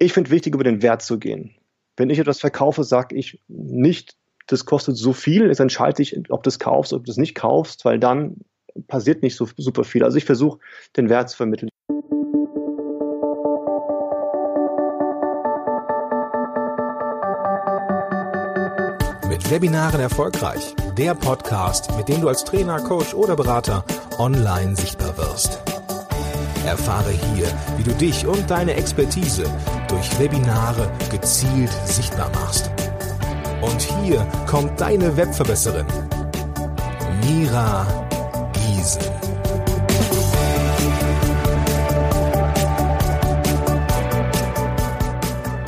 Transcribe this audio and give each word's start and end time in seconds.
ich 0.00 0.12
finde 0.12 0.30
wichtig, 0.30 0.54
über 0.54 0.64
den 0.64 0.82
Wert 0.82 1.02
zu 1.02 1.18
gehen. 1.18 1.54
Wenn 1.96 2.10
ich 2.10 2.18
etwas 2.18 2.40
verkaufe, 2.40 2.82
sage 2.82 3.14
ich 3.14 3.38
nicht, 3.48 4.16
das 4.46 4.64
kostet 4.64 4.96
so 4.96 5.12
viel, 5.12 5.48
es 5.50 5.60
entscheidet 5.60 5.98
sich, 5.98 6.30
ob 6.30 6.42
du 6.42 6.48
es 6.48 6.58
kaufst, 6.58 6.92
ob 6.92 7.04
du 7.04 7.10
es 7.12 7.18
nicht 7.18 7.34
kaufst, 7.34 7.84
weil 7.84 8.00
dann 8.00 8.38
passiert 8.88 9.22
nicht 9.22 9.36
so 9.36 9.46
super 9.56 9.84
viel. 9.84 10.02
Also 10.02 10.16
ich 10.16 10.24
versuche, 10.24 10.58
den 10.96 11.10
Wert 11.10 11.28
zu 11.28 11.36
vermitteln. 11.36 11.68
Mit 19.28 19.50
Webinaren 19.50 20.00
erfolgreich. 20.00 20.74
Der 20.96 21.14
Podcast, 21.14 21.94
mit 21.96 22.08
dem 22.08 22.22
du 22.22 22.28
als 22.28 22.44
Trainer, 22.44 22.80
Coach 22.80 23.14
oder 23.14 23.36
Berater 23.36 23.84
online 24.18 24.74
sichtbar 24.76 25.16
wirst. 25.18 25.69
Erfahre 26.66 27.10
hier, 27.10 27.46
wie 27.76 27.82
du 27.82 27.92
dich 27.92 28.26
und 28.26 28.50
deine 28.50 28.74
Expertise 28.74 29.44
durch 29.88 30.18
Webinare 30.18 30.90
gezielt 31.10 31.70
sichtbar 31.84 32.30
machst. 32.34 32.70
Und 33.60 33.80
hier 33.80 34.26
kommt 34.46 34.80
deine 34.80 35.16
Webverbesserin, 35.16 35.86
Mira 37.22 37.86
Giesen. 38.52 39.02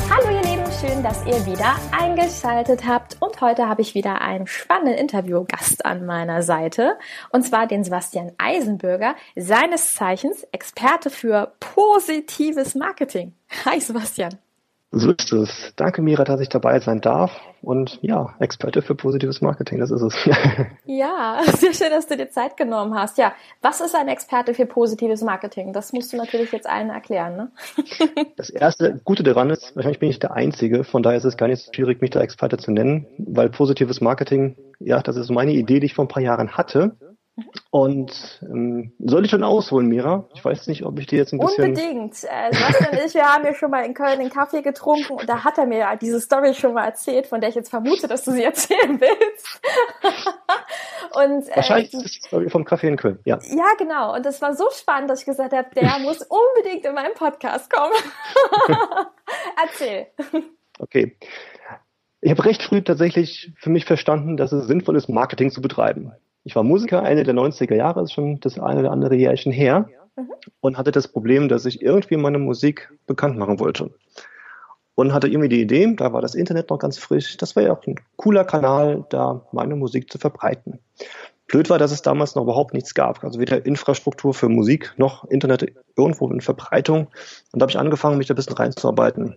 Hallo 0.09 0.31
ihr 0.31 0.43
Lieben, 0.43 0.71
schön, 0.81 1.03
dass 1.03 1.25
ihr 1.27 1.45
wieder 1.47 1.75
eingeschaltet 1.91 2.83
habt. 2.87 3.12
Heute 3.43 3.69
habe 3.69 3.83
ich 3.83 3.97
wieder 3.97 4.21
einen 4.21 4.47
spannenden 4.47 4.95
Interviewgast 4.95 5.85
an 5.85 6.07
meiner 6.07 6.45
Seite. 6.45 6.97
Und 7.31 7.43
zwar 7.43 7.67
den 7.67 7.83
Sebastian 7.83 8.31
Eisenbürger, 8.39 9.17
seines 9.35 9.97
Zeichens 9.97 10.45
Experte 10.53 11.11
für 11.11 11.53
positives 11.59 12.77
Marketing. 12.77 13.35
Hi 13.65 13.81
Sebastian. 13.81 14.39
So 14.95 15.11
ist 15.11 15.33
es. 15.33 15.73
Danke, 15.77 16.03
Mira, 16.03 16.23
dass 16.25 16.41
ich 16.41 16.51
dabei 16.51 16.79
sein 16.79 17.01
darf. 17.01 17.41
Und 17.63 17.99
ja, 18.03 18.35
Experte 18.41 18.83
für 18.83 18.95
positives 18.95 19.41
Marketing, 19.41 19.79
das 19.79 19.91
ist 19.91 20.03
es. 20.03 20.15
ja, 20.85 21.41
sehr 21.47 21.73
schön, 21.73 21.91
dass 21.91 22.07
du 22.07 22.17
dir 22.17 22.29
Zeit 22.29 22.59
genommen 22.59 22.95
hast. 22.95 23.17
Ja, 23.17 23.33
was 23.63 23.81
ist 23.81 23.95
ein 23.95 24.09
Experte 24.09 24.53
für 24.53 24.67
positives 24.67 25.23
Marketing? 25.23 25.73
Das 25.73 25.95
musst 25.95 26.13
du 26.13 26.19
natürlich 26.19 26.53
jetzt 26.53 26.69
allen 26.69 26.91
erklären. 26.91 27.37
Ne? 27.37 27.51
das 28.37 28.51
erste 28.51 29.01
Gute 29.03 29.23
daran 29.23 29.49
ist, 29.49 29.75
wahrscheinlich 29.75 30.01
bin 30.01 30.11
ich 30.11 30.19
der 30.19 30.35
Einzige, 30.35 30.85
von 30.85 31.03
daher 31.03 31.17
ist 31.17 31.25
es 31.25 31.39
gar 31.39 31.49
nicht 31.49 31.65
so 31.65 31.73
schwierig, 31.73 32.03
mich 32.03 32.11
da 32.11 32.21
Experte 32.21 32.59
zu 32.59 32.71
nennen, 32.71 33.07
weil 33.17 33.49
positives 33.49 34.03
Marketing, 34.03 34.57
ja, 34.79 35.01
das 35.01 35.17
ist 35.17 35.31
meine 35.31 35.53
Idee, 35.53 35.81
die 35.81 35.87
ich 35.87 35.95
vor 35.95 36.05
ein 36.05 36.09
paar 36.09 36.23
Jahren 36.23 36.57
hatte 36.59 36.97
und 37.71 38.41
ähm, 38.43 38.93
soll 38.99 39.25
ich 39.25 39.31
schon 39.31 39.43
ausholen, 39.43 39.89
Mira? 39.89 40.29
Ich 40.35 40.45
weiß 40.45 40.67
nicht, 40.67 40.85
ob 40.85 40.99
ich 40.99 41.07
dir 41.07 41.17
jetzt 41.17 41.33
ein 41.33 41.39
bisschen... 41.39 41.65
Unbedingt. 41.65 42.13
Äh, 42.25 42.53
Sebastian 42.53 42.91
und 42.91 43.07
ich, 43.07 43.15
wir 43.15 43.25
haben 43.25 43.45
ja 43.45 43.55
schon 43.55 43.71
mal 43.71 43.87
in 43.87 43.95
Köln 43.95 44.21
einen 44.21 44.29
Kaffee 44.29 44.61
getrunken 44.61 45.15
und 45.15 45.27
da 45.27 45.43
hat 45.43 45.57
er 45.57 45.65
mir 45.65 45.87
diese 45.99 46.21
Story 46.21 46.53
schon 46.53 46.75
mal 46.75 46.85
erzählt, 46.85 47.27
von 47.27 47.41
der 47.41 47.49
ich 47.49 47.55
jetzt 47.55 47.71
vermute, 47.71 48.07
dass 48.07 48.25
du 48.25 48.33
sie 48.33 48.43
erzählen 48.45 49.01
willst. 49.01 49.61
und, 51.15 51.49
äh, 51.49 51.57
Wahrscheinlich 51.57 51.95
ist 51.95 52.03
die 52.03 52.27
Story 52.27 52.51
vom 52.51 52.67
Kaffee 52.67 52.89
in 52.89 52.99
Köln, 52.99 53.19
ja. 53.25 53.39
Ja, 53.43 53.69
genau. 53.79 54.15
Und 54.15 54.27
das 54.27 54.43
war 54.43 54.55
so 54.55 54.69
spannend, 54.71 55.09
dass 55.09 55.21
ich 55.21 55.27
gesagt 55.27 55.55
habe, 55.55 55.69
der 55.75 55.99
muss 56.01 56.21
unbedingt 56.29 56.85
in 56.85 56.95
meinen 56.95 57.15
Podcast 57.15 57.73
kommen. 57.73 57.95
Erzähl. 59.63 60.09
Okay. 60.79 61.17
Ich 62.21 62.31
habe 62.31 62.45
recht 62.45 62.63
früh 62.63 62.83
tatsächlich 62.83 63.53
für 63.57 63.71
mich 63.71 63.87
verstanden, 63.87 64.37
dass 64.37 64.53
es 64.53 64.67
sinnvoll 64.67 64.97
ist, 64.97 65.09
Marketing 65.09 65.51
zu 65.51 65.63
betreiben. 65.63 66.13
Ich 66.45 66.57
war 66.57 66.63
Musiker, 66.63 67.05
Ende 67.05 67.23
der 67.23 67.35
90er 67.35 67.75
Jahre, 67.75 68.03
ist 68.03 68.13
schon 68.13 68.41
das 68.41 68.59
eine 68.59 68.81
oder 68.81 68.91
andere 68.91 69.15
Jährchen 69.15 69.53
her, 69.53 69.89
mhm. 70.17 70.31
und 70.61 70.79
hatte 70.79 70.93
das 70.93 71.09
Problem, 71.09 71.49
dass 71.49 71.67
ich 71.67 71.83
irgendwie 71.83 72.17
meine 72.17 72.39
Musik 72.39 72.93
bekannt 73.07 73.39
machen 73.39 73.61
wollte. 73.61 73.91
Und 74.95 75.15
hatte 75.15 75.29
irgendwie 75.29 75.49
die 75.49 75.63
Idee, 75.63 75.95
da 75.97 76.13
war 76.13 76.21
das 76.21 76.35
Internet 76.35 76.69
noch 76.69 76.79
ganz 76.79 76.99
frisch, 76.99 77.37
das 77.39 77.57
war 77.57 77.63
ja 77.63 77.73
auch 77.73 77.87
ein 77.87 77.97
cooler 78.17 78.45
Kanal, 78.45 79.05
da 79.09 79.47
meine 79.53 79.75
Musik 79.75 80.13
zu 80.13 80.19
verbreiten. 80.19 80.81
Blöd 81.47 81.71
war, 81.71 81.79
dass 81.79 81.93
es 81.93 82.03
damals 82.03 82.35
noch 82.35 82.45
überhaupt 82.45 82.73
nichts 82.73 82.95
gab. 82.95 83.23
Also 83.23 83.39
weder 83.39 83.65
Infrastruktur 83.67 84.33
für 84.33 84.49
Musik 84.49 84.95
noch 84.97 85.25
Internet 85.27 85.71
irgendwo 85.97 86.29
in 86.31 86.41
Verbreitung. 86.41 87.09
Und 87.53 87.61
da 87.61 87.65
habe 87.65 87.71
ich 87.71 87.79
angefangen, 87.79 88.17
mich 88.17 88.27
da 88.27 88.33
ein 88.33 88.37
bisschen 88.37 88.55
reinzuarbeiten. 88.55 89.37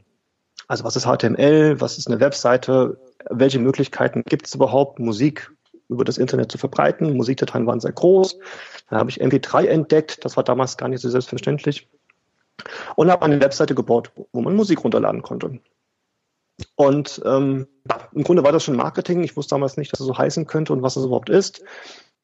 Also 0.68 0.86
was 0.86 0.96
ist 0.96 1.06
HTML, 1.06 1.80
was 1.82 1.98
ist 1.98 2.08
eine 2.08 2.22
Webseite, 2.22 2.98
welche 3.30 3.60
Möglichkeiten 3.60 4.24
gibt 4.26 4.48
es 4.48 4.56
überhaupt, 4.56 5.00
Musik 5.00 5.52
über 5.90 6.03
das 6.03 6.18
Internet 6.18 6.51
zu 6.51 6.57
verbreiten. 6.57 7.16
Musikdateien 7.16 7.68
waren 7.68 7.79
sehr 7.79 7.91
groß. 7.91 8.38
Dann 8.90 9.00
habe 9.00 9.09
ich 9.09 9.22
MP3 9.22 9.66
entdeckt. 9.66 10.23
Das 10.25 10.38
war 10.38 10.44
damals 10.44 10.78
gar 10.78 10.90
nicht 10.90 11.01
so 11.01 11.09
selbstverständlich. 11.09 11.88
Und 12.96 13.12
habe 13.12 13.25
eine 13.25 13.41
Webseite 13.41 13.75
gebaut, 13.75 14.12
wo 14.31 14.41
man 14.41 14.56
Musik 14.56 14.84
runterladen 14.84 15.22
konnte. 15.22 15.59
Und 16.75 17.22
ähm, 17.25 17.68
im 18.13 18.23
Grunde 18.23 18.44
war 18.44 18.51
das 18.51 18.63
schon 18.63 18.75
Marketing. 18.75 19.23
Ich 19.23 19.35
wusste 19.35 19.56
damals 19.56 19.78
nicht, 19.78 19.91
dass 19.91 20.00
es 20.00 20.06
so 20.06 20.18
heißen 20.18 20.47
könnte 20.47 20.73
und 20.73 20.81
was 20.81 20.96
es 20.96 21.06
überhaupt 21.06 21.29
ist. 21.29 21.63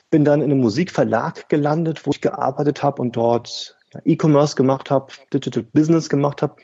Bin 0.10 0.26
dann 0.26 0.42
in 0.42 0.52
einem 0.52 0.62
Musikverlag 0.62 1.50
gelandet, 1.50 2.06
wo 2.06 2.12
ich 2.12 2.22
gearbeitet 2.22 2.82
habe 2.82 3.02
und 3.02 3.16
dort 3.16 3.78
E-Commerce 4.06 4.56
gemacht 4.56 4.90
habe, 4.90 5.12
Digital 5.34 5.64
Business 5.64 6.10
gemacht 6.10 6.42
habe. 6.42 6.56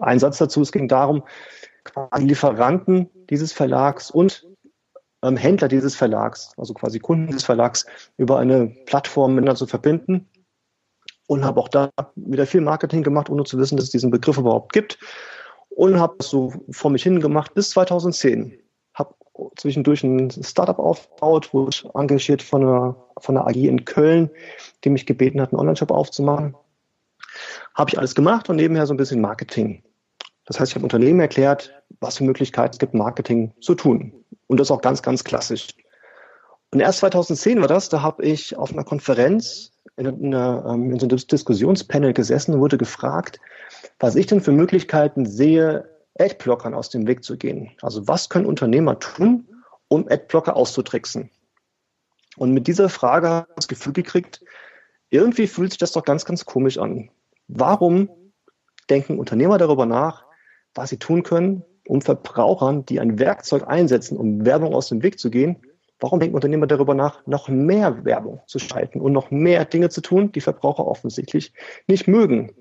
Ein 0.00 0.18
Satz 0.18 0.38
dazu, 0.38 0.60
es 0.60 0.72
ging 0.72 0.88
darum, 0.88 1.24
quasi 1.84 2.24
Lieferanten 2.24 3.08
dieses 3.30 3.52
Verlags 3.52 4.10
und 4.10 4.46
ähm, 5.22 5.36
Händler 5.36 5.68
dieses 5.68 5.96
Verlags, 5.96 6.52
also 6.56 6.74
quasi 6.74 6.98
Kunden 6.98 7.32
des 7.32 7.44
Verlags, 7.44 7.86
über 8.16 8.38
eine 8.38 8.68
Plattform 8.86 9.34
miteinander 9.34 9.58
zu 9.58 9.66
verbinden. 9.66 10.28
Und 11.26 11.44
habe 11.44 11.60
auch 11.60 11.68
da 11.68 11.90
wieder 12.16 12.46
viel 12.46 12.62
Marketing 12.62 13.02
gemacht, 13.02 13.28
ohne 13.28 13.44
zu 13.44 13.58
wissen, 13.58 13.76
dass 13.76 13.86
es 13.86 13.90
diesen 13.90 14.10
Begriff 14.10 14.38
überhaupt 14.38 14.72
gibt. 14.72 14.98
Und 15.68 16.00
habe 16.00 16.16
es 16.20 16.30
so 16.30 16.52
vor 16.70 16.90
mich 16.90 17.02
hin 17.02 17.20
gemacht 17.20 17.52
bis 17.54 17.70
2010. 17.70 18.58
Habe 18.94 19.14
zwischendurch 19.56 20.02
ein 20.02 20.30
Startup 20.30 20.78
aufgebaut, 20.78 21.52
wurde 21.52 21.76
engagiert 21.94 22.42
von 22.42 22.62
einer, 22.62 22.96
von 23.18 23.36
einer 23.36 23.46
AG 23.46 23.56
in 23.56 23.84
Köln, 23.84 24.30
die 24.84 24.90
mich 24.90 25.04
gebeten 25.04 25.40
hat, 25.40 25.52
einen 25.52 25.60
Online-Shop 25.60 25.90
aufzumachen. 25.90 26.56
Habe 27.74 27.90
ich 27.90 27.98
alles 27.98 28.14
gemacht 28.14 28.48
und 28.48 28.56
nebenher 28.56 28.86
so 28.86 28.94
ein 28.94 28.96
bisschen 28.96 29.20
Marketing. 29.20 29.82
Das 30.48 30.58
heißt, 30.58 30.72
ich 30.72 30.76
habe 30.76 30.84
Unternehmen 30.84 31.20
erklärt, 31.20 31.74
was 32.00 32.16
für 32.16 32.24
Möglichkeiten 32.24 32.72
es 32.72 32.78
gibt, 32.78 32.94
Marketing 32.94 33.52
zu 33.60 33.74
tun. 33.74 34.14
Und 34.46 34.58
das 34.58 34.70
auch 34.70 34.80
ganz, 34.80 35.02
ganz 35.02 35.22
klassisch. 35.22 35.68
Und 36.72 36.80
erst 36.80 37.00
2010 37.00 37.60
war 37.60 37.68
das, 37.68 37.90
da 37.90 38.00
habe 38.00 38.24
ich 38.24 38.56
auf 38.56 38.72
einer 38.72 38.84
Konferenz 38.84 39.72
in, 39.96 40.06
einer, 40.06 40.64
ähm, 40.66 40.90
in 40.90 40.98
so 40.98 41.06
einem 41.06 41.18
Diskussionspanel 41.18 42.14
gesessen 42.14 42.54
und 42.54 42.60
wurde 42.60 42.78
gefragt, 42.78 43.40
was 43.98 44.16
ich 44.16 44.26
denn 44.26 44.40
für 44.40 44.52
Möglichkeiten 44.52 45.26
sehe, 45.26 45.90
Adblockern 46.18 46.72
aus 46.72 46.88
dem 46.88 47.06
Weg 47.06 47.24
zu 47.24 47.36
gehen. 47.36 47.72
Also 47.82 48.08
was 48.08 48.30
können 48.30 48.46
Unternehmer 48.46 48.98
tun, 48.98 49.46
um 49.88 50.08
Adblocker 50.08 50.56
auszutricksen? 50.56 51.30
Und 52.38 52.52
mit 52.52 52.66
dieser 52.66 52.88
Frage 52.88 53.28
habe 53.28 53.46
ich 53.50 53.56
das 53.56 53.68
Gefühl 53.68 53.92
gekriegt, 53.92 54.42
irgendwie 55.10 55.46
fühlt 55.46 55.72
sich 55.72 55.78
das 55.78 55.92
doch 55.92 56.04
ganz, 56.04 56.24
ganz 56.24 56.46
komisch 56.46 56.78
an. 56.78 57.10
Warum 57.48 58.08
denken 58.88 59.18
Unternehmer 59.18 59.58
darüber 59.58 59.84
nach, 59.84 60.27
was 60.78 60.90
sie 60.90 60.98
tun 60.98 61.22
können, 61.22 61.64
um 61.86 62.00
Verbrauchern, 62.00 62.84
die 62.84 63.00
ein 63.00 63.18
Werkzeug 63.18 63.66
einsetzen, 63.66 64.16
um 64.16 64.44
Werbung 64.44 64.74
aus 64.74 64.88
dem 64.88 65.02
Weg 65.02 65.18
zu 65.18 65.30
gehen, 65.30 65.56
warum 66.00 66.20
denken 66.20 66.34
Unternehmer 66.34 66.66
darüber 66.66 66.94
nach, 66.94 67.26
noch 67.26 67.48
mehr 67.48 68.04
Werbung 68.04 68.40
zu 68.46 68.58
schalten 68.58 69.00
und 69.00 69.12
noch 69.12 69.30
mehr 69.30 69.64
Dinge 69.64 69.88
zu 69.88 70.00
tun, 70.00 70.32
die 70.32 70.40
Verbraucher 70.40 70.86
offensichtlich 70.86 71.52
nicht 71.86 72.08
mögen? 72.08 72.52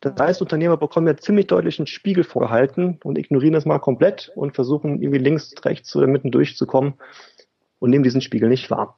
Das 0.00 0.14
heißt, 0.18 0.42
Unternehmer 0.42 0.76
bekommen 0.76 1.06
ja 1.06 1.16
ziemlich 1.16 1.46
deutlich 1.46 1.78
einen 1.78 1.86
Spiegel 1.86 2.24
vorgehalten 2.24 2.98
und 3.04 3.16
ignorieren 3.16 3.54
das 3.54 3.64
mal 3.64 3.78
komplett 3.78 4.30
und 4.34 4.54
versuchen 4.54 5.00
irgendwie 5.00 5.18
links, 5.18 5.54
rechts 5.64 5.94
oder 5.96 6.06
mitten 6.06 6.30
durchzukommen 6.30 6.94
und 7.78 7.90
nehmen 7.90 8.04
diesen 8.04 8.20
Spiegel 8.20 8.48
nicht 8.48 8.70
wahr. 8.70 8.96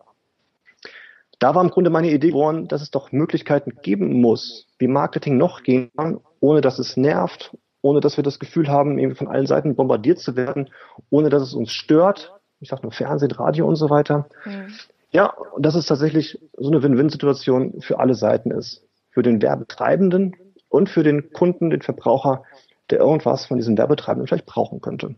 Da 1.38 1.54
war 1.54 1.62
im 1.62 1.70
Grunde 1.70 1.90
meine 1.90 2.10
Idee 2.10 2.30
geworden, 2.30 2.66
dass 2.66 2.82
es 2.82 2.90
doch 2.90 3.12
Möglichkeiten 3.12 3.74
geben 3.82 4.20
muss, 4.20 4.66
wie 4.78 4.88
Marketing 4.88 5.36
noch 5.36 5.62
gehen 5.62 5.90
kann, 5.96 6.18
ohne 6.40 6.60
dass 6.60 6.78
es 6.78 6.96
nervt, 6.96 7.56
ohne 7.86 8.00
dass 8.00 8.16
wir 8.16 8.24
das 8.24 8.38
Gefühl 8.40 8.68
haben, 8.68 8.98
irgendwie 8.98 9.16
von 9.16 9.28
allen 9.28 9.46
Seiten 9.46 9.76
bombardiert 9.76 10.18
zu 10.18 10.34
werden, 10.34 10.70
ohne 11.08 11.28
dass 11.28 11.42
es 11.42 11.54
uns 11.54 11.70
stört. 11.70 12.32
Ich 12.58 12.70
sage 12.70 12.82
nur 12.82 12.92
Fernsehen, 12.92 13.30
Radio 13.30 13.66
und 13.66 13.76
so 13.76 13.90
weiter. 13.90 14.26
Mhm. 14.44 14.74
Ja, 15.10 15.32
und 15.32 15.64
dass 15.64 15.76
es 15.76 15.86
tatsächlich 15.86 16.38
so 16.56 16.68
eine 16.68 16.82
Win-Win-Situation 16.82 17.80
für 17.80 18.00
alle 18.00 18.14
Seiten 18.14 18.50
ist. 18.50 18.82
Für 19.10 19.22
den 19.22 19.40
Werbetreibenden 19.40 20.34
und 20.68 20.90
für 20.90 21.04
den 21.04 21.32
Kunden, 21.32 21.70
den 21.70 21.80
Verbraucher, 21.80 22.42
der 22.90 22.98
irgendwas 22.98 23.46
von 23.46 23.56
diesem 23.56 23.78
Werbetreibenden 23.78 24.26
vielleicht 24.26 24.46
brauchen 24.46 24.80
könnte. 24.80 25.14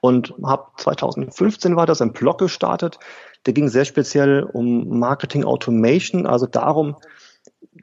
Und 0.00 0.34
habe 0.42 0.68
2015 0.78 1.76
war 1.76 1.86
das 1.86 2.00
ein 2.00 2.12
Blog 2.12 2.38
gestartet, 2.38 2.98
der 3.44 3.52
ging 3.52 3.68
sehr 3.68 3.84
speziell 3.84 4.42
um 4.42 4.98
Marketing 4.98 5.44
Automation, 5.44 6.26
also 6.26 6.46
darum, 6.46 6.96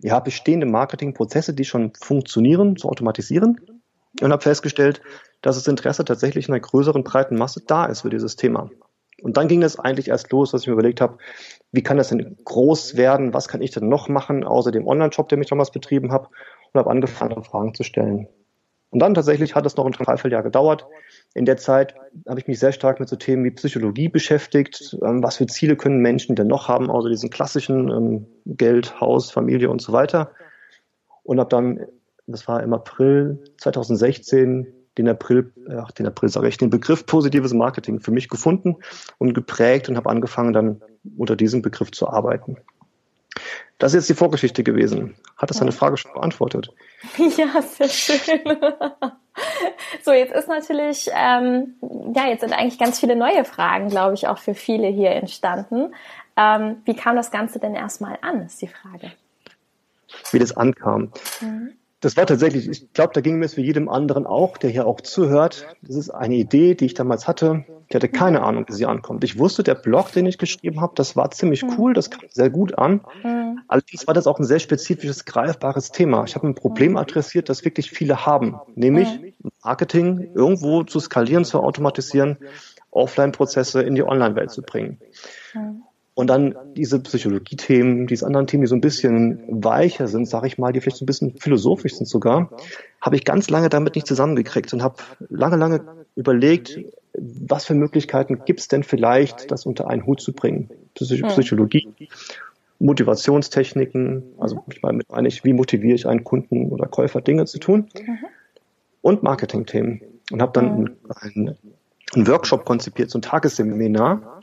ja, 0.01 0.19
bestehende 0.19 0.65
Marketingprozesse, 0.65 1.53
die 1.53 1.65
schon 1.65 1.93
funktionieren, 1.99 2.75
zu 2.75 2.89
automatisieren. 2.89 3.59
Und 4.21 4.31
habe 4.31 4.43
festgestellt, 4.43 5.01
dass 5.41 5.55
das 5.55 5.67
Interesse 5.67 6.05
tatsächlich 6.05 6.47
in 6.47 6.53
einer 6.53 6.61
größeren, 6.61 7.03
breiten 7.03 7.35
Masse 7.35 7.61
da 7.65 7.85
ist 7.85 8.01
für 8.01 8.09
dieses 8.09 8.35
Thema. 8.35 8.69
Und 9.21 9.37
dann 9.37 9.47
ging 9.47 9.63
es 9.63 9.79
eigentlich 9.79 10.09
erst 10.09 10.31
los, 10.31 10.51
dass 10.51 10.61
ich 10.61 10.67
mir 10.67 10.73
überlegt 10.73 11.01
habe, 11.01 11.17
wie 11.71 11.81
kann 11.81 11.97
das 11.97 12.09
denn 12.09 12.37
groß 12.43 12.97
werden? 12.97 13.33
Was 13.33 13.47
kann 13.47 13.61
ich 13.61 13.71
denn 13.71 13.89
noch 13.89 14.09
machen, 14.09 14.43
außer 14.43 14.71
dem 14.71 14.87
Online-Shop, 14.87 15.29
den 15.29 15.41
ich 15.41 15.49
damals 15.49 15.71
betrieben 15.71 16.11
habe? 16.11 16.27
Und 16.71 16.79
habe 16.79 16.89
angefangen, 16.89 17.43
Fragen 17.43 17.73
zu 17.73 17.83
stellen. 17.83 18.27
Und 18.93 18.99
dann 18.99 19.15
tatsächlich 19.15 19.55
hat 19.55 19.65
es 19.65 19.75
noch 19.75 19.87
ein 19.87 19.91
Dreivierteljahr 19.91 20.43
gedauert. 20.43 20.85
In 21.33 21.45
der 21.45 21.57
Zeit 21.57 21.95
habe 22.27 22.39
ich 22.39 22.47
mich 22.47 22.59
sehr 22.59 22.71
stark 22.71 22.99
mit 22.99 23.09
so 23.09 23.15
Themen 23.15 23.43
wie 23.43 23.49
Psychologie 23.49 24.07
beschäftigt. 24.07 24.95
Ähm, 25.01 25.23
was 25.23 25.37
für 25.37 25.47
Ziele 25.47 25.75
können 25.75 25.97
Menschen 25.97 26.35
denn 26.35 26.45
noch 26.45 26.67
haben, 26.67 26.91
außer 26.91 27.09
diesen 27.09 27.31
klassischen 27.31 27.89
ähm, 27.89 28.27
Geld, 28.45 29.01
Haus, 29.01 29.31
Familie 29.31 29.71
und 29.71 29.81
so 29.81 29.93
weiter. 29.93 30.31
Und 31.23 31.39
habe 31.39 31.49
dann, 31.49 31.79
das 32.27 32.47
war 32.47 32.61
im 32.61 32.71
April 32.71 33.43
2016, 33.57 34.67
den 34.99 35.09
April, 35.09 35.51
ach, 35.75 35.91
den 35.91 36.05
April 36.05 36.29
sage 36.29 36.47
ich, 36.47 36.59
den 36.59 36.69
Begriff 36.69 37.07
positives 37.07 37.51
Marketing 37.51 37.99
für 37.99 38.11
mich 38.11 38.29
gefunden 38.29 38.75
und 39.17 39.33
geprägt 39.33 39.89
und 39.89 39.97
habe 39.97 40.11
angefangen 40.11 40.53
dann 40.53 40.81
unter 41.17 41.35
diesem 41.35 41.63
Begriff 41.63 41.91
zu 41.91 42.07
arbeiten. 42.07 42.57
Das 43.77 43.93
ist 43.93 43.95
jetzt 43.95 44.09
die 44.09 44.19
Vorgeschichte 44.19 44.63
gewesen. 44.63 45.15
Hat 45.37 45.49
das 45.49 45.59
deine 45.59 45.71
Frage 45.71 45.97
schon 45.97 46.13
beantwortet? 46.13 46.69
Ja, 47.37 47.61
sehr 47.61 47.89
schön. 47.89 48.41
So, 50.03 50.11
jetzt 50.11 50.31
ist 50.31 50.47
natürlich, 50.47 51.09
ähm, 51.11 51.75
ja, 52.15 52.27
jetzt 52.27 52.41
sind 52.41 52.53
eigentlich 52.53 52.77
ganz 52.77 52.99
viele 52.99 53.15
neue 53.15 53.45
Fragen, 53.45 53.89
glaube 53.89 54.13
ich, 54.13 54.27
auch 54.27 54.37
für 54.37 54.53
viele 54.53 54.87
hier 54.87 55.09
entstanden. 55.11 55.95
Ähm, 56.37 56.83
wie 56.85 56.95
kam 56.95 57.15
das 57.15 57.31
Ganze 57.31 57.57
denn 57.57 57.73
erstmal 57.73 58.19
an, 58.21 58.45
ist 58.45 58.61
die 58.61 58.67
Frage. 58.67 59.11
Wie 60.31 60.37
das 60.37 60.55
ankam. 60.55 61.11
Mhm 61.41 61.73
das 62.03 62.17
war 62.17 62.25
tatsächlich, 62.25 62.67
ich 62.67 62.91
glaube, 62.91 63.13
da 63.13 63.21
ging 63.21 63.37
mir 63.37 63.45
es 63.45 63.55
wie 63.55 63.61
jedem 63.61 63.87
anderen 63.87 64.25
auch, 64.25 64.57
der 64.57 64.69
hier 64.69 64.85
auch 64.85 64.99
zuhört. 64.99 65.67
Das 65.81 65.95
ist 65.95 66.09
eine 66.09 66.35
Idee, 66.35 66.75
die 66.75 66.85
ich 66.85 66.95
damals 66.95 67.29
hatte. 67.29 67.63
Ich 67.87 67.95
hatte 67.95 68.09
keine 68.09 68.39
mhm. 68.39 68.43
Ahnung, 68.43 68.65
wie 68.67 68.73
sie 68.73 68.85
ankommt. 68.85 69.23
Ich 69.23 69.39
wusste, 69.39 69.63
der 69.63 69.75
Blog, 69.75 70.11
den 70.11 70.25
ich 70.25 70.37
geschrieben 70.37 70.81
habe, 70.81 70.91
das 70.95 71.15
war 71.15 71.31
ziemlich 71.31 71.63
mhm. 71.63 71.75
cool, 71.77 71.93
das 71.93 72.11
kam 72.11 72.25
sehr 72.29 72.49
gut 72.49 72.77
an. 72.77 73.05
Mhm. 73.23 73.61
Allerdings 73.69 74.05
war 74.05 74.13
das 74.13 74.27
auch 74.27 74.37
ein 74.37 74.43
sehr 74.43 74.59
spezifisches, 74.59 75.23
greifbares 75.23 75.91
Thema. 75.91 76.25
Ich 76.25 76.35
habe 76.35 76.45
ein 76.45 76.55
Problem 76.55 76.97
adressiert, 76.97 77.47
das 77.47 77.63
wirklich 77.63 77.89
viele 77.91 78.25
haben, 78.25 78.59
nämlich 78.75 79.07
Marketing 79.63 80.31
irgendwo 80.35 80.83
zu 80.83 80.99
skalieren, 80.99 81.45
zu 81.45 81.61
automatisieren, 81.61 82.37
Offline-Prozesse 82.91 83.81
in 83.81 83.95
die 83.95 84.03
Online-Welt 84.03 84.51
zu 84.51 84.61
bringen. 84.61 84.99
Und 86.15 86.27
dann 86.27 86.55
diese 86.75 86.99
Psychologie-Themen, 86.99 88.05
diese 88.05 88.27
anderen 88.27 88.45
Themen, 88.45 88.61
die 88.61 88.67
so 88.67 88.75
ein 88.75 88.81
bisschen 88.81 89.43
weicher 89.47 90.07
sind, 90.07 90.27
sage 90.27 90.45
ich 90.45 90.59
mal, 90.59 90.71
die 90.71 90.79
vielleicht 90.79 90.97
so 90.97 91.05
ein 91.05 91.07
bisschen 91.07 91.37
philosophisch 91.37 91.95
sind 91.95 92.07
sogar, 92.07 92.51
habe 93.01 93.15
ich 93.15 93.25
ganz 93.25 93.49
lange 93.49 93.69
damit 93.69 93.95
nicht 93.95 94.05
zusammengekriegt 94.05 94.71
und 94.73 94.83
habe 94.83 94.97
lange, 95.29 95.55
lange 95.55 95.81
überlegt, 96.15 96.79
was 97.13 97.65
für 97.65 97.73
Möglichkeiten 97.73 98.45
gibt 98.45 98.59
es 98.59 98.67
denn 98.67 98.83
vielleicht, 98.83 99.49
das 99.49 99.65
unter 99.65 99.89
einen 99.89 100.05
Hut 100.05 100.21
zu 100.21 100.33
bringen. 100.33 100.69
Psych 100.93 101.23
Psychologie, 101.23 101.89
Motivationstechniken, 102.79 104.23
also 104.37 104.63
ich 104.71 104.83
meine, 104.83 105.01
meine 105.09 105.27
ich, 105.27 105.43
wie 105.43 105.53
motiviere 105.53 105.95
ich 105.95 106.07
einen 106.07 106.23
Kunden 106.23 106.69
oder 106.69 106.87
Käufer 106.87 107.21
Dinge 107.21 107.45
zu 107.45 107.57
tun? 107.57 107.89
Und 109.01 109.23
Marketing-Themen. 109.23 110.01
Und 110.31 110.41
habe 110.41 110.51
dann 110.53 110.95
einen, 111.21 111.57
einen 112.13 112.27
Workshop 112.27 112.65
konzipiert, 112.65 113.09
so 113.09 113.17
ein 113.17 113.23
Tagesseminar, 113.23 114.41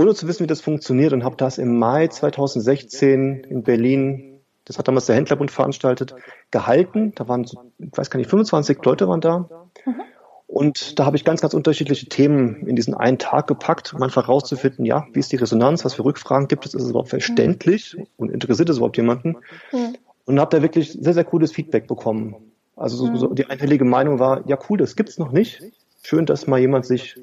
ohne 0.00 0.14
zu 0.14 0.26
wissen, 0.26 0.44
wie 0.44 0.48
das 0.48 0.60
funktioniert 0.60 1.12
und 1.12 1.24
habe 1.24 1.36
das 1.36 1.58
im 1.58 1.78
Mai 1.78 2.08
2016 2.08 3.44
in 3.44 3.62
Berlin, 3.62 4.40
das 4.64 4.78
hat 4.78 4.88
damals 4.88 5.06
der 5.06 5.16
Händlerbund 5.16 5.50
veranstaltet, 5.50 6.14
gehalten. 6.50 7.12
Da 7.14 7.28
waren, 7.28 7.44
so, 7.44 7.60
ich 7.78 7.96
weiß 7.96 8.10
gar 8.10 8.18
nicht, 8.18 8.30
25 8.30 8.78
Leute 8.84 9.08
waren 9.08 9.20
da. 9.20 9.48
Mhm. 9.84 10.02
Und 10.46 10.98
da 10.98 11.04
habe 11.04 11.16
ich 11.16 11.24
ganz, 11.24 11.40
ganz 11.40 11.54
unterschiedliche 11.54 12.08
Themen 12.08 12.66
in 12.66 12.74
diesen 12.74 12.94
einen 12.94 13.18
Tag 13.18 13.46
gepackt, 13.46 13.94
um 13.94 14.02
einfach 14.02 14.28
rauszufinden, 14.28 14.84
ja, 14.84 15.06
wie 15.12 15.20
ist 15.20 15.30
die 15.30 15.36
Resonanz, 15.36 15.84
was 15.84 15.94
für 15.94 16.04
Rückfragen 16.04 16.48
gibt 16.48 16.66
es, 16.66 16.74
ist 16.74 16.82
es 16.82 16.90
überhaupt 16.90 17.10
verständlich 17.10 17.96
mhm. 17.96 18.06
und 18.16 18.30
interessiert 18.30 18.68
es 18.68 18.78
überhaupt 18.78 18.96
jemanden? 18.96 19.36
Mhm. 19.72 19.96
Und 20.24 20.40
habe 20.40 20.56
da 20.56 20.62
wirklich 20.62 20.92
sehr, 20.92 21.14
sehr 21.14 21.24
cooles 21.24 21.52
Feedback 21.52 21.86
bekommen. 21.86 22.34
Also 22.76 22.96
so, 22.96 23.16
so 23.16 23.34
die 23.34 23.46
einhellige 23.46 23.84
Meinung 23.84 24.18
war, 24.18 24.46
ja 24.48 24.58
cool, 24.68 24.78
das 24.78 24.96
gibt's 24.96 25.18
noch 25.18 25.32
nicht. 25.32 25.62
Schön, 26.02 26.26
dass 26.26 26.46
mal 26.46 26.58
jemand 26.58 26.86
sich 26.86 27.16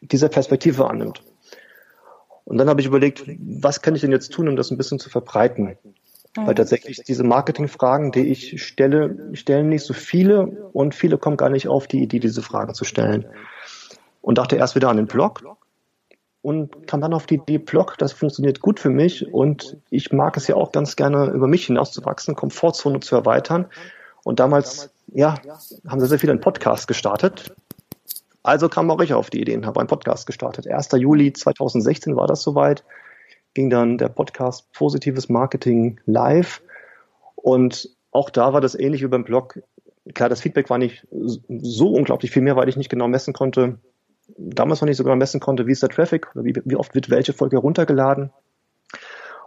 dieser 0.00 0.28
Perspektive 0.28 0.88
annimmt. 0.88 1.22
Und 2.50 2.58
dann 2.58 2.68
habe 2.68 2.80
ich 2.80 2.88
überlegt, 2.88 3.22
was 3.38 3.80
kann 3.80 3.94
ich 3.94 4.00
denn 4.00 4.10
jetzt 4.10 4.32
tun, 4.32 4.48
um 4.48 4.56
das 4.56 4.72
ein 4.72 4.76
bisschen 4.76 4.98
zu 4.98 5.08
verbreiten? 5.08 5.78
Mhm. 6.36 6.46
Weil 6.46 6.56
tatsächlich 6.56 7.00
diese 7.04 7.22
Marketingfragen, 7.22 8.10
die 8.10 8.26
ich 8.26 8.60
stelle, 8.60 9.30
stellen 9.34 9.68
nicht 9.68 9.84
so 9.84 9.94
viele 9.94 10.46
und 10.72 10.92
viele 10.92 11.16
kommen 11.16 11.36
gar 11.36 11.48
nicht 11.48 11.68
auf 11.68 11.86
die 11.86 12.02
Idee, 12.02 12.18
diese 12.18 12.42
Fragen 12.42 12.74
zu 12.74 12.84
stellen. 12.84 13.24
Und 14.20 14.36
dachte 14.36 14.56
erst 14.56 14.74
wieder 14.74 14.88
an 14.88 14.96
den 14.96 15.06
Blog 15.06 15.44
und 16.42 16.88
kam 16.88 17.00
dann 17.00 17.14
auf 17.14 17.26
die 17.26 17.36
Idee, 17.36 17.58
Blog, 17.58 17.96
das 17.98 18.12
funktioniert 18.12 18.60
gut 18.60 18.80
für 18.80 18.90
mich 18.90 19.32
und 19.32 19.76
ich 19.90 20.10
mag 20.10 20.36
es 20.36 20.48
ja 20.48 20.56
auch 20.56 20.72
ganz 20.72 20.96
gerne, 20.96 21.26
über 21.26 21.46
mich 21.46 21.66
hinauszuwachsen, 21.66 22.34
Komfortzone 22.34 22.98
zu 22.98 23.14
erweitern. 23.14 23.66
Und 24.24 24.40
damals, 24.40 24.90
ja, 25.06 25.36
haben 25.86 26.00
sehr, 26.00 26.08
sehr 26.08 26.18
viele 26.18 26.32
einen 26.32 26.40
Podcast 26.40 26.88
gestartet. 26.88 27.54
Also 28.42 28.68
kam 28.68 28.90
auch 28.90 29.00
ich 29.00 29.12
auf 29.12 29.30
die 29.30 29.40
Idee 29.40 29.56
und 29.56 29.66
habe 29.66 29.80
einen 29.80 29.88
Podcast 29.88 30.26
gestartet. 30.26 30.66
1. 30.66 30.88
Juli 30.92 31.32
2016 31.32 32.16
war 32.16 32.26
das 32.26 32.42
soweit. 32.42 32.84
Ging 33.54 33.68
dann 33.68 33.98
der 33.98 34.08
Podcast 34.08 34.72
Positives 34.72 35.28
Marketing 35.28 36.00
live. 36.06 36.62
Und 37.34 37.90
auch 38.12 38.30
da 38.30 38.52
war 38.52 38.60
das 38.60 38.74
ähnlich 38.74 39.02
wie 39.02 39.08
beim 39.08 39.24
Blog. 39.24 39.60
Klar, 40.14 40.28
das 40.28 40.40
Feedback 40.40 40.70
war 40.70 40.78
nicht 40.78 41.06
so 41.10 41.92
unglaublich 41.92 42.30
viel 42.30 42.42
mehr, 42.42 42.56
weil 42.56 42.68
ich 42.68 42.76
nicht 42.76 42.88
genau 42.88 43.08
messen 43.08 43.34
konnte. 43.34 43.78
Damals 44.38 44.80
noch 44.80 44.88
nicht 44.88 44.96
so 44.96 45.04
genau 45.04 45.16
messen 45.16 45.40
konnte, 45.40 45.66
wie 45.66 45.72
ist 45.72 45.82
der 45.82 45.90
Traffic 45.90 46.28
oder 46.34 46.44
wie, 46.44 46.54
wie 46.64 46.76
oft 46.76 46.94
wird 46.94 47.10
welche 47.10 47.32
Folge 47.32 47.56
heruntergeladen. 47.56 48.30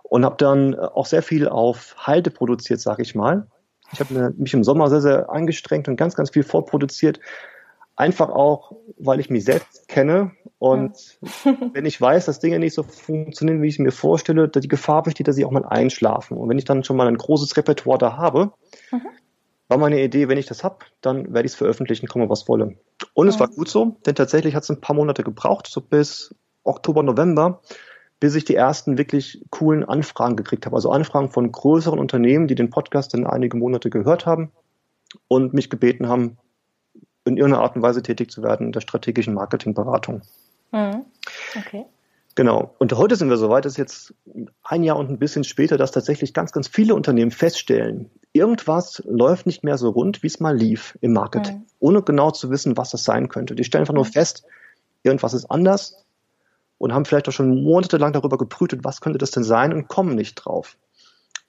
Und 0.03 0.25
habe 0.25 0.35
dann 0.37 0.75
auch 0.75 1.07
sehr 1.07 1.23
viel 1.23 1.47
auf 1.47 1.95
Halde 1.97 2.29
produziert, 2.29 2.79
sage 2.79 3.01
ich 3.01 3.15
mal. 3.15 3.47
Ich 3.91 3.99
habe 3.99 4.33
mich 4.37 4.53
im 4.53 4.63
Sommer 4.63 4.89
sehr, 4.89 5.01
sehr 5.01 5.29
angestrengt 5.29 5.87
und 5.87 5.95
ganz, 5.95 6.15
ganz 6.15 6.29
viel 6.29 6.43
vorproduziert, 6.43 7.19
Einfach 7.95 8.29
auch, 8.29 8.75
weil 8.97 9.19
ich 9.19 9.29
mich 9.29 9.45
selbst 9.45 9.87
kenne 9.87 10.31
und 10.63 11.19
wenn 11.73 11.85
ich 11.85 11.99
weiß, 11.99 12.25
dass 12.25 12.39
Dinge 12.39 12.57
nicht 12.57 12.73
so 12.73 12.83
funktionieren, 12.83 13.61
wie 13.61 13.67
ich 13.67 13.75
sie 13.75 13.81
mir 13.81 13.91
vorstelle, 13.91 14.47
da 14.47 14.61
die 14.61 14.69
Gefahr 14.69 15.03
besteht, 15.03 15.27
dass 15.27 15.35
sie 15.35 15.43
auch 15.43 15.51
mal 15.51 15.65
einschlafen. 15.65 16.37
Und 16.37 16.47
wenn 16.47 16.57
ich 16.57 16.63
dann 16.63 16.85
schon 16.85 16.95
mal 16.95 17.07
ein 17.07 17.17
großes 17.17 17.57
Repertoire 17.57 17.97
da 17.97 18.15
habe, 18.15 18.53
mhm. 18.89 19.01
war 19.67 19.77
meine 19.77 20.01
Idee, 20.01 20.29
wenn 20.29 20.37
ich 20.37 20.45
das 20.45 20.63
habe, 20.63 20.77
dann 21.01 21.33
werde 21.33 21.45
ich 21.45 21.51
es 21.51 21.57
veröffentlichen, 21.57 22.07
komme 22.07 22.29
was 22.29 22.47
wolle. 22.47 22.77
Und 23.13 23.27
es 23.27 23.41
war 23.41 23.49
gut 23.49 23.67
so, 23.67 23.97
denn 24.05 24.15
tatsächlich 24.15 24.55
hat 24.55 24.63
es 24.63 24.69
ein 24.69 24.79
paar 24.79 24.95
Monate 24.95 25.23
gebraucht, 25.23 25.67
so 25.67 25.81
bis 25.81 26.33
Oktober, 26.63 27.03
November, 27.03 27.61
bis 28.21 28.35
ich 28.35 28.45
die 28.45 28.55
ersten 28.55 28.97
wirklich 28.97 29.43
coolen 29.49 29.83
Anfragen 29.83 30.37
gekriegt 30.37 30.65
habe. 30.65 30.77
Also 30.77 30.91
Anfragen 30.91 31.29
von 31.29 31.51
größeren 31.51 31.99
Unternehmen, 31.99 32.47
die 32.47 32.55
den 32.55 32.69
Podcast 32.69 33.13
in 33.13 33.27
einige 33.27 33.57
Monate 33.57 33.89
gehört 33.89 34.25
haben 34.25 34.51
und 35.27 35.53
mich 35.53 35.69
gebeten 35.69 36.07
haben, 36.07 36.37
in 37.25 37.37
irgendeiner 37.37 37.63
Art 37.63 37.75
und 37.75 37.81
Weise 37.81 38.01
tätig 38.01 38.31
zu 38.31 38.43
werden 38.43 38.67
in 38.67 38.71
der 38.71 38.81
strategischen 38.81 39.33
Marketingberatung. 39.33 40.21
Mhm. 40.71 41.05
Okay. 41.57 41.85
Genau. 42.35 42.73
Und 42.79 42.93
heute 42.93 43.15
sind 43.15 43.29
wir 43.29 43.37
so 43.37 43.49
weit, 43.49 43.65
dass 43.65 43.77
jetzt 43.77 44.13
ein 44.63 44.83
Jahr 44.83 44.97
und 44.97 45.09
ein 45.09 45.19
bisschen 45.19 45.43
später, 45.43 45.77
dass 45.77 45.91
tatsächlich 45.91 46.33
ganz, 46.33 46.51
ganz 46.51 46.67
viele 46.67 46.95
Unternehmen 46.95 47.29
feststellen, 47.31 48.09
irgendwas 48.33 49.03
läuft 49.05 49.45
nicht 49.45 49.63
mehr 49.63 49.77
so 49.77 49.89
rund, 49.89 50.23
wie 50.23 50.27
es 50.27 50.39
mal 50.39 50.55
lief 50.55 50.97
im 51.01 51.13
Marketing, 51.13 51.57
mhm. 51.57 51.65
ohne 51.79 52.01
genau 52.01 52.31
zu 52.31 52.49
wissen, 52.49 52.75
was 52.75 52.89
das 52.89 53.03
sein 53.03 53.29
könnte. 53.29 53.53
Die 53.55 53.63
stellen 53.63 53.83
einfach 53.83 53.93
nur 53.93 54.05
mhm. 54.05 54.11
fest, 54.11 54.45
irgendwas 55.03 55.35
ist 55.35 55.45
anders 55.51 56.03
und 56.79 56.91
haben 56.91 57.05
vielleicht 57.05 57.29
auch 57.29 57.33
schon 57.33 57.63
monatelang 57.63 58.13
darüber 58.13 58.37
gebrütet, 58.37 58.83
was 58.83 58.99
könnte 58.99 59.19
das 59.19 59.31
denn 59.31 59.43
sein 59.43 59.71
und 59.71 59.87
kommen 59.87 60.15
nicht 60.15 60.35
drauf. 60.35 60.77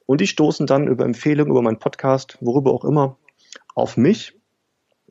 Und 0.07 0.21
die 0.21 0.27
stoßen 0.27 0.67
dann 0.67 0.87
über 0.87 1.07
Empfehlungen, 1.07 1.51
über 1.51 1.63
meinen 1.63 1.79
Podcast, 1.79 2.37
worüber 2.43 2.73
auch 2.73 2.85
immer, 2.85 3.17
auf 3.75 3.97
mich 3.97 4.39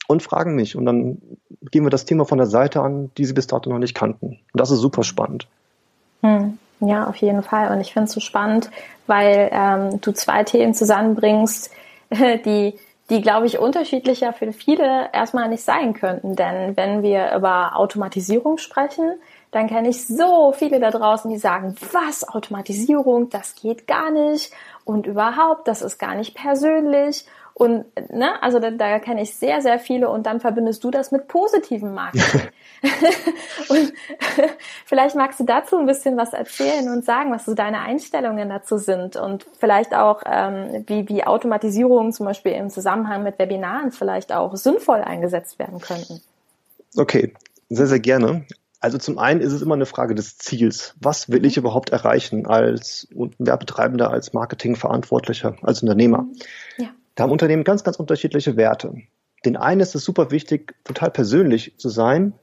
und 0.07 0.23
fragen 0.23 0.55
mich. 0.55 0.75
Und 0.75 0.85
dann 0.85 1.21
gehen 1.71 1.83
wir 1.83 1.89
das 1.89 2.05
Thema 2.05 2.25
von 2.25 2.37
der 2.37 2.47
Seite 2.47 2.81
an, 2.81 3.11
die 3.17 3.25
sie 3.25 3.33
bis 3.33 3.47
dato 3.47 3.69
noch 3.69 3.79
nicht 3.79 3.95
kannten. 3.95 4.27
Und 4.27 4.59
das 4.59 4.71
ist 4.71 4.79
super 4.79 5.03
spannend. 5.03 5.47
Hm. 6.21 6.57
Ja, 6.79 7.07
auf 7.07 7.15
jeden 7.17 7.43
Fall. 7.43 7.71
Und 7.71 7.81
ich 7.81 7.93
finde 7.93 8.05
es 8.05 8.13
so 8.13 8.19
spannend, 8.19 8.69
weil 9.07 9.49
ähm, 9.51 10.01
du 10.01 10.11
zwei 10.11 10.43
Themen 10.43 10.73
zusammenbringst, 10.73 11.71
die, 12.11 12.73
die, 13.09 13.21
glaube 13.21 13.45
ich, 13.45 13.59
unterschiedlicher 13.59 14.33
für 14.33 14.51
viele 14.51 15.09
erstmal 15.13 15.49
nicht 15.49 15.63
sein 15.63 15.93
könnten. 15.93 16.35
Denn 16.35 16.75
wenn 16.75 17.03
wir 17.03 17.33
über 17.35 17.77
Automatisierung 17.77 18.57
sprechen, 18.57 19.13
dann 19.51 19.67
kenne 19.67 19.89
ich 19.89 20.07
so 20.07 20.51
viele 20.51 20.79
da 20.79 20.89
draußen, 20.89 21.29
die 21.29 21.37
sagen, 21.37 21.75
was, 21.91 22.27
Automatisierung, 22.27 23.29
das 23.29 23.55
geht 23.55 23.87
gar 23.87 24.09
nicht 24.09 24.51
und 24.83 25.05
überhaupt, 25.05 25.67
das 25.67 25.83
ist 25.83 25.99
gar 25.99 26.15
nicht 26.15 26.35
persönlich 26.35 27.25
und 27.53 27.85
ne, 28.11 28.41
also 28.41 28.59
da, 28.59 28.71
da 28.71 28.99
kenne 28.99 29.21
ich 29.21 29.35
sehr, 29.35 29.61
sehr 29.61 29.77
viele 29.79 30.09
und 30.09 30.25
dann 30.25 30.39
verbindest 30.39 30.83
du 30.83 30.91
das 30.91 31.11
mit 31.11 31.27
positiven 31.27 31.93
Marketing. 31.93 32.41
und 33.69 33.93
vielleicht 34.85 35.15
magst 35.15 35.39
du 35.39 35.45
dazu 35.45 35.77
ein 35.77 35.85
bisschen 35.85 36.17
was 36.17 36.33
erzählen 36.33 36.89
und 36.89 37.05
sagen, 37.05 37.31
was 37.31 37.45
so 37.45 37.53
deine 37.53 37.79
Einstellungen 37.79 38.49
dazu 38.49 38.77
sind 38.77 39.15
und 39.15 39.45
vielleicht 39.59 39.93
auch, 39.93 40.23
ähm, 40.25 40.83
wie, 40.87 41.07
wie 41.07 41.23
Automatisierungen 41.23 42.11
zum 42.11 42.25
Beispiel 42.25 42.53
im 42.53 42.69
Zusammenhang 42.69 43.23
mit 43.23 43.39
Webinaren 43.39 43.91
vielleicht 43.91 44.33
auch 44.33 44.55
sinnvoll 44.55 45.01
eingesetzt 45.01 45.59
werden 45.59 45.79
könnten. 45.79 46.21
Okay, 46.97 47.33
sehr, 47.69 47.87
sehr 47.87 47.99
gerne. 47.99 48.45
Also 48.79 48.97
zum 48.97 49.17
einen 49.17 49.39
ist 49.39 49.53
es 49.53 49.61
immer 49.61 49.75
eine 49.75 49.85
Frage 49.85 50.13
des 50.13 50.37
Ziels. 50.37 50.93
Was 50.99 51.29
will 51.29 51.45
ich 51.45 51.55
überhaupt 51.55 51.91
erreichen 51.91 52.45
als 52.47 53.07
Werbetreibender, 53.37 54.11
als 54.11 54.33
Marketingverantwortlicher, 54.33 55.55
als 55.61 55.81
Unternehmer? 55.81 56.27
Ja. 56.77 56.89
Da 57.15 57.23
haben 57.23 57.31
Unternehmen 57.31 57.63
ganz, 57.63 57.83
ganz 57.83 57.97
unterschiedliche 57.97 58.57
Werte. 58.57 58.95
Den 59.45 59.57
einen 59.57 59.81
ist 59.81 59.95
es 59.95 60.03
super 60.03 60.31
wichtig, 60.31 60.73
total 60.83 61.11
persönlich 61.11 61.77
zu 61.77 61.89
sein. 61.89 62.33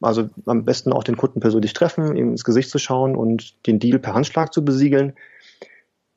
Also 0.00 0.30
am 0.46 0.64
besten 0.64 0.92
auch 0.92 1.04
den 1.04 1.16
Kunden 1.16 1.40
persönlich 1.40 1.72
treffen, 1.72 2.16
ihm 2.16 2.30
ins 2.30 2.44
Gesicht 2.44 2.70
zu 2.70 2.78
schauen 2.78 3.16
und 3.16 3.66
den 3.66 3.78
Deal 3.78 3.98
per 3.98 4.14
Handschlag 4.14 4.52
zu 4.52 4.64
besiegeln. 4.64 5.14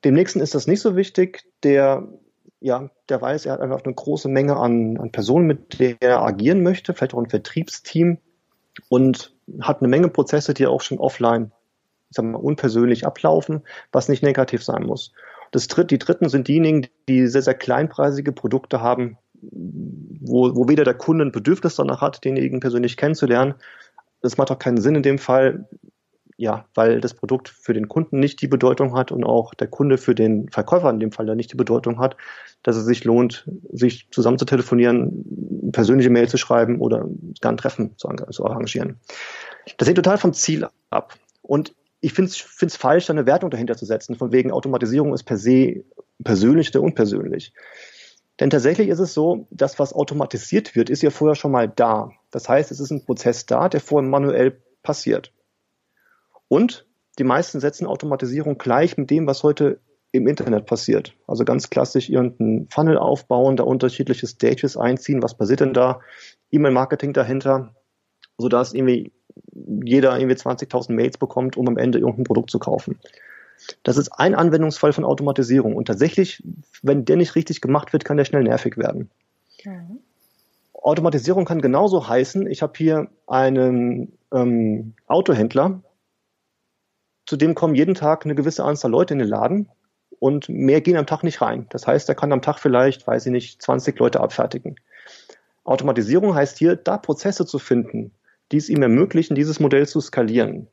Dem 0.04 0.14
nächsten 0.14 0.40
ist 0.40 0.56
das 0.56 0.68
nicht 0.68 0.82
so 0.82 0.96
wichtig. 0.96 1.44
Der, 1.64 2.08
ja, 2.60 2.90
der 3.10 3.22
weiß, 3.22 3.46
er 3.46 3.54
hat 3.54 3.62
einfach 3.62 3.84
eine 3.84 3.94
große 3.94 4.30
Menge 4.30 4.58
an, 4.58 4.98
an 4.98 5.12
Personen, 5.12 5.48
mit 5.48 5.80
der 5.80 5.96
er 6.00 6.22
agieren 6.22 6.64
möchte, 6.64 6.94
vielleicht 6.94 7.14
auch 7.14 7.20
ein 7.20 7.30
Vertriebsteam 7.30 8.18
und 8.90 9.34
hat 9.62 9.80
eine 9.80 9.90
Menge 9.90 10.08
Prozesse, 10.08 10.54
die 10.54 10.68
auch 10.68 10.82
schon 10.82 11.00
offline, 11.00 11.52
ich 12.10 12.16
sag 12.16 12.26
mal, 12.26 12.38
unpersönlich 12.38 13.06
ablaufen, 13.06 13.64
was 13.92 14.10
nicht 14.10 14.24
negativ 14.24 14.64
sein 14.64 14.84
muss. 14.84 15.12
Das 15.52 15.68
dritt, 15.68 15.92
die 15.92 16.00
dritten 16.00 16.30
sind 16.30 16.48
diejenigen, 16.48 16.88
die 17.08 17.28
sehr, 17.28 17.42
sehr 17.42 17.54
kleinpreisige 17.54 18.32
Produkte 18.32 18.82
haben, 18.82 19.18
wo, 19.42 20.56
wo 20.56 20.68
weder 20.68 20.84
der 20.84 20.94
Kunde 20.94 21.26
ein 21.26 21.32
Bedürfnis 21.32 21.76
danach 21.76 22.02
hat, 22.02 22.24
denjenigen 22.24 22.60
persönlich 22.60 22.98
kennenzulernen. 22.98 23.56
Das 24.22 24.38
macht 24.38 24.52
auch 24.52 24.60
keinen 24.60 24.80
Sinn 24.80 24.96
in 24.96 25.04
dem 25.04 25.18
Fall, 25.18 25.68
ja, 26.38 26.66
weil 26.74 27.02
das 27.02 27.14
Produkt 27.14 27.50
für 27.50 27.74
den 27.74 27.88
Kunden 27.88 28.20
nicht 28.20 28.42
die 28.42 28.48
Bedeutung 28.48 28.96
hat 28.96 29.12
und 29.12 29.24
auch 29.24 29.54
der 29.54 29.68
Kunde 29.68 29.98
für 29.98 30.16
den 30.16 30.50
Verkäufer 30.50 30.90
in 30.90 31.00
dem 31.00 31.12
Fall 31.12 31.26
dann 31.26 31.38
nicht 31.38 31.52
die 31.52 31.58
Bedeutung 31.58 32.00
hat, 32.00 32.16
dass 32.64 32.76
es 32.76 32.86
sich 32.86 33.04
lohnt, 33.04 33.48
sich 33.72 34.08
zusammen 34.12 34.38
zu 34.38 34.46
telefonieren, 34.46 35.72
persönliche 35.72 36.10
Mail 36.10 36.30
zu 36.30 36.38
schreiben 36.38 36.80
oder 36.80 37.08
gar 37.42 37.52
ein 37.52 37.58
Treffen 37.58 37.98
zu, 37.98 38.08
zu 38.30 38.46
arrangieren. 38.46 39.00
Das 39.78 39.88
hängt 39.88 39.98
total 39.98 40.18
vom 40.18 40.34
Ziel 40.34 40.68
ab. 40.90 41.16
Und 41.42 41.74
ich 42.02 42.14
finde 42.14 42.32
es 42.32 42.76
falsch, 42.76 43.10
eine 43.10 43.28
Wertung 43.28 43.52
dahinter 43.52 43.78
zu 43.78 43.86
setzen, 43.86 44.16
von 44.16 44.32
wegen 44.32 44.52
Automatisierung 44.52 45.14
ist 45.14 45.24
per 45.24 45.38
se 45.38 45.84
persönlich 46.24 46.70
oder 46.76 46.82
unpersönlich. 46.82 47.54
Denn 48.40 48.50
tatsächlich 48.50 48.90
ist 48.90 49.00
es 49.00 49.14
so, 49.14 49.48
das, 49.52 49.78
was 49.78 49.94
automatisiert 49.94 50.76
wird, 50.76 50.90
ist 50.90 51.04
ja 51.04 51.12
vorher 51.12 51.36
schon 51.36 51.52
mal 51.52 51.70
da. 51.70 52.10
Das 52.32 52.50
heißt, 52.50 52.72
es 52.72 52.80
ist 52.80 52.90
ein 52.90 53.06
Prozess 53.06 53.46
da, 53.46 53.70
der 53.70 53.82
vorher 53.82 54.10
manuell 54.10 54.64
passiert. 54.82 55.32
Und 56.48 56.88
die 57.20 57.24
meisten 57.24 57.60
setzen 57.60 57.86
Automatisierung 57.86 58.58
gleich 58.58 58.98
mit 58.98 59.12
dem, 59.12 59.28
was 59.28 59.44
heute 59.44 59.80
im 60.12 60.28
Internet 60.28 60.66
passiert. 60.66 61.14
Also 61.28 61.46
ganz 61.46 61.70
klassisch 61.70 62.10
irgendeinen 62.10 62.68
Funnel 62.70 62.98
aufbauen, 62.98 63.58
da 63.58 63.64
unterschiedliche 63.64 64.26
Stages 64.26 64.76
einziehen. 64.76 65.22
Was 65.22 65.38
passiert 65.38 65.60
denn 65.60 65.74
da? 65.74 66.02
E-Mail-Marketing 66.50 67.14
dahinter, 67.14 67.76
sodass 68.38 68.74
irgendwie 68.74 69.14
jeder 69.84 70.18
irgendwie 70.18 70.36
20.000 70.36 70.94
Mails 70.94 71.18
bekommt, 71.18 71.58
um 71.58 71.68
am 71.68 71.78
Ende 71.78 72.00
irgendein 72.00 72.24
Produkt 72.24 72.50
zu 72.50 72.60
kaufen. 72.60 73.00
Das 73.84 73.98
ist 73.98 74.10
ein 74.10 74.36
Anwendungsfall 74.36 74.94
von 74.94 75.06
Automatisierung. 75.06 75.76
Und 75.76 75.86
tatsächlich, 75.86 76.44
wenn 76.82 77.06
der 77.06 77.18
nicht 77.18 77.36
richtig 77.36 77.62
gemacht 77.62 77.94
wird, 77.94 78.06
kann 78.06 78.18
der 78.18 78.26
schnell 78.26 78.44
nervig 78.44 78.78
werden. 78.78 79.10
Mhm. 79.64 80.00
Automatisierung 80.74 81.46
kann 81.46 81.62
genauso 81.62 82.08
heißen, 82.08 82.48
ich 82.48 82.62
habe 82.64 82.74
hier 82.76 83.08
einen 83.28 84.18
ähm, 84.34 84.94
Autohändler, 85.06 85.82
zu 87.28 87.38
dem 87.38 87.54
kommen 87.54 87.76
jeden 87.76 87.94
Tag 87.94 88.26
eine 88.26 88.34
gewisse 88.34 88.64
Anzahl 88.64 88.90
Leute 88.90 89.14
in 89.14 89.20
den 89.20 89.28
Laden 89.28 89.70
und 90.20 90.50
mehr 90.50 90.82
gehen 90.82 90.98
am 90.98 91.06
Tag 91.06 91.24
nicht 91.24 91.42
rein. 91.42 91.68
Das 91.70 91.86
heißt, 91.86 92.10
er 92.10 92.16
kann 92.16 92.32
am 92.32 92.42
Tag 92.42 92.60
vielleicht, 92.60 93.06
weiß 93.06 93.28
ich 93.28 93.32
nicht, 93.32 93.62
20 93.62 93.98
Leute 94.00 94.20
abfertigen. 94.22 94.76
Automatisierung 95.64 96.34
heißt 96.34 96.58
hier, 96.58 96.76
da 96.76 96.98
Prozesse 96.98 97.46
zu 97.46 97.60
finden, 97.60 98.12
die 98.52 98.58
es 98.58 98.70
ihm 98.70 98.82
ermöglichen, 98.82 99.36
dieses 99.36 99.60
Modell 99.60 99.88
zu 99.88 100.02
skalieren. 100.02 100.68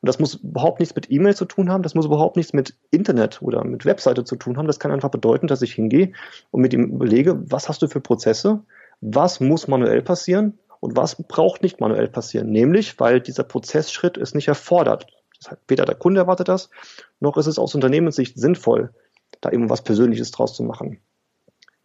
Und 0.00 0.06
das 0.06 0.18
muss 0.18 0.34
überhaupt 0.34 0.80
nichts 0.80 0.94
mit 0.94 1.10
E-Mail 1.10 1.34
zu 1.34 1.44
tun 1.44 1.70
haben, 1.70 1.82
das 1.82 1.94
muss 1.94 2.06
überhaupt 2.06 2.36
nichts 2.36 2.52
mit 2.52 2.74
Internet 2.90 3.42
oder 3.42 3.64
mit 3.64 3.84
Webseite 3.84 4.24
zu 4.24 4.36
tun 4.36 4.56
haben. 4.56 4.66
Das 4.66 4.78
kann 4.78 4.92
einfach 4.92 5.10
bedeuten, 5.10 5.48
dass 5.48 5.62
ich 5.62 5.72
hingehe 5.72 6.12
und 6.50 6.60
mit 6.60 6.72
ihm 6.72 6.84
überlege, 6.84 7.40
was 7.50 7.68
hast 7.68 7.82
du 7.82 7.88
für 7.88 8.00
Prozesse, 8.00 8.62
was 9.00 9.40
muss 9.40 9.66
manuell 9.66 10.02
passieren 10.02 10.58
und 10.80 10.96
was 10.96 11.16
braucht 11.26 11.62
nicht 11.62 11.80
manuell 11.80 12.08
passieren. 12.08 12.50
Nämlich, 12.50 13.00
weil 13.00 13.20
dieser 13.20 13.44
Prozessschritt 13.44 14.16
es 14.16 14.34
nicht 14.34 14.48
erfordert. 14.48 15.06
Das 15.40 15.52
heißt, 15.52 15.62
weder 15.68 15.84
der 15.84 15.96
Kunde 15.96 16.20
erwartet 16.20 16.48
das, 16.48 16.70
noch 17.18 17.36
ist 17.36 17.46
es 17.46 17.58
aus 17.58 17.74
Unternehmenssicht 17.74 18.38
sinnvoll, 18.38 18.92
da 19.40 19.50
eben 19.50 19.70
was 19.70 19.82
Persönliches 19.82 20.30
draus 20.30 20.54
zu 20.54 20.62
machen. 20.62 21.00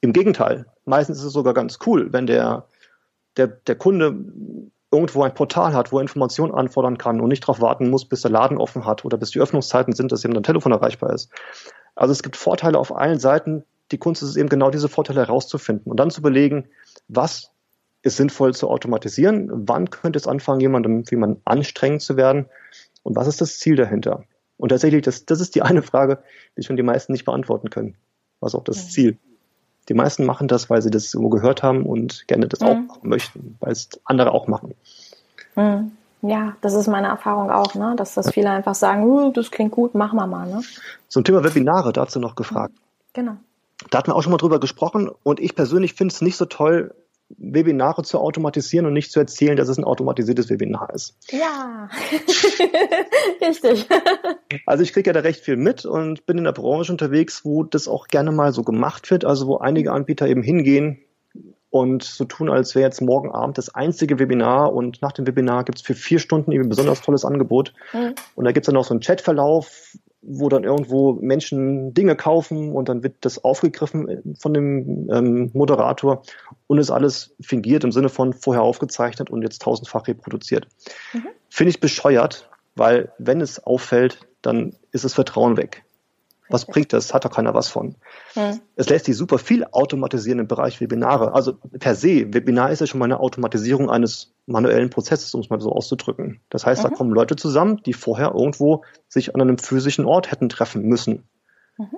Im 0.02 0.14
Gegenteil, 0.14 0.66
meistens 0.86 1.20
ist 1.20 1.26
es 1.26 1.34
sogar 1.34 1.54
ganz 1.54 1.80
cool, 1.86 2.12
wenn 2.12 2.28
der, 2.28 2.68
der, 3.38 3.48
der 3.48 3.76
Kunde 3.76 4.16
irgendwo 4.94 5.24
ein 5.24 5.34
Portal 5.34 5.74
hat, 5.74 5.92
wo 5.92 5.98
er 5.98 6.04
Informationen 6.04 6.54
anfordern 6.54 6.98
kann 6.98 7.20
und 7.20 7.28
nicht 7.28 7.44
darauf 7.44 7.60
warten 7.60 7.90
muss, 7.90 8.06
bis 8.06 8.22
der 8.22 8.32
Laden 8.32 8.58
offen 8.58 8.86
hat 8.86 9.04
oder 9.04 9.18
bis 9.18 9.32
die 9.32 9.40
Öffnungszeiten 9.40 9.94
sind, 9.94 10.12
dass 10.12 10.24
eben 10.24 10.38
ein 10.38 10.44
Telefon 10.44 10.72
erreichbar 10.72 11.12
ist. 11.14 11.32
Also 11.96 12.12
es 12.12 12.24
gibt 12.24 12.36
Vorteile 12.36 12.78
auf 12.78 12.96
allen 12.96 13.20
Seiten. 13.20 13.64
Die 13.92 13.98
Kunst 13.98 14.22
ist 14.22 14.30
es 14.30 14.38
eben 14.38 14.50
genau 14.50 14.70
diese 14.70 14.90
Vorteile 14.90 15.22
herauszufinden 15.22 15.92
und 15.92 16.00
dann 16.00 16.12
zu 16.12 16.22
überlegen, 16.22 16.70
was 17.08 17.52
ist 18.04 18.18
sinnvoll 18.18 18.54
zu 18.54 18.70
automatisieren, 18.70 19.50
wann 19.68 19.90
könnte 19.90 20.18
es 20.18 20.28
anfangen, 20.28 20.60
jemandem, 20.60 21.10
wie 21.10 21.16
man 21.16 21.42
anstrengend 21.46 22.02
zu 22.02 22.16
werden 22.16 22.48
und 23.02 23.16
was 23.16 23.28
ist 23.28 23.42
das 23.42 23.60
Ziel 23.60 23.76
dahinter? 23.76 24.26
Und 24.58 24.70
tatsächlich, 24.70 25.02
das, 25.02 25.26
das 25.26 25.42
ist 25.42 25.56
die 25.56 25.62
eine 25.62 25.82
Frage, 25.82 26.24
die 26.58 26.64
schon 26.64 26.78
die 26.78 26.84
meisten 26.84 27.12
nicht 27.12 27.26
beantworten 27.26 27.70
können. 27.70 27.98
Was 28.40 28.54
ist 28.54 28.60
auch 28.60 28.64
das. 28.64 28.92
Ziel? 28.92 29.18
Die 29.90 29.94
meisten 29.94 30.26
machen 30.26 30.48
das, 30.48 30.70
weil 30.70 30.82
sie 30.82 30.92
das 30.92 31.12
so 31.12 31.30
gehört 31.30 31.64
haben 31.64 31.86
und 31.86 32.28
gerne 32.28 32.48
das 32.48 32.62
mhm. 32.62 32.68
auch 32.68 32.76
machen 32.76 33.10
möchten, 33.10 33.58
weil 33.60 33.72
es 33.72 33.90
andere 34.06 34.32
auch 34.32 34.48
machen. 34.48 34.74
Mhm. 35.56 35.92
Ja, 36.22 36.56
das 36.62 36.74
ist 36.74 36.88
meine 36.88 37.08
Erfahrung 37.08 37.52
auch, 37.52 37.76
ne? 37.76 37.96
dass 37.98 38.14
das 38.14 38.32
viele 38.32 38.50
einfach 38.50 38.76
sagen, 38.76 39.04
uh, 39.04 39.32
das 39.34 39.52
klingt 39.52 39.72
gut, 39.72 39.94
machen 39.94 40.18
wir 40.18 40.26
mal. 40.26 40.48
Ne? 40.48 40.62
Zum 41.10 41.26
Thema 41.26 41.44
Webinare, 41.44 41.92
dazu 41.92 42.18
noch 42.18 42.36
gefragt. 42.36 42.74
Genau. 43.12 43.36
Da 43.90 43.98
hatten 43.98 44.10
wir 44.10 44.16
auch 44.16 44.24
schon 44.24 44.32
mal 44.32 44.38
drüber 44.38 44.62
gesprochen 44.62 45.10
und 45.24 45.42
ich 45.42 45.54
persönlich 45.54 45.96
finde 45.96 46.14
es 46.14 46.22
nicht 46.22 46.38
so 46.38 46.46
toll, 46.46 46.96
Webinare 47.38 48.04
zu 48.04 48.20
automatisieren 48.20 48.86
und 48.86 48.94
nicht 48.94 49.12
zu 49.12 49.20
erzählen, 49.20 49.56
dass 49.56 49.70
es 49.70 49.78
ein 49.78 49.84
automatisiertes 49.84 50.50
Webinar 50.50 50.94
ist. 50.94 51.18
Ja, 51.32 51.90
richtig. 53.42 53.88
Also 54.66 54.84
ich 54.84 54.94
kriege 54.94 55.10
ja 55.10 55.14
da 55.14 55.22
recht 55.22 55.42
viel 55.42 55.58
mit 55.58 55.86
und 55.86 56.26
bin 56.26 56.38
in 56.38 56.44
der 56.44 56.52
Branche 56.52 56.92
unterwegs, 56.92 57.44
wo 57.46 57.64
das 57.64 57.88
auch 57.88 58.08
gerne 58.08 58.32
mal 58.32 58.54
so 58.54 58.64
gemacht 58.64 59.10
wird, 59.12 59.26
also 59.26 59.48
wo 59.48 59.58
einige 59.58 59.92
Anbieter 59.92 60.28
eben 60.28 60.44
hingehen 60.44 61.00
und 61.74 62.04
so 62.04 62.26
tun, 62.26 62.52
als 62.52 62.76
wäre 62.76 62.86
jetzt 62.86 63.02
morgen 63.02 63.32
Abend 63.32 63.58
das 63.58 63.74
einzige 63.74 64.20
Webinar 64.20 64.72
und 64.74 65.02
nach 65.02 65.12
dem 65.12 65.26
Webinar 65.26 65.64
gibt 65.64 65.80
es 65.80 65.84
für 65.84 65.96
vier 65.96 66.20
Stunden 66.20 66.52
eben 66.52 66.66
ein 66.66 66.70
besonders 66.70 67.02
tolles 67.02 67.26
Angebot. 67.26 67.74
Mhm. 67.94 68.14
Und 68.36 68.46
da 68.46 68.52
gibt 68.52 68.68
es 68.68 68.72
dann 68.72 68.78
auch 68.78 68.86
so 68.86 68.94
einen 68.94 69.02
Chatverlauf, 69.02 69.98
wo 70.26 70.50
dann 70.50 70.64
irgendwo 70.64 71.14
Menschen 71.14 71.94
Dinge 71.94 72.16
kaufen 72.16 72.72
und 72.72 72.90
dann 72.90 73.04
wird 73.04 73.16
das 73.22 73.44
aufgegriffen 73.44 74.36
von 74.40 74.54
dem 74.54 75.10
ähm, 75.12 75.52
Moderator 75.54 76.24
und 76.68 76.78
ist 76.78 76.92
alles 76.92 77.36
fingiert 77.42 77.84
im 77.84 77.92
Sinne 77.92 78.10
von 78.10 78.34
vorher 78.34 78.64
aufgezeichnet 78.64 79.30
und 79.30 79.42
jetzt 79.42 79.62
tausendfach 79.62 80.08
reproduziert. 80.08 80.68
Mhm. 81.14 81.28
Finde 81.50 81.70
ich 81.72 81.80
bescheuert, 81.80 82.50
weil 82.76 83.12
wenn 83.18 83.42
es 83.42 83.64
auffällt, 83.64 84.20
dann 84.42 84.76
ist 84.92 85.04
das 85.04 85.14
Vertrauen 85.14 85.58
weg. 85.58 85.84
Was 86.54 86.68
bringt 86.68 86.94
das? 86.94 87.16
Hat 87.16 87.26
doch 87.26 87.32
keiner 87.32 87.56
was 87.56 87.68
von. 87.68 87.96
Hm. 88.36 88.60
Es 88.76 88.88
lässt 88.88 89.06
sich 89.06 89.18
super 89.18 89.40
viel 89.40 89.66
automatisieren 89.72 90.38
im 90.38 90.48
Bereich 90.48 90.80
Webinare. 90.82 91.34
Also 91.34 91.54
per 91.80 91.96
se, 91.96 92.32
Webinar 92.32 92.70
ist 92.70 92.80
ja 92.80 92.86
schon 92.86 93.00
mal 93.00 93.06
eine 93.06 93.20
Automatisierung 93.20 93.90
eines 93.90 94.36
manuellen 94.46 94.92
Prozesses, 94.92 95.34
um 95.34 95.42
es 95.42 95.50
mal 95.50 95.60
so 95.60 95.72
auszudrücken. 95.72 96.42
Das 96.52 96.64
heißt, 96.64 96.84
mhm. 96.84 96.90
da 96.90 96.96
kommen 96.96 97.10
Leute 97.10 97.36
zusammen, 97.38 97.82
die 97.88 97.94
vorher 97.94 98.36
irgendwo 98.36 98.84
sich 99.08 99.34
an 99.34 99.42
einem 99.42 99.58
physischen 99.58 100.06
Ort 100.06 100.30
hätten 100.30 100.48
treffen 100.48 100.84
müssen. 100.84 101.24
Mhm. 101.80 101.98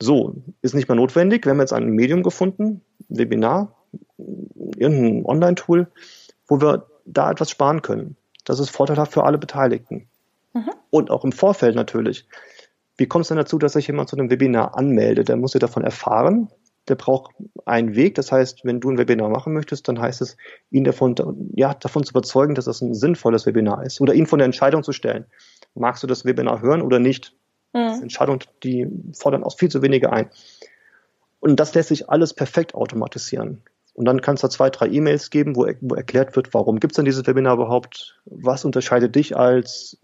So, 0.00 0.36
ist 0.62 0.74
nicht 0.74 0.88
mehr 0.88 0.96
notwendig. 0.96 1.44
Wir 1.44 1.52
haben 1.52 1.60
jetzt 1.60 1.74
ein 1.74 1.90
Medium 1.90 2.22
gefunden, 2.22 2.80
Webinar, 3.10 3.76
irgendein 4.78 5.26
Online-Tool, 5.26 5.86
wo 6.46 6.62
wir 6.62 6.86
da 7.04 7.30
etwas 7.30 7.50
sparen 7.50 7.82
können. 7.82 8.16
Das 8.46 8.58
ist 8.58 8.70
vorteilhaft 8.70 9.12
für 9.12 9.24
alle 9.24 9.36
Beteiligten. 9.36 10.08
Mhm. 10.54 10.70
Und 10.88 11.10
auch 11.10 11.24
im 11.24 11.32
Vorfeld 11.32 11.76
natürlich. 11.76 12.26
Wie 13.00 13.06
kommt 13.06 13.22
es 13.22 13.28
denn 13.28 13.38
dazu, 13.38 13.56
dass 13.56 13.72
sich 13.72 13.86
jemand 13.86 14.10
zu 14.10 14.16
einem 14.16 14.28
Webinar 14.28 14.76
anmeldet? 14.76 15.30
Der 15.30 15.38
muss 15.38 15.54
ja 15.54 15.58
davon 15.58 15.82
erfahren. 15.82 16.50
Der 16.86 16.96
braucht 16.96 17.34
einen 17.64 17.96
Weg. 17.96 18.14
Das 18.16 18.30
heißt, 18.30 18.60
wenn 18.64 18.78
du 18.78 18.90
ein 18.90 18.98
Webinar 18.98 19.30
machen 19.30 19.54
möchtest, 19.54 19.88
dann 19.88 19.98
heißt 19.98 20.20
es, 20.20 20.36
ihn 20.70 20.84
davon, 20.84 21.14
ja, 21.54 21.72
davon 21.72 22.04
zu 22.04 22.10
überzeugen, 22.10 22.54
dass 22.54 22.66
das 22.66 22.82
ein 22.82 22.92
sinnvolles 22.92 23.46
Webinar 23.46 23.86
ist. 23.86 24.02
Oder 24.02 24.12
ihn 24.12 24.26
von 24.26 24.38
der 24.38 24.44
Entscheidung 24.44 24.82
zu 24.82 24.92
stellen. 24.92 25.24
Magst 25.74 26.02
du 26.02 26.06
das 26.06 26.26
Webinar 26.26 26.60
hören 26.60 26.82
oder 26.82 26.98
nicht? 26.98 27.34
Mhm. 27.72 28.02
Entscheidung, 28.02 28.40
die 28.64 28.86
fordern 29.14 29.44
auch 29.44 29.56
viel 29.56 29.70
zu 29.70 29.80
wenige 29.80 30.12
ein. 30.12 30.28
Und 31.38 31.58
das 31.58 31.74
lässt 31.74 31.88
sich 31.88 32.10
alles 32.10 32.34
perfekt 32.34 32.74
automatisieren. 32.74 33.62
Und 33.94 34.04
dann 34.04 34.20
kann 34.20 34.36
es 34.36 34.40
da 34.40 34.50
zwei, 34.50 34.70
drei 34.70 34.88
E-Mails 34.88 35.30
geben, 35.30 35.56
wo, 35.56 35.66
wo, 35.80 35.94
erklärt 35.94 36.36
wird, 36.36 36.54
warum 36.54 36.80
gibt 36.80 36.92
es 36.92 36.96
denn 36.96 37.04
dieses 37.04 37.26
Webinar 37.26 37.54
überhaupt? 37.54 38.20
Was 38.24 38.64
unterscheidet 38.64 39.14
dich 39.14 39.36
als 39.36 39.98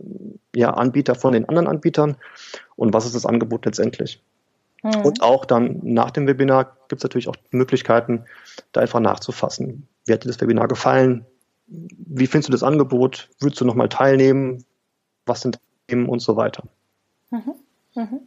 ja, 0.54 0.70
Anbieter 0.70 1.14
von 1.14 1.32
den 1.32 1.48
anderen 1.48 1.68
Anbietern? 1.68 2.16
und 2.76 2.92
was 2.92 3.06
ist 3.06 3.14
das 3.14 3.26
Angebot 3.26 3.64
letztendlich. 3.64 4.22
Mhm. 4.82 5.04
Und 5.04 5.22
auch 5.22 5.44
dann 5.44 5.80
nach 5.82 6.10
dem 6.10 6.26
Webinar 6.26 6.76
gibt 6.88 7.00
es 7.00 7.02
natürlich 7.02 7.28
auch 7.28 7.36
Möglichkeiten, 7.50 8.24
da 8.72 8.82
einfach 8.82 9.00
nachzufassen. 9.00 9.88
Wie 10.04 10.12
hat 10.12 10.24
dir 10.24 10.28
das 10.28 10.40
Webinar 10.40 10.68
gefallen? 10.68 11.26
Wie 11.66 12.26
findest 12.26 12.48
du 12.48 12.52
das 12.52 12.62
Angebot? 12.62 13.28
Würdest 13.40 13.60
du 13.60 13.64
nochmal 13.64 13.88
teilnehmen? 13.88 14.64
Was 15.24 15.40
sind 15.40 15.58
Themen 15.88 16.08
und 16.08 16.20
so 16.20 16.36
weiter? 16.36 16.62
Mhm. 17.30 17.54
Mhm. 17.94 18.20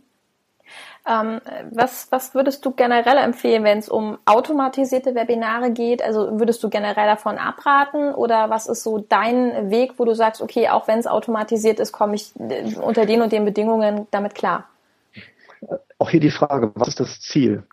Ähm, 1.07 1.39
was, 1.71 2.11
was 2.11 2.35
würdest 2.35 2.65
du 2.65 2.71
generell 2.71 3.17
empfehlen, 3.17 3.63
wenn 3.63 3.79
es 3.79 3.89
um 3.89 4.17
automatisierte 4.25 5.15
Webinare 5.15 5.71
geht? 5.71 6.03
Also 6.03 6.39
würdest 6.39 6.61
du 6.63 6.69
generell 6.69 7.07
davon 7.07 7.37
abraten 7.37 8.13
oder 8.13 8.49
was 8.49 8.67
ist 8.67 8.83
so 8.83 8.99
dein 8.99 9.69
Weg, 9.71 9.93
wo 9.97 10.05
du 10.05 10.13
sagst, 10.13 10.41
okay, 10.41 10.69
auch 10.69 10.87
wenn 10.87 10.99
es 10.99 11.07
automatisiert 11.07 11.79
ist, 11.79 11.91
komme 11.91 12.15
ich 12.15 12.33
äh, 12.39 12.75
unter 12.75 13.05
den 13.05 13.21
und 13.21 13.31
den 13.31 13.45
Bedingungen 13.45 14.07
damit 14.11 14.35
klar? 14.35 14.65
Auch 15.97 16.09
hier 16.09 16.19
die 16.19 16.31
Frage, 16.31 16.71
was 16.75 16.89
ist 16.89 16.99
das 16.99 17.19
Ziel? 17.21 17.63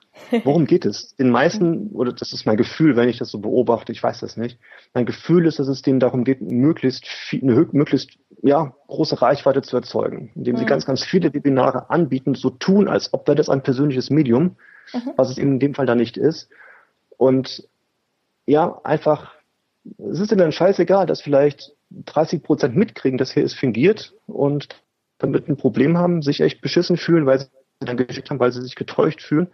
Worum 0.45 0.67
geht 0.67 0.85
es? 0.85 1.15
Den 1.17 1.31
meisten, 1.31 1.91
oder 1.93 2.13
das 2.13 2.33
ist 2.33 2.47
mein 2.47 2.57
Gefühl, 2.57 2.97
wenn 2.97 3.09
ich 3.09 3.19
das 3.19 3.31
so 3.31 3.39
beobachte, 3.39 3.93
ich 3.93 4.03
weiß 4.03 4.21
das 4.21 4.37
nicht, 4.37 4.59
mein 4.93 5.07
Gefühl 5.07 5.47
ist, 5.47 5.59
dass 5.59 5.69
es 5.69 5.83
denen 5.83 6.01
darum 6.01 6.25
geht, 6.25 6.41
möglichst 6.41 7.07
viel, 7.07 7.43
eine 7.43 7.69
möglichst 7.73 8.19
ja, 8.43 8.75
große 8.89 9.23
Reichweite 9.23 9.63
zu 9.63 9.77
erzeugen, 9.77 10.33
indem 10.35 10.57
sie 10.57 10.65
mhm. 10.65 10.69
ganz, 10.69 10.87
ganz 10.87 11.05
viele 11.05 11.33
Webinare 11.33 11.91
anbieten, 11.91 12.35
so 12.35 12.51
tun, 12.51 12.89
als 12.89 13.13
ob 13.13 13.27
wäre 13.29 13.37
das 13.37 13.49
ein 13.49 13.63
persönliches 13.63 14.11
Medium, 14.11 14.57
mhm. 14.93 15.13
was 15.17 15.31
es 15.31 15.39
eben 15.39 15.53
in 15.53 15.61
dem 15.61 15.75
Fall 15.75 15.87
da 15.87 15.95
nicht 15.95 16.17
ist. 16.17 16.49
Und 17.17 17.69
ja, 18.47 18.81
einfach, 18.85 19.33
es 19.99 20.21
ist 20.21 20.33
ihnen 20.33 20.39
dann 20.39 20.53
scheißegal, 20.53 21.07
dass 21.07 21.21
vielleicht 21.21 21.73
30 21.91 22.43
Prozent 22.43 22.77
mitkriegen, 22.77 23.19
dass 23.19 23.33
hier 23.33 23.45
ist 23.45 23.55
fingiert 23.55 24.15
und 24.27 24.69
damit 25.19 25.49
ein 25.49 25.57
Problem 25.57 25.97
haben, 25.97 26.23
sich 26.23 26.41
echt 26.41 26.61
beschissen 26.61 26.97
fühlen, 26.97 27.27
weil 27.27 27.41
sie 27.41 27.47
dann 27.80 27.97
geschickt 27.97 28.30
haben, 28.30 28.40
weil 28.40 28.52
sie 28.52 28.62
sich 28.62 28.75
getäuscht 28.75 29.23
fühlen, 29.23 29.49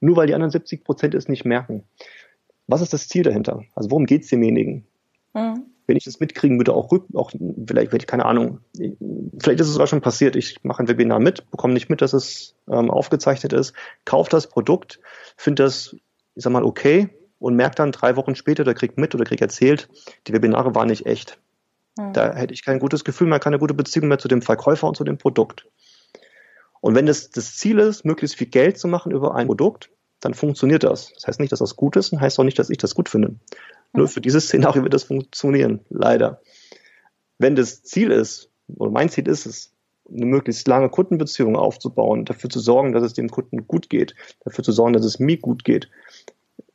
nur 0.00 0.16
weil 0.16 0.26
die 0.26 0.34
anderen 0.34 0.50
70 0.50 0.84
Prozent 0.84 1.14
es 1.14 1.28
nicht 1.28 1.44
merken. 1.44 1.84
Was 2.66 2.80
ist 2.80 2.92
das 2.92 3.08
Ziel 3.08 3.22
dahinter? 3.22 3.64
Also 3.74 3.90
worum 3.90 4.06
geht 4.06 4.22
es 4.22 4.28
demjenigen? 4.28 4.86
Mhm. 5.34 5.64
Wenn 5.86 5.96
ich 5.96 6.04
das 6.04 6.20
mitkriegen 6.20 6.58
würde, 6.58 6.74
auch, 6.74 6.92
rück, 6.92 7.06
auch 7.14 7.30
vielleicht 7.30 7.92
werde 7.92 8.02
ich 8.02 8.06
keine 8.06 8.26
Ahnung, 8.26 8.60
vielleicht 9.38 9.60
ist 9.60 9.68
es 9.68 9.78
auch 9.78 9.86
schon 9.86 10.02
passiert, 10.02 10.36
ich 10.36 10.62
mache 10.62 10.82
ein 10.82 10.88
Webinar 10.88 11.18
mit, 11.18 11.50
bekomme 11.50 11.72
nicht 11.72 11.88
mit, 11.88 12.02
dass 12.02 12.12
es 12.12 12.54
ähm, 12.70 12.90
aufgezeichnet 12.90 13.54
ist, 13.54 13.74
kaufe 14.04 14.28
das 14.28 14.48
Produkt, 14.48 15.00
finde 15.38 15.62
das, 15.62 15.96
ich 16.34 16.44
sag 16.44 16.52
mal, 16.52 16.64
okay 16.64 17.08
und 17.38 17.56
merke 17.56 17.76
dann 17.76 17.92
drei 17.92 18.16
Wochen 18.16 18.34
später 18.34 18.62
oder 18.62 18.74
kriegt 18.74 18.98
mit 18.98 19.14
oder 19.14 19.24
kriegt 19.24 19.40
erzählt, 19.40 19.88
die 20.26 20.32
Webinare 20.34 20.74
waren 20.74 20.88
nicht 20.88 21.06
echt. 21.06 21.38
Mhm. 21.96 22.12
Da 22.12 22.34
hätte 22.34 22.52
ich 22.52 22.64
kein 22.64 22.80
gutes 22.80 23.04
Gefühl 23.04 23.28
mehr, 23.28 23.40
keine 23.40 23.58
gute 23.58 23.74
Beziehung 23.74 24.08
mehr 24.08 24.18
zu 24.18 24.28
dem 24.28 24.42
Verkäufer 24.42 24.88
und 24.88 24.96
zu 24.96 25.04
dem 25.04 25.16
Produkt. 25.16 25.66
Und 26.80 26.94
wenn 26.94 27.06
das 27.06 27.30
das 27.30 27.56
Ziel 27.56 27.78
ist, 27.78 28.04
möglichst 28.04 28.36
viel 28.36 28.46
Geld 28.46 28.78
zu 28.78 28.88
machen 28.88 29.12
über 29.12 29.34
ein 29.34 29.46
Produkt, 29.46 29.90
dann 30.20 30.34
funktioniert 30.34 30.84
das. 30.84 31.12
Das 31.14 31.26
heißt 31.26 31.40
nicht, 31.40 31.52
dass 31.52 31.60
das 31.60 31.76
gut 31.76 31.96
ist 31.96 32.12
und 32.12 32.20
heißt 32.20 32.38
auch 32.38 32.44
nicht, 32.44 32.58
dass 32.58 32.70
ich 32.70 32.78
das 32.78 32.94
gut 32.94 33.08
finde. 33.08 33.34
Nur 33.92 34.08
für 34.08 34.20
dieses 34.20 34.46
Szenario 34.46 34.82
wird 34.82 34.94
das 34.94 35.04
funktionieren, 35.04 35.80
leider. 35.88 36.40
Wenn 37.38 37.56
das 37.56 37.82
Ziel 37.82 38.10
ist, 38.10 38.50
oder 38.76 38.90
mein 38.90 39.08
Ziel 39.08 39.28
ist 39.28 39.46
es, 39.46 39.72
eine 40.10 40.26
möglichst 40.26 40.66
lange 40.66 40.88
Kundenbeziehung 40.88 41.56
aufzubauen, 41.56 42.24
dafür 42.24 42.48
zu 42.48 42.60
sorgen, 42.60 42.92
dass 42.92 43.02
es 43.02 43.12
dem 43.12 43.28
Kunden 43.28 43.66
gut 43.66 43.90
geht, 43.90 44.14
dafür 44.44 44.64
zu 44.64 44.72
sorgen, 44.72 44.94
dass 44.94 45.04
es 45.04 45.18
mir 45.18 45.36
gut 45.36 45.64
geht, 45.64 45.90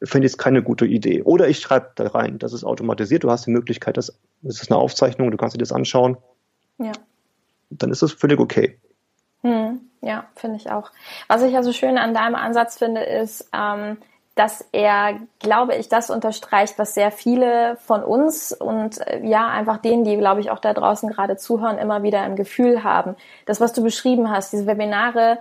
finde 0.04 0.28
ich 0.28 0.34
es 0.34 0.38
keine 0.38 0.62
gute 0.62 0.86
Idee. 0.86 1.24
Oder 1.24 1.48
ich 1.48 1.60
schreibe 1.60 1.92
da 1.96 2.08
rein, 2.08 2.38
das 2.38 2.54
ist 2.54 2.64
automatisiert, 2.64 3.24
du 3.24 3.32
hast 3.32 3.48
die 3.48 3.52
Möglichkeit, 3.52 3.98
das, 3.98 4.20
das 4.42 4.62
ist 4.62 4.72
eine 4.72 4.80
Aufzeichnung, 4.80 5.32
du 5.32 5.38
kannst 5.38 5.56
dir 5.56 5.60
das 5.60 5.72
anschauen. 5.72 6.18
Ja. 6.78 6.92
Dann 7.70 7.90
ist 7.90 8.02
das 8.02 8.12
völlig 8.12 8.40
okay. 8.40 8.78
Hm, 9.44 9.90
ja, 10.02 10.26
finde 10.36 10.58
ich 10.58 10.72
auch. 10.72 10.92
Was 11.28 11.44
ich 11.44 11.54
ja 11.54 11.64
so 11.64 11.74
schön 11.74 11.98
an 11.98 12.14
deinem 12.14 12.36
Ansatz 12.36 12.78
finde, 12.78 13.02
ist, 13.02 13.50
ähm, 13.54 13.98
dass 14.36 14.66
er, 14.72 15.20
glaube 15.40 15.76
ich, 15.76 15.90
das 15.90 16.10
unterstreicht, 16.10 16.80
was 16.80 16.96
sehr 16.96 17.12
viele 17.12 17.78
von 17.78 18.04
uns 18.04 18.52
und 18.52 19.06
äh, 19.06 19.20
ja, 19.24 19.48
einfach 19.48 19.78
denen, 19.78 20.06
die, 20.06 20.18
glaube 20.18 20.42
ich, 20.42 20.50
auch 20.50 20.60
da 20.60 20.74
draußen 20.74 21.10
gerade 21.10 21.38
zuhören, 21.38 21.78
immer 21.78 22.02
wieder 22.02 22.26
im 22.26 22.36
Gefühl 22.36 22.84
haben. 22.84 23.16
Das, 23.46 23.62
was 23.62 23.74
du 23.74 23.84
beschrieben 23.84 24.32
hast, 24.32 24.52
diese 24.52 24.66
Webinare, 24.66 25.40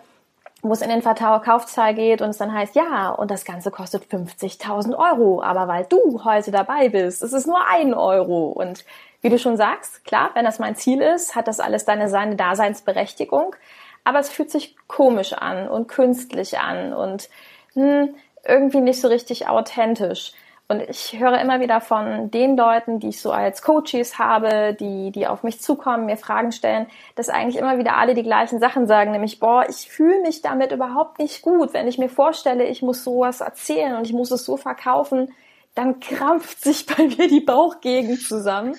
wo 0.61 0.73
es 0.73 0.82
in 0.82 0.90
den 0.90 1.02
Verkaufszahl 1.02 1.94
geht 1.94 2.21
und 2.23 2.30
es 2.30 2.38
dann 2.38 2.52
heißt, 2.52 2.75
ja, 2.76 3.11
und 3.11 3.30
das 3.30 3.44
Ganze 3.44 3.71
kostet 3.71 4.04
50.000 4.04 4.97
Euro, 4.97 5.42
aber 5.42 5.68
weil 5.68 5.87
du 5.88 6.23
heute 6.25 6.50
dabei 6.50 6.88
bist, 6.88 7.23
ist 7.23 7.32
es 7.32 7.47
nur 7.47 7.66
ein 7.66 7.94
Euro. 7.94 8.49
Und 8.49 8.85
wie 9.23 9.30
du 9.30 9.38
schon 9.38 9.56
sagst, 9.56 10.04
klar, 10.04 10.30
wenn 10.34 10.45
das 10.45 10.58
mein 10.58 10.76
Ziel 10.76 11.00
ist, 11.00 11.34
hat 11.34 11.49
das 11.49 11.60
alles 11.60 11.84
deine, 11.84 12.08
seine 12.08 12.36
Daseinsberechtigung 12.36 13.56
aber 14.04 14.19
es 14.19 14.28
fühlt 14.28 14.50
sich 14.50 14.76
komisch 14.88 15.32
an 15.32 15.69
und 15.69 15.88
künstlich 15.88 16.58
an 16.58 16.93
und 16.93 17.28
hm, 17.75 18.15
irgendwie 18.45 18.80
nicht 18.80 19.00
so 19.00 19.08
richtig 19.08 19.49
authentisch. 19.49 20.32
Und 20.69 20.80
ich 20.88 21.19
höre 21.19 21.38
immer 21.38 21.60
wieder 21.60 21.80
von 21.82 22.30
den 22.30 22.56
Leuten, 22.56 22.99
die 22.99 23.10
ich 23.10 23.21
so 23.21 23.30
als 23.30 23.60
Coaches 23.60 24.19
habe, 24.19 24.75
die, 24.78 25.10
die 25.10 25.26
auf 25.26 25.43
mich 25.43 25.60
zukommen, 25.60 26.06
mir 26.06 26.17
Fragen 26.17 26.50
stellen, 26.50 26.86
dass 27.15 27.28
eigentlich 27.28 27.56
immer 27.56 27.78
wieder 27.78 27.99
alle 27.99 28.15
die 28.15 28.23
gleichen 28.23 28.58
Sachen 28.58 28.86
sagen, 28.86 29.10
nämlich, 29.10 29.38
boah, 29.38 29.67
ich 29.69 29.91
fühle 29.91 30.23
mich 30.23 30.41
damit 30.41 30.73
überhaupt 30.73 31.19
nicht 31.19 31.43
gut. 31.43 31.75
Wenn 31.75 31.88
ich 31.88 31.99
mir 31.99 32.08
vorstelle, 32.08 32.65
ich 32.65 32.80
muss 32.80 33.04
sowas 33.04 33.43
erzählen 33.43 33.97
und 33.97 34.06
ich 34.06 34.15
muss 34.15 34.30
es 34.30 34.47
so 34.47 34.56
verkaufen, 34.56 35.34
dann 35.75 36.00
krampft 36.00 36.62
sich 36.62 36.86
bei 36.86 37.04
mir 37.04 37.28
die 37.28 37.41
Bauchgegend 37.41 38.23
zusammen 38.23 38.75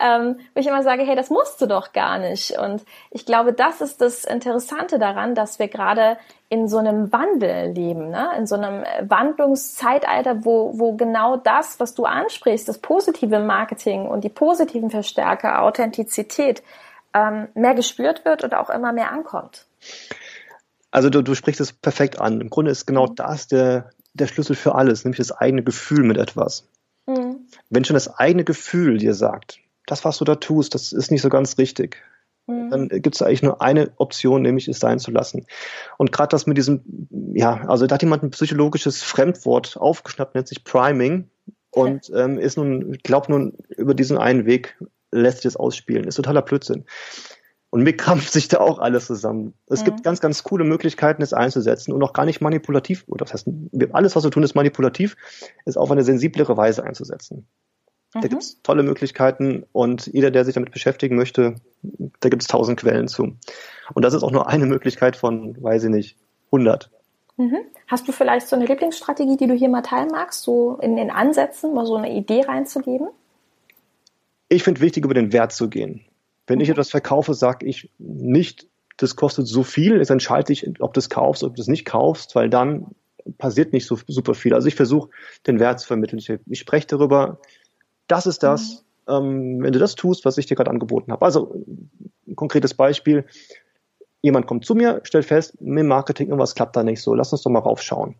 ähm, 0.00 0.36
wo 0.54 0.60
ich 0.60 0.66
immer 0.66 0.82
sage, 0.82 1.02
hey, 1.02 1.16
das 1.16 1.30
musst 1.30 1.60
du 1.60 1.66
doch 1.66 1.92
gar 1.92 2.18
nicht. 2.18 2.58
Und 2.58 2.84
ich 3.10 3.26
glaube, 3.26 3.52
das 3.52 3.80
ist 3.80 4.00
das 4.00 4.24
Interessante 4.24 4.98
daran, 4.98 5.34
dass 5.34 5.58
wir 5.58 5.68
gerade 5.68 6.18
in 6.48 6.68
so 6.68 6.78
einem 6.78 7.12
Wandel 7.12 7.72
leben, 7.72 8.10
ne? 8.10 8.30
in 8.38 8.46
so 8.46 8.54
einem 8.54 8.84
Wandlungszeitalter, 9.08 10.44
wo, 10.44 10.78
wo 10.78 10.92
genau 10.92 11.36
das, 11.36 11.80
was 11.80 11.94
du 11.94 12.04
ansprichst, 12.04 12.68
das 12.68 12.78
positive 12.78 13.40
Marketing 13.40 14.06
und 14.06 14.22
die 14.22 14.28
positiven 14.28 14.90
Verstärker, 14.90 15.62
Authentizität, 15.62 16.62
ähm, 17.14 17.48
mehr 17.54 17.74
gespürt 17.74 18.24
wird 18.24 18.44
und 18.44 18.54
auch 18.54 18.70
immer 18.70 18.92
mehr 18.92 19.10
ankommt. 19.10 19.66
Also 20.90 21.10
du, 21.10 21.22
du 21.22 21.34
sprichst 21.34 21.60
es 21.60 21.72
perfekt 21.72 22.20
an. 22.20 22.40
Im 22.40 22.50
Grunde 22.50 22.70
ist 22.70 22.86
genau 22.86 23.06
mhm. 23.06 23.16
das 23.16 23.48
der, 23.48 23.90
der 24.14 24.26
Schlüssel 24.28 24.54
für 24.54 24.74
alles, 24.74 25.04
nämlich 25.04 25.18
das 25.18 25.32
eigene 25.32 25.62
Gefühl 25.62 26.04
mit 26.04 26.16
etwas. 26.16 26.68
Mhm. 27.06 27.46
Wenn 27.70 27.84
schon 27.84 27.94
das 27.94 28.16
eigene 28.18 28.44
Gefühl 28.44 28.98
dir 28.98 29.14
sagt, 29.14 29.58
das, 29.86 30.04
was 30.04 30.18
du 30.18 30.24
da 30.24 30.36
tust, 30.36 30.74
das 30.74 30.92
ist 30.92 31.10
nicht 31.10 31.22
so 31.22 31.28
ganz 31.28 31.58
richtig. 31.58 32.02
Mhm. 32.46 32.70
Dann 32.70 32.88
gibt 32.88 33.14
es 33.14 33.22
eigentlich 33.22 33.42
nur 33.42 33.60
eine 33.60 33.90
Option, 33.96 34.42
nämlich 34.42 34.68
es 34.68 34.78
sein 34.78 34.98
zu 34.98 35.10
lassen. 35.10 35.46
Und 35.98 36.12
gerade 36.12 36.28
das 36.28 36.46
mit 36.46 36.56
diesem, 36.56 37.08
ja, 37.34 37.64
also 37.68 37.86
da 37.86 37.94
hat 37.94 38.02
jemand 38.02 38.22
ein 38.22 38.30
psychologisches 38.30 39.02
Fremdwort 39.02 39.76
aufgeschnappt, 39.76 40.34
nennt 40.34 40.48
sich 40.48 40.64
Priming 40.64 41.28
und 41.70 42.10
ähm, 42.14 42.38
ist 42.38 42.56
nun, 42.56 42.98
glaubt 43.02 43.28
nun, 43.28 43.54
über 43.76 43.94
diesen 43.94 44.18
einen 44.18 44.46
Weg 44.46 44.78
lässt 45.10 45.38
sich 45.38 45.44
das 45.44 45.56
ausspielen. 45.56 46.04
Ist 46.04 46.16
totaler 46.16 46.42
Blödsinn. 46.42 46.84
Und 47.70 47.82
mir 47.82 47.96
krampft 47.96 48.32
sich 48.32 48.48
da 48.48 48.58
auch 48.58 48.78
alles 48.78 49.06
zusammen. 49.06 49.54
Es 49.66 49.80
mhm. 49.80 49.86
gibt 49.86 50.04
ganz, 50.04 50.20
ganz 50.20 50.42
coole 50.42 50.64
Möglichkeiten, 50.64 51.22
es 51.22 51.32
einzusetzen 51.32 51.92
und 51.92 52.02
auch 52.02 52.12
gar 52.12 52.24
nicht 52.24 52.40
manipulativ, 52.40 53.04
oder 53.08 53.24
das 53.24 53.34
heißt, 53.34 53.48
alles, 53.92 54.16
was 54.16 54.24
wir 54.24 54.30
tun, 54.30 54.42
ist 54.42 54.54
manipulativ, 54.54 55.16
ist 55.64 55.76
auf 55.76 55.90
eine 55.90 56.04
sensiblere 56.04 56.56
Weise 56.56 56.84
einzusetzen. 56.84 57.46
Mhm. 58.16 58.20
Da 58.22 58.28
gibt 58.28 58.42
es 58.42 58.62
tolle 58.62 58.82
Möglichkeiten 58.82 59.64
und 59.72 60.06
jeder, 60.06 60.30
der 60.30 60.44
sich 60.44 60.54
damit 60.54 60.72
beschäftigen 60.72 61.16
möchte, 61.16 61.56
da 61.82 62.28
gibt 62.28 62.42
es 62.42 62.48
tausend 62.48 62.80
Quellen 62.80 63.08
zu. 63.08 63.36
Und 63.94 64.04
das 64.04 64.14
ist 64.14 64.22
auch 64.22 64.30
nur 64.30 64.48
eine 64.48 64.66
Möglichkeit 64.66 65.16
von, 65.16 65.62
weiß 65.62 65.84
ich 65.84 65.90
nicht, 65.90 66.16
100. 66.46 66.90
Mhm. 67.36 67.58
Hast 67.86 68.08
du 68.08 68.12
vielleicht 68.12 68.48
so 68.48 68.56
eine 68.56 68.66
Lieblingsstrategie, 68.66 69.36
die 69.36 69.46
du 69.46 69.54
hier 69.54 69.68
mal 69.68 69.82
teilen 69.82 70.08
magst, 70.10 70.42
so 70.42 70.78
in 70.80 70.96
den 70.96 71.10
Ansätzen 71.10 71.74
mal 71.74 71.86
so 71.86 71.96
eine 71.96 72.12
Idee 72.12 72.42
reinzugeben? 72.42 73.08
Ich 74.48 74.62
finde 74.62 74.80
wichtig, 74.80 75.04
über 75.04 75.14
den 75.14 75.32
Wert 75.32 75.52
zu 75.52 75.68
gehen. 75.68 76.04
Wenn 76.46 76.56
mhm. 76.56 76.62
ich 76.62 76.70
etwas 76.70 76.90
verkaufe, 76.90 77.34
sage 77.34 77.66
ich 77.66 77.90
nicht, 77.98 78.66
das 78.96 79.16
kostet 79.16 79.46
so 79.46 79.62
viel, 79.62 79.98
jetzt 79.98 80.10
entscheide 80.10 80.52
ich, 80.52 80.80
ob 80.80 80.94
du 80.94 81.00
es 81.00 81.10
kaufst, 81.10 81.44
ob 81.44 81.54
du 81.54 81.60
es 81.60 81.68
nicht 81.68 81.84
kaufst, 81.84 82.34
weil 82.34 82.48
dann 82.48 82.94
passiert 83.38 83.72
nicht 83.72 83.86
so 83.86 83.98
super 84.06 84.34
viel. 84.34 84.54
Also 84.54 84.68
ich 84.68 84.74
versuche, 84.74 85.10
den 85.46 85.58
Wert 85.58 85.80
zu 85.80 85.86
vermitteln. 85.86 86.18
Ich, 86.18 86.32
ich 86.46 86.58
spreche 86.58 86.86
darüber, 86.86 87.40
das 88.06 88.26
ist 88.26 88.42
das, 88.42 88.84
mhm. 89.06 89.14
ähm, 89.14 89.62
wenn 89.62 89.72
du 89.72 89.78
das 89.78 89.94
tust, 89.94 90.24
was 90.24 90.38
ich 90.38 90.46
dir 90.46 90.56
gerade 90.56 90.70
angeboten 90.70 91.12
habe. 91.12 91.24
Also 91.24 91.64
ein 92.26 92.36
konkretes 92.36 92.74
Beispiel. 92.74 93.24
Jemand 94.22 94.46
kommt 94.46 94.64
zu 94.64 94.74
mir, 94.74 95.00
stellt 95.04 95.24
fest, 95.24 95.60
mit 95.60 95.86
Marketing 95.86 96.28
irgendwas 96.28 96.54
klappt 96.54 96.76
da 96.76 96.82
nicht 96.82 97.00
so. 97.00 97.14
Lass 97.14 97.32
uns 97.32 97.42
doch 97.42 97.50
mal 97.50 97.60
raufschauen. 97.60 98.16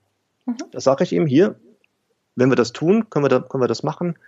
Mhm. 0.46 0.56
Das 0.70 0.84
sage 0.84 1.04
ich 1.04 1.12
ihm 1.12 1.26
hier. 1.26 1.56
Wenn 2.36 2.50
wir 2.50 2.56
das 2.56 2.72
tun, 2.72 3.08
können 3.10 3.24
wir, 3.24 3.28
da, 3.28 3.40
können 3.40 3.62
wir 3.62 3.68
das 3.68 3.82
machen. 3.82 4.18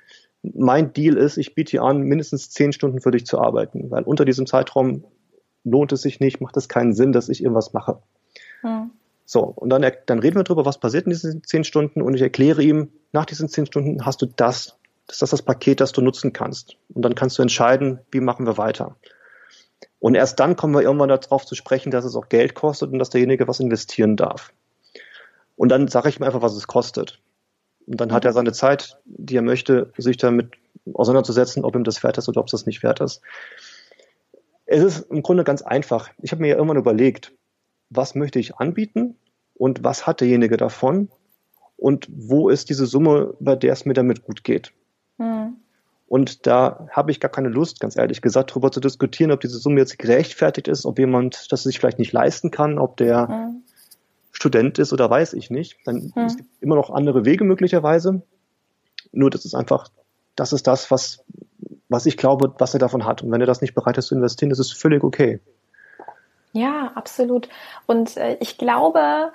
Mein 0.42 0.92
Deal 0.92 1.16
ist, 1.16 1.36
ich 1.36 1.54
biete 1.54 1.72
dir 1.72 1.82
an, 1.82 2.00
mindestens 2.00 2.50
zehn 2.50 2.72
Stunden 2.72 3.00
für 3.00 3.10
dich 3.10 3.26
zu 3.26 3.38
arbeiten, 3.40 3.90
weil 3.90 4.04
unter 4.04 4.24
diesem 4.24 4.46
Zeitraum 4.46 5.04
lohnt 5.64 5.92
es 5.92 6.02
sich 6.02 6.20
nicht, 6.20 6.40
macht 6.40 6.56
es 6.56 6.68
keinen 6.68 6.94
Sinn, 6.94 7.12
dass 7.12 7.28
ich 7.28 7.42
irgendwas 7.42 7.72
mache. 7.72 8.00
Mhm. 8.62 8.90
So, 9.24 9.42
und 9.42 9.68
dann, 9.68 9.84
dann 10.06 10.18
reden 10.20 10.36
wir 10.36 10.44
darüber, 10.44 10.64
was 10.64 10.80
passiert 10.80 11.04
in 11.04 11.10
diesen 11.10 11.44
zehn 11.44 11.62
Stunden 11.62 12.00
und 12.00 12.14
ich 12.14 12.22
erkläre 12.22 12.62
ihm, 12.62 12.88
nach 13.12 13.26
diesen 13.26 13.50
zehn 13.50 13.66
Stunden 13.66 14.06
hast 14.06 14.22
du 14.22 14.26
das 14.26 14.78
ist 15.08 15.22
das 15.22 15.30
das 15.30 15.42
Paket, 15.42 15.80
das 15.80 15.92
du 15.92 16.02
nutzen 16.02 16.32
kannst. 16.32 16.76
Und 16.94 17.02
dann 17.02 17.14
kannst 17.14 17.38
du 17.38 17.42
entscheiden, 17.42 18.00
wie 18.10 18.20
machen 18.20 18.46
wir 18.46 18.58
weiter. 18.58 18.96
Und 20.00 20.14
erst 20.14 20.38
dann 20.38 20.56
kommen 20.56 20.74
wir 20.74 20.82
irgendwann 20.82 21.08
darauf 21.08 21.44
zu 21.44 21.54
sprechen, 21.54 21.90
dass 21.90 22.04
es 22.04 22.14
auch 22.14 22.28
Geld 22.28 22.54
kostet 22.54 22.92
und 22.92 22.98
dass 22.98 23.10
derjenige 23.10 23.48
was 23.48 23.60
investieren 23.60 24.16
darf. 24.16 24.52
Und 25.56 25.70
dann 25.70 25.88
sage 25.88 26.08
ich 26.08 26.20
ihm 26.20 26.22
einfach, 26.22 26.42
was 26.42 26.54
es 26.54 26.66
kostet. 26.66 27.20
Und 27.86 28.00
dann 28.00 28.12
hat 28.12 28.24
er 28.24 28.32
seine 28.32 28.52
Zeit, 28.52 28.98
die 29.06 29.36
er 29.36 29.42
möchte, 29.42 29.92
sich 29.96 30.18
damit 30.18 30.52
auseinanderzusetzen, 30.92 31.64
ob 31.64 31.74
ihm 31.74 31.84
das 31.84 32.02
wert 32.02 32.18
ist 32.18 32.28
oder 32.28 32.40
ob 32.40 32.46
es 32.46 32.52
das 32.52 32.66
nicht 32.66 32.82
wert 32.82 33.00
ist. 33.00 33.22
Es 34.66 34.82
ist 34.82 35.10
im 35.10 35.22
Grunde 35.22 35.44
ganz 35.44 35.62
einfach. 35.62 36.10
Ich 36.22 36.30
habe 36.30 36.42
mir 36.42 36.48
ja 36.48 36.56
irgendwann 36.56 36.76
überlegt, 36.76 37.32
was 37.90 38.14
möchte 38.14 38.38
ich 38.38 38.56
anbieten 38.56 39.16
und 39.54 39.82
was 39.82 40.06
hat 40.06 40.20
derjenige 40.20 40.58
davon 40.58 41.10
und 41.76 42.06
wo 42.10 42.50
ist 42.50 42.68
diese 42.68 42.86
Summe, 42.86 43.34
bei 43.40 43.56
der 43.56 43.72
es 43.72 43.86
mir 43.86 43.94
damit 43.94 44.22
gut 44.22 44.44
geht. 44.44 44.72
Mhm. 45.18 45.56
Und 46.08 46.46
da 46.46 46.88
habe 46.90 47.10
ich 47.10 47.20
gar 47.20 47.30
keine 47.30 47.50
Lust, 47.50 47.80
ganz 47.80 47.96
ehrlich 47.96 48.22
gesagt, 48.22 48.50
darüber 48.50 48.72
zu 48.72 48.80
diskutieren, 48.80 49.30
ob 49.30 49.40
diese 49.40 49.58
Summe 49.58 49.80
jetzt 49.80 49.98
gerechtfertigt 49.98 50.66
ist, 50.66 50.86
ob 50.86 50.98
jemand 50.98 51.52
das 51.52 51.64
sich 51.64 51.78
vielleicht 51.78 51.98
nicht 51.98 52.12
leisten 52.12 52.50
kann, 52.50 52.78
ob 52.78 52.96
der 52.96 53.28
mhm. 53.28 53.62
Student 54.32 54.78
ist 54.78 54.92
oder 54.94 55.10
weiß 55.10 55.34
ich 55.34 55.50
nicht. 55.50 55.76
Dann 55.84 56.12
mhm. 56.14 56.22
es 56.22 56.36
gibt 56.38 56.48
immer 56.60 56.76
noch 56.76 56.90
andere 56.90 57.26
Wege 57.26 57.44
möglicherweise. 57.44 58.22
Nur 59.12 59.28
das 59.28 59.44
ist 59.44 59.54
einfach, 59.54 59.90
das 60.34 60.54
ist 60.54 60.66
das, 60.66 60.90
was, 60.90 61.24
was 61.90 62.06
ich 62.06 62.16
glaube, 62.16 62.54
was 62.58 62.72
er 62.72 62.80
davon 62.80 63.04
hat. 63.04 63.22
Und 63.22 63.30
wenn 63.30 63.42
er 63.42 63.46
das 63.46 63.60
nicht 63.60 63.74
bereit 63.74 63.98
ist 63.98 64.06
zu 64.06 64.14
investieren, 64.14 64.48
das 64.48 64.58
ist 64.58 64.72
völlig 64.72 65.04
okay. 65.04 65.40
Ja, 66.52 66.92
absolut. 66.94 67.48
Und 67.86 68.16
äh, 68.16 68.38
ich 68.40 68.56
glaube, 68.56 69.32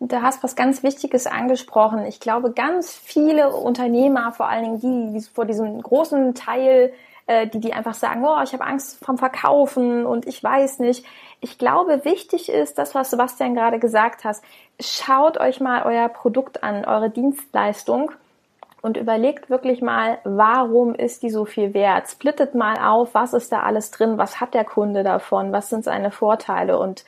da 0.00 0.22
hast 0.22 0.42
was 0.42 0.56
ganz 0.56 0.82
Wichtiges 0.82 1.26
angesprochen. 1.26 2.06
Ich 2.06 2.20
glaube, 2.20 2.52
ganz 2.52 2.94
viele 2.94 3.50
Unternehmer, 3.50 4.32
vor 4.32 4.48
allen 4.48 4.80
Dingen 4.80 5.12
die, 5.12 5.18
die 5.18 5.24
vor 5.24 5.44
diesem 5.44 5.80
großen 5.82 6.34
Teil, 6.34 6.92
äh, 7.26 7.46
die, 7.48 7.60
die 7.60 7.72
einfach 7.72 7.94
sagen, 7.94 8.24
oh, 8.24 8.40
ich 8.42 8.52
habe 8.52 8.64
Angst 8.64 9.04
vom 9.04 9.18
Verkaufen 9.18 10.06
und 10.06 10.26
ich 10.26 10.42
weiß 10.42 10.78
nicht. 10.78 11.04
Ich 11.40 11.58
glaube, 11.58 12.04
wichtig 12.04 12.48
ist 12.48 12.78
das, 12.78 12.94
was 12.94 13.10
Sebastian 13.10 13.54
gerade 13.54 13.78
gesagt 13.78 14.24
hast. 14.24 14.44
Schaut 14.80 15.38
euch 15.38 15.60
mal 15.60 15.82
euer 15.84 16.08
Produkt 16.08 16.62
an, 16.62 16.84
eure 16.84 17.10
Dienstleistung 17.10 18.12
und 18.82 18.96
überlegt 18.96 19.50
wirklich 19.50 19.82
mal, 19.82 20.18
warum 20.24 20.94
ist 20.94 21.22
die 21.22 21.30
so 21.30 21.44
viel 21.44 21.74
wert? 21.74 22.08
Splittet 22.08 22.54
mal 22.54 22.78
auf, 22.78 23.14
was 23.14 23.32
ist 23.32 23.50
da 23.50 23.60
alles 23.60 23.90
drin? 23.90 24.18
Was 24.18 24.40
hat 24.40 24.54
der 24.54 24.64
Kunde 24.64 25.02
davon? 25.02 25.52
Was 25.52 25.68
sind 25.68 25.84
seine 25.84 26.12
Vorteile? 26.12 26.78
Und 26.78 27.04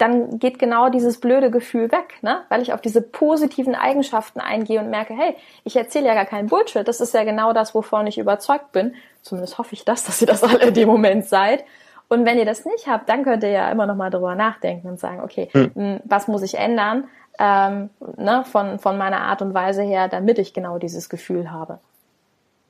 dann 0.00 0.38
geht 0.38 0.58
genau 0.58 0.88
dieses 0.88 1.20
blöde 1.20 1.50
Gefühl 1.50 1.92
weg, 1.92 2.22
ne? 2.22 2.42
weil 2.48 2.62
ich 2.62 2.72
auf 2.72 2.80
diese 2.80 3.02
positiven 3.02 3.74
Eigenschaften 3.74 4.40
eingehe 4.40 4.80
und 4.80 4.88
merke, 4.88 5.14
hey, 5.14 5.36
ich 5.64 5.76
erzähle 5.76 6.06
ja 6.06 6.14
gar 6.14 6.24
keinen 6.24 6.48
Bullshit, 6.48 6.88
das 6.88 7.00
ist 7.00 7.12
ja 7.12 7.24
genau 7.24 7.52
das, 7.52 7.74
wovon 7.74 8.06
ich 8.06 8.18
überzeugt 8.18 8.72
bin. 8.72 8.94
Zumindest 9.22 9.58
hoffe 9.58 9.74
ich 9.74 9.84
das, 9.84 10.04
dass 10.06 10.20
ihr 10.20 10.26
das 10.26 10.42
alle 10.42 10.68
in 10.68 10.74
dem 10.74 10.88
Moment 10.88 11.26
seid. 11.26 11.64
Und 12.08 12.24
wenn 12.24 12.38
ihr 12.38 12.44
das 12.44 12.64
nicht 12.64 12.88
habt, 12.88 13.08
dann 13.08 13.22
könnt 13.22 13.42
ihr 13.42 13.50
ja 13.50 13.70
immer 13.70 13.86
noch 13.86 13.94
mal 13.94 14.10
drüber 14.10 14.34
nachdenken 14.34 14.88
und 14.88 14.98
sagen, 14.98 15.20
okay, 15.20 15.48
hm. 15.52 16.00
was 16.04 16.26
muss 16.26 16.42
ich 16.42 16.54
ändern 16.54 17.04
ähm, 17.38 17.90
ne, 18.16 18.44
von, 18.50 18.78
von 18.78 18.98
meiner 18.98 19.20
Art 19.20 19.42
und 19.42 19.54
Weise 19.54 19.82
her, 19.82 20.08
damit 20.08 20.38
ich 20.38 20.52
genau 20.52 20.78
dieses 20.78 21.08
Gefühl 21.08 21.50
habe. 21.50 21.78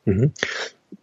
Mhm. 0.05 0.33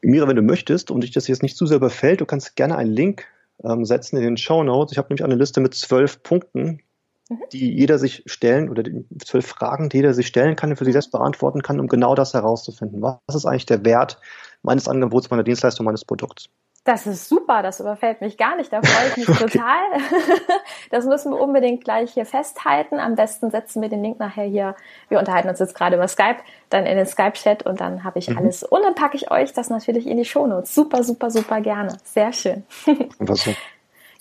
Mira, 0.02 0.28
wenn 0.28 0.36
du 0.36 0.42
möchtest 0.42 0.92
und 0.92 1.02
dich 1.02 1.12
das 1.12 1.28
jetzt 1.28 1.42
nicht 1.42 1.58
zu 1.58 1.66
sehr 1.66 1.78
überfällt, 1.78 2.22
du 2.22 2.26
kannst 2.26 2.56
gerne 2.56 2.78
einen 2.78 2.92
Link 2.92 3.26
ähm, 3.64 3.86
setzen 3.86 4.18
in 4.18 4.24
den 4.24 4.38
Show 4.38 4.64
Notes. 4.64 4.92
Ich 4.92 4.98
habe 4.98 5.10
nämlich 5.10 5.24
eine 5.24 5.36
Liste 5.36 5.60
mit 5.60 5.74
zwölf 5.74 6.24
Punkten, 6.24 6.82
mhm. 7.30 7.40
die 7.52 7.74
jeder 7.74 8.00
sich 8.00 8.24
stellen 8.26 8.70
oder 8.70 8.84
zwölf 9.24 9.46
Fragen, 9.46 9.90
die 9.90 9.98
jeder 9.98 10.14
sich 10.14 10.28
stellen 10.28 10.56
kann 10.56 10.72
und 10.72 10.78
für 10.78 10.86
sich 10.86 10.94
selbst 10.94 11.12
beantworten 11.12 11.62
kann, 11.62 11.80
um 11.80 11.88
genau 11.88 12.16
das 12.16 12.34
herauszufinden. 12.34 13.02
Was 13.02 13.36
ist 13.36 13.46
eigentlich 13.46 13.66
der 13.66 13.86
Wert 13.86 14.20
meines 14.62 14.88
Angebots, 14.88 15.30
meiner 15.30 15.44
Dienstleistung, 15.44 15.86
meines 15.86 16.06
Produkts? 16.06 16.50
Das 16.88 17.06
ist 17.06 17.28
super, 17.28 17.64
das 17.64 17.82
überfällt 17.82 18.22
mich 18.22 18.38
gar 18.38 18.56
nicht, 18.56 18.72
da 18.72 18.82
freue 18.82 19.10
ich 19.10 19.18
mich 19.18 19.30
okay. 19.42 19.50
total. 19.50 19.84
Das 20.90 21.04
müssen 21.04 21.34
wir 21.34 21.42
unbedingt 21.42 21.84
gleich 21.84 22.14
hier 22.14 22.26
festhalten. 22.26 22.98
Am 22.98 23.16
besten 23.16 23.52
setzen 23.52 23.82
wir 23.82 23.90
den 23.90 24.02
Link 24.02 24.20
nachher 24.20 24.46
hier, 24.46 24.74
wir 25.10 25.20
unterhalten 25.20 25.50
uns 25.50 25.60
jetzt 25.60 25.76
gerade 25.76 25.98
über 25.98 26.08
Skype, 26.08 26.38
dann 26.70 26.86
in 26.86 26.96
den 26.96 27.06
Skype-Chat 27.06 27.66
und 27.66 27.82
dann 27.82 28.06
habe 28.06 28.20
ich 28.20 28.30
mhm. 28.30 28.38
alles. 28.38 28.64
Und 28.64 28.84
dann 28.84 28.96
packe 28.96 29.18
ich 29.18 29.30
euch 29.30 29.52
das 29.52 29.70
natürlich 29.70 30.08
in 30.08 30.16
die 30.16 30.24
Shownotes. 30.24 30.74
Super, 30.74 31.04
super, 31.04 31.30
super 31.30 31.60
gerne. 31.60 31.98
Sehr 32.06 32.32
schön. 32.32 32.64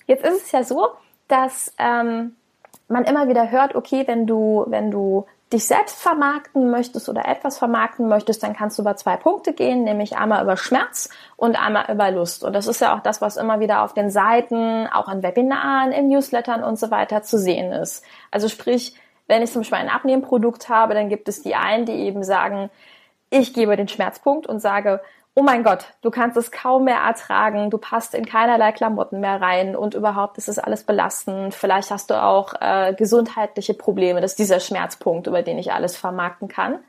Jetzt 0.07 0.25
ist 0.25 0.43
es 0.43 0.51
ja 0.51 0.63
so, 0.65 0.89
dass 1.29 1.73
ähm, 1.77 2.35
man 2.89 3.05
immer 3.05 3.29
wieder 3.29 3.49
hört, 3.49 3.75
okay, 3.75 4.03
wenn 4.07 4.27
du, 4.27 4.65
wenn 4.67 4.91
du 4.91 5.25
dich 5.53 5.65
selbst 5.65 6.01
vermarkten 6.01 6.69
möchtest 6.69 7.07
oder 7.07 7.25
etwas 7.25 7.57
vermarkten 7.57 8.09
möchtest, 8.09 8.43
dann 8.43 8.53
kannst 8.53 8.77
du 8.77 8.81
über 8.81 8.97
zwei 8.97 9.15
Punkte 9.15 9.53
gehen, 9.53 9.83
nämlich 9.83 10.17
einmal 10.17 10.43
über 10.43 10.57
Schmerz 10.57 11.09
und 11.37 11.55
einmal 11.55 11.89
über 11.89 12.11
Lust. 12.11 12.43
Und 12.43 12.53
das 12.53 12.67
ist 12.67 12.81
ja 12.81 12.95
auch 12.95 13.01
das, 13.01 13.21
was 13.21 13.37
immer 13.37 13.61
wieder 13.61 13.83
auf 13.83 13.93
den 13.93 14.09
Seiten, 14.09 14.87
auch 14.87 15.07
an 15.07 15.23
Webinaren, 15.23 15.93
in 15.93 16.09
Newslettern 16.09 16.63
und 16.63 16.77
so 16.77 16.91
weiter 16.91 17.23
zu 17.23 17.37
sehen 17.37 17.71
ist. 17.71 18.03
Also 18.29 18.49
sprich, 18.49 18.95
wenn 19.27 19.41
ich 19.41 19.51
zum 19.51 19.61
Beispiel 19.61 19.77
ein 19.77 19.89
Abnehmprodukt 19.89 20.67
habe, 20.67 20.93
dann 20.93 21.07
gibt 21.07 21.29
es 21.29 21.41
die 21.41 21.55
einen, 21.55 21.85
die 21.85 21.93
eben 21.93 22.23
sagen, 22.23 22.69
ich 23.29 23.53
gebe 23.53 23.75
den 23.77 23.87
Schmerzpunkt 23.87 24.47
und 24.47 24.59
sage, 24.59 25.01
oh 25.37 25.43
mein 25.43 25.63
Gott, 25.63 25.85
du 26.01 26.09
kannst 26.09 26.35
es 26.35 26.49
kaum 26.49 26.85
mehr 26.85 26.97
ertragen, 26.97 27.69
du 27.69 27.77
passt 27.77 28.15
in 28.15 28.25
keinerlei 28.25 28.71
Klamotten 28.71 29.19
mehr 29.19 29.39
rein 29.39 29.75
und 29.75 29.93
überhaupt 29.93 30.39
ist 30.39 30.49
es 30.49 30.57
alles 30.57 30.83
belastend. 30.83 31.53
Vielleicht 31.53 31.91
hast 31.91 32.09
du 32.09 32.19
auch 32.19 32.55
äh, 32.59 32.95
gesundheitliche 32.95 33.75
Probleme. 33.75 34.19
Das 34.19 34.31
ist 34.31 34.39
dieser 34.39 34.59
Schmerzpunkt, 34.59 35.27
über 35.27 35.43
den 35.43 35.59
ich 35.59 35.71
alles 35.71 35.95
vermarkten 35.95 36.47
kann. 36.47 36.79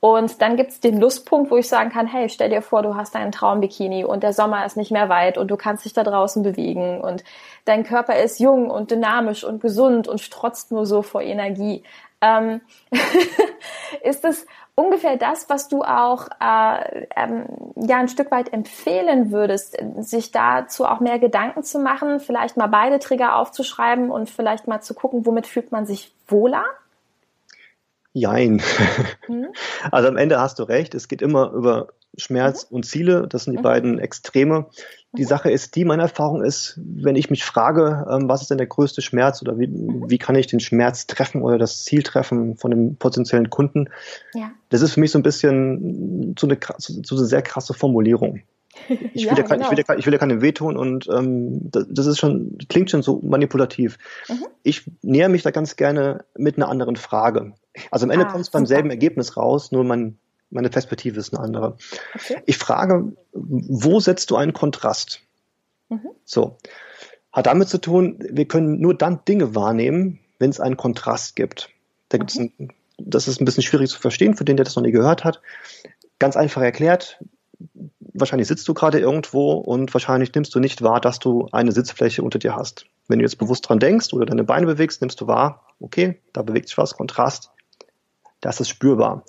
Und 0.00 0.40
dann 0.40 0.56
gibt's 0.56 0.80
den 0.80 0.98
Lustpunkt, 0.98 1.50
wo 1.50 1.58
ich 1.58 1.68
sagen 1.68 1.90
kann, 1.90 2.06
hey, 2.06 2.30
stell 2.30 2.48
dir 2.48 2.62
vor, 2.62 2.82
du 2.82 2.96
hast 2.96 3.14
einen 3.16 3.32
Traumbikini 3.32 4.02
und 4.02 4.22
der 4.22 4.32
Sommer 4.32 4.64
ist 4.64 4.78
nicht 4.78 4.90
mehr 4.90 5.10
weit 5.10 5.36
und 5.36 5.50
du 5.50 5.58
kannst 5.58 5.84
dich 5.84 5.92
da 5.92 6.02
draußen 6.02 6.42
bewegen 6.42 7.02
und 7.02 7.22
dein 7.66 7.84
Körper 7.84 8.16
ist 8.16 8.40
jung 8.40 8.70
und 8.70 8.90
dynamisch 8.90 9.44
und 9.44 9.60
gesund 9.60 10.08
und 10.08 10.22
strotzt 10.22 10.72
nur 10.72 10.86
so 10.86 11.02
vor 11.02 11.20
Energie. 11.20 11.82
Ähm, 12.22 12.62
ist 14.02 14.24
es 14.24 14.46
ungefähr 14.80 15.16
das, 15.16 15.48
was 15.48 15.68
du 15.68 15.82
auch 15.82 16.28
äh, 16.40 17.06
ähm, 17.16 17.44
ja 17.76 17.98
ein 17.98 18.08
Stück 18.08 18.30
weit 18.30 18.52
empfehlen 18.52 19.30
würdest, 19.30 19.76
sich 19.98 20.30
dazu 20.30 20.86
auch 20.86 21.00
mehr 21.00 21.18
Gedanken 21.18 21.62
zu 21.62 21.78
machen, 21.78 22.20
vielleicht 22.20 22.56
mal 22.56 22.68
beide 22.68 22.98
Trigger 22.98 23.36
aufzuschreiben 23.36 24.10
und 24.10 24.30
vielleicht 24.30 24.66
mal 24.66 24.80
zu 24.80 24.94
gucken, 24.94 25.26
womit 25.26 25.46
fühlt 25.46 25.72
man 25.72 25.86
sich 25.86 26.14
wohler? 26.26 26.64
Jein. 28.12 28.62
Hm? 29.26 29.48
Also 29.90 30.08
am 30.08 30.16
Ende 30.16 30.40
hast 30.40 30.58
du 30.58 30.64
recht, 30.64 30.94
es 30.94 31.08
geht 31.08 31.22
immer 31.22 31.52
über 31.52 31.88
Schmerz 32.16 32.70
mhm. 32.70 32.76
und 32.76 32.86
Ziele, 32.86 33.26
das 33.28 33.44
sind 33.44 33.52
die 33.54 33.58
mhm. 33.58 33.62
beiden 33.64 33.98
Extreme. 33.98 34.66
Die. 35.12 35.24
Sache 35.24 35.50
ist 35.50 35.74
die, 35.74 35.84
meine 35.84 36.02
Erfahrung 36.02 36.42
ist, 36.42 36.78
wenn 36.84 37.16
ich 37.16 37.30
mich 37.30 37.44
frage, 37.44 38.06
ähm, 38.08 38.28
was 38.28 38.42
ist 38.42 38.50
denn 38.50 38.58
der 38.58 38.68
größte 38.68 39.02
Schmerz 39.02 39.42
oder 39.42 39.58
wie, 39.58 39.68
wie 39.68 40.18
kann 40.18 40.36
ich 40.36 40.46
den 40.46 40.60
Schmerz 40.60 41.06
treffen 41.08 41.42
oder 41.42 41.58
das 41.58 41.84
Ziel 41.84 42.04
treffen 42.04 42.56
von 42.56 42.70
dem 42.70 42.96
potenziellen 42.96 43.50
Kunden, 43.50 43.88
ja. 44.34 44.52
das 44.68 44.82
ist 44.82 44.92
für 44.92 45.00
mich 45.00 45.10
so 45.10 45.18
ein 45.18 45.24
bisschen 45.24 46.34
so 46.38 46.46
eine, 46.46 46.58
so 46.78 47.16
eine 47.16 47.24
sehr 47.24 47.42
krasse 47.42 47.74
Formulierung. 47.74 48.42
Ich 49.14 49.28
will, 49.28 49.36
ja, 49.36 49.42
kein, 49.42 49.58
genau. 49.58 49.72
ich, 49.72 49.76
will 49.76 49.84
ja, 49.86 49.94
ich 49.96 50.06
will 50.06 50.12
ja 50.12 50.18
keinem 50.18 50.42
wehtun 50.42 50.76
und 50.76 51.08
ähm, 51.12 51.70
das, 51.70 51.86
das, 51.90 52.06
ist 52.06 52.18
schon, 52.18 52.56
klingt 52.68 52.90
schon 52.90 53.02
so 53.02 53.20
manipulativ. 53.22 53.98
Mhm. 54.28 54.46
Ich 54.62 54.90
näher 55.02 55.28
mich 55.28 55.42
da 55.42 55.50
ganz 55.50 55.76
gerne 55.76 56.24
mit 56.36 56.56
einer 56.56 56.68
anderen 56.68 56.96
Frage. 56.96 57.52
Also 57.90 58.06
am 58.06 58.10
Ende 58.10 58.26
ah, 58.26 58.30
kommt 58.30 58.42
es 58.42 58.50
beim 58.50 58.66
selben 58.66 58.90
Ergebnis 58.90 59.36
raus, 59.36 59.72
nur 59.72 59.84
man 59.84 60.18
meine 60.50 60.68
Perspektive 60.68 61.18
ist 61.18 61.34
eine 61.34 61.42
andere. 61.42 61.76
Okay. 62.14 62.42
Ich 62.46 62.58
frage, 62.58 63.12
wo 63.32 64.00
setzt 64.00 64.30
du 64.30 64.36
einen 64.36 64.52
Kontrast? 64.52 65.22
Mhm. 65.88 66.10
So. 66.24 66.58
Hat 67.32 67.46
damit 67.46 67.68
zu 67.68 67.78
tun, 67.78 68.18
wir 68.18 68.46
können 68.46 68.80
nur 68.80 68.94
dann 68.94 69.24
Dinge 69.26 69.54
wahrnehmen, 69.54 70.18
wenn 70.38 70.50
es 70.50 70.60
einen 70.60 70.76
Kontrast 70.76 71.36
gibt. 71.36 71.70
Da 72.08 72.18
gibt's 72.18 72.38
mhm. 72.38 72.52
ein, 72.58 72.72
das 72.98 73.28
ist 73.28 73.40
ein 73.40 73.44
bisschen 73.44 73.62
schwierig 73.62 73.90
zu 73.90 74.00
verstehen 74.00 74.34
für 74.34 74.44
den, 74.44 74.56
der 74.56 74.64
das 74.64 74.76
noch 74.76 74.82
nie 74.82 74.90
gehört 74.90 75.24
hat. 75.24 75.40
Ganz 76.18 76.36
einfach 76.36 76.62
erklärt, 76.62 77.22
wahrscheinlich 77.98 78.48
sitzt 78.48 78.68
du 78.68 78.74
gerade 78.74 78.98
irgendwo 78.98 79.52
und 79.52 79.92
wahrscheinlich 79.94 80.34
nimmst 80.34 80.54
du 80.54 80.60
nicht 80.60 80.82
wahr, 80.82 81.00
dass 81.00 81.18
du 81.18 81.48
eine 81.52 81.72
Sitzfläche 81.72 82.22
unter 82.22 82.38
dir 82.38 82.56
hast. 82.56 82.86
Wenn 83.08 83.18
du 83.18 83.24
jetzt 83.24 83.38
bewusst 83.38 83.68
dran 83.68 83.78
denkst 83.78 84.12
oder 84.12 84.26
deine 84.26 84.44
Beine 84.44 84.66
bewegst, 84.66 85.00
nimmst 85.00 85.20
du 85.20 85.26
wahr, 85.26 85.66
okay, 85.80 86.20
da 86.32 86.42
bewegt 86.42 86.68
sich 86.68 86.78
was, 86.78 86.96
Kontrast, 86.96 87.50
das 88.40 88.60
ist 88.60 88.68
spürbar. 88.68 89.24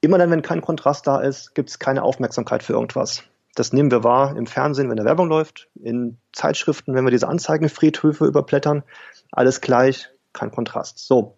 Immer 0.00 0.18
dann, 0.18 0.30
wenn 0.30 0.42
kein 0.42 0.60
Kontrast 0.60 1.06
da 1.06 1.20
ist, 1.20 1.54
gibt 1.54 1.70
es 1.70 1.78
keine 1.78 2.02
Aufmerksamkeit 2.02 2.62
für 2.62 2.74
irgendwas. 2.74 3.24
Das 3.54 3.72
nehmen 3.72 3.90
wir 3.90 4.04
wahr 4.04 4.36
im 4.36 4.46
Fernsehen, 4.46 4.88
wenn 4.88 4.96
der 4.96 5.04
Werbung 5.04 5.28
läuft, 5.28 5.68
in 5.82 6.18
Zeitschriften, 6.32 6.94
wenn 6.94 7.04
wir 7.04 7.10
diese 7.10 7.26
Anzeigenfriedhöfe 7.26 8.24
überblättern. 8.24 8.84
Alles 9.32 9.60
gleich, 9.60 10.08
kein 10.32 10.52
Kontrast. 10.52 10.98
So. 11.00 11.36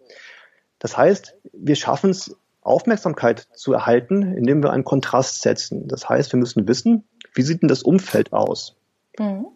Das 0.77 0.97
heißt, 0.97 1.35
wir 1.53 1.75
schaffen 1.75 2.11
es, 2.11 2.35
Aufmerksamkeit 2.61 3.47
zu 3.55 3.73
erhalten, 3.73 4.35
indem 4.35 4.61
wir 4.61 4.71
einen 4.71 4.83
Kontrast 4.83 5.41
setzen. 5.41 5.87
Das 5.87 6.07
heißt, 6.07 6.31
wir 6.31 6.39
müssen 6.39 6.67
wissen, 6.67 7.07
wie 7.33 7.41
sieht 7.41 7.63
denn 7.63 7.69
das 7.69 7.81
Umfeld 7.81 8.33
aus? 8.33 8.77
Mhm. 9.17 9.47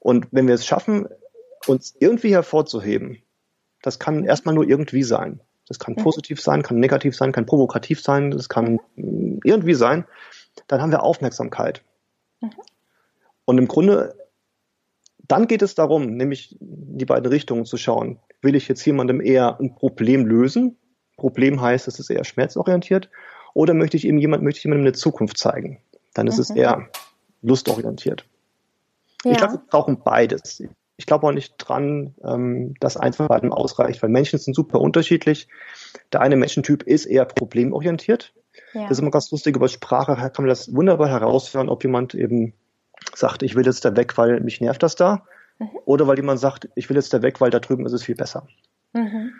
Und 0.00 0.26
wenn 0.32 0.48
wir 0.48 0.54
es 0.54 0.66
schaffen, 0.66 1.06
uns 1.66 1.94
irgendwie 2.00 2.32
hervorzuheben, 2.32 3.22
das 3.82 3.98
kann 3.98 4.24
erstmal 4.24 4.54
nur 4.54 4.66
irgendwie 4.66 5.04
sein. 5.04 5.40
Das 5.70 5.78
kann 5.78 5.94
mhm. 5.96 6.02
positiv 6.02 6.40
sein, 6.40 6.64
kann 6.64 6.80
negativ 6.80 7.14
sein, 7.16 7.30
kann 7.30 7.46
provokativ 7.46 8.02
sein, 8.02 8.32
das 8.32 8.48
kann 8.48 8.80
irgendwie 8.96 9.74
sein. 9.74 10.04
Dann 10.66 10.82
haben 10.82 10.90
wir 10.90 11.04
Aufmerksamkeit. 11.04 11.84
Mhm. 12.40 12.50
Und 13.44 13.58
im 13.58 13.68
Grunde, 13.68 14.16
dann 15.28 15.46
geht 15.46 15.62
es 15.62 15.76
darum, 15.76 16.16
nämlich 16.16 16.56
die 16.58 17.04
beiden 17.04 17.30
Richtungen 17.30 17.66
zu 17.66 17.76
schauen. 17.76 18.18
Will 18.42 18.56
ich 18.56 18.66
jetzt 18.66 18.84
jemandem 18.84 19.20
eher 19.20 19.60
ein 19.60 19.76
Problem 19.76 20.26
lösen? 20.26 20.76
Problem 21.16 21.60
heißt, 21.60 21.86
es 21.86 22.00
ist 22.00 22.10
eher 22.10 22.24
schmerzorientiert. 22.24 23.08
Oder 23.54 23.72
möchte 23.72 23.96
ich 23.96 24.08
eben 24.08 24.18
jemand, 24.18 24.42
möchte 24.42 24.58
ich 24.58 24.64
jemandem 24.64 24.86
eine 24.86 24.94
Zukunft 24.94 25.38
zeigen? 25.38 25.80
Dann 26.14 26.26
ist 26.26 26.38
mhm. 26.38 26.40
es 26.40 26.50
eher 26.50 26.88
lustorientiert. 27.42 28.26
Ja. 29.24 29.30
Ich 29.30 29.38
glaube, 29.38 29.52
wir 29.52 29.62
brauchen 29.70 30.02
beides. 30.02 30.64
Ich 31.00 31.06
glaube 31.06 31.26
auch 31.26 31.32
nicht 31.32 31.54
dran, 31.56 32.14
ähm, 32.22 32.74
dass 32.78 32.98
eins 32.98 33.16
von 33.16 33.26
beiden 33.26 33.54
ausreicht, 33.54 34.02
weil 34.02 34.10
Menschen 34.10 34.38
sind 34.38 34.52
super 34.52 34.82
unterschiedlich. 34.82 35.48
Der 36.12 36.20
eine 36.20 36.36
Menschentyp 36.36 36.82
ist 36.82 37.06
eher 37.06 37.24
problemorientiert. 37.24 38.34
Ja. 38.74 38.82
Das 38.82 38.92
ist 38.92 38.98
immer 38.98 39.10
ganz 39.10 39.30
lustig, 39.30 39.56
über 39.56 39.68
Sprache 39.68 40.14
kann 40.14 40.44
man 40.44 40.48
das 40.48 40.74
wunderbar 40.74 41.08
heraushören, 41.08 41.70
ob 41.70 41.82
jemand 41.84 42.14
eben 42.14 42.52
sagt, 43.14 43.42
ich 43.42 43.54
will 43.54 43.64
jetzt 43.64 43.82
da 43.86 43.96
weg, 43.96 44.18
weil 44.18 44.40
mich 44.40 44.60
nervt 44.60 44.82
das 44.82 44.94
da. 44.94 45.24
Mhm. 45.58 45.70
Oder 45.86 46.06
weil 46.06 46.18
jemand 46.18 46.38
sagt, 46.38 46.68
ich 46.74 46.90
will 46.90 46.96
jetzt 46.96 47.14
da 47.14 47.22
weg, 47.22 47.40
weil 47.40 47.50
da 47.50 47.60
drüben 47.60 47.86
ist 47.86 47.94
es 47.94 48.02
viel 48.02 48.14
besser. 48.14 48.46
Mhm. 48.92 49.32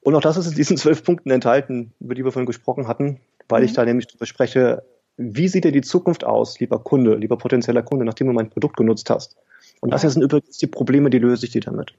Und 0.00 0.14
auch 0.14 0.22
das 0.22 0.38
ist 0.38 0.46
in 0.46 0.54
diesen 0.54 0.76
zwölf 0.78 1.04
Punkten 1.04 1.30
enthalten, 1.30 1.92
über 2.00 2.14
die 2.14 2.24
wir 2.24 2.32
vorhin 2.32 2.46
gesprochen 2.46 2.88
hatten, 2.88 3.20
weil 3.46 3.60
mhm. 3.60 3.66
ich 3.66 3.74
da 3.74 3.84
nämlich 3.84 4.06
darüber 4.06 4.24
spreche, 4.24 4.84
wie 5.18 5.48
sieht 5.48 5.64
denn 5.64 5.74
die 5.74 5.82
Zukunft 5.82 6.24
aus, 6.24 6.60
lieber 6.60 6.78
Kunde, 6.78 7.16
lieber 7.16 7.36
potenzieller 7.36 7.82
Kunde, 7.82 8.06
nachdem 8.06 8.28
du 8.28 8.32
mein 8.32 8.48
Produkt 8.48 8.78
genutzt 8.78 9.10
hast? 9.10 9.36
Und 9.80 9.92
das 9.92 10.02
hier 10.02 10.10
sind 10.10 10.22
übrigens 10.22 10.58
die 10.58 10.66
Probleme, 10.66 11.10
die 11.10 11.18
löse 11.18 11.46
ich 11.46 11.52
dir 11.52 11.60
damit. 11.60 11.94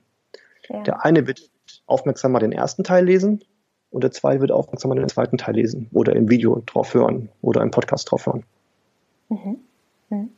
Ja. 0.70 0.84
Der 0.84 1.06
eine 1.06 1.28
wird 1.28 1.50
aufmerksamer 1.86 2.40
den 2.40 2.52
ersten 2.52 2.84
Teil 2.84 3.06
lesen 3.06 3.44
und 3.92 4.04
der 4.04 4.12
zweite 4.12 4.42
wird 4.42 4.52
aufmerksamer 4.52 4.96
den 4.96 5.08
zweiten 5.10 5.38
Teil 5.38 5.56
lesen 5.56 5.90
oder 5.94 6.16
im 6.16 6.30
Video 6.30 6.62
drauf 6.66 6.94
hören 6.94 7.30
oder 7.42 7.62
im 7.62 7.72
Podcast 7.72 8.12
drauf 8.12 8.26
hören. 8.26 8.44
Mhm. 9.30 9.58
Mhm 10.10 10.30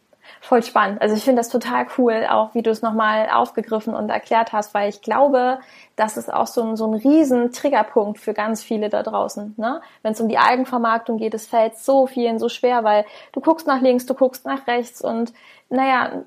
voll 0.42 0.64
spannend. 0.64 1.02
Also 1.02 1.16
ich 1.16 1.24
finde 1.24 1.40
das 1.40 1.50
total 1.50 1.88
cool, 1.98 2.26
auch 2.30 2.54
wie 2.56 2.62
du 2.62 2.70
es 2.70 2.82
nochmal 2.82 3.30
aufgegriffen 3.32 3.94
und 3.94 4.10
erklärt 4.10 4.54
hast, 4.54 4.74
weil 4.74 4.90
ich 4.90 5.02
glaube, 5.02 5.60
das 5.96 6.18
ist 6.18 6.32
auch 6.34 6.48
so 6.48 6.62
ein, 6.62 6.76
so 6.76 6.88
ein 6.88 6.94
riesen 6.94 7.52
Triggerpunkt 7.52 8.20
für 8.20 8.34
ganz 8.34 8.64
viele 8.64 8.90
da 8.90 9.04
draußen. 9.04 9.56
Ne? 9.58 9.82
Wenn 10.02 10.14
es 10.14 10.22
um 10.22 10.30
die 10.30 10.38
Eigenvermarktung 10.38 11.18
geht, 11.18 11.34
es 11.34 11.48
fällt 11.48 11.78
so 11.78 12.08
vielen 12.08 12.40
so 12.40 12.50
schwer, 12.50 12.84
weil 12.84 13.06
du 13.34 13.42
guckst 13.42 13.68
nach 13.68 13.82
links, 13.82 14.06
du 14.06 14.14
guckst 14.14 14.46
nach 14.46 14.68
rechts 14.68 15.02
und 15.02 15.34
naja, 15.70 16.24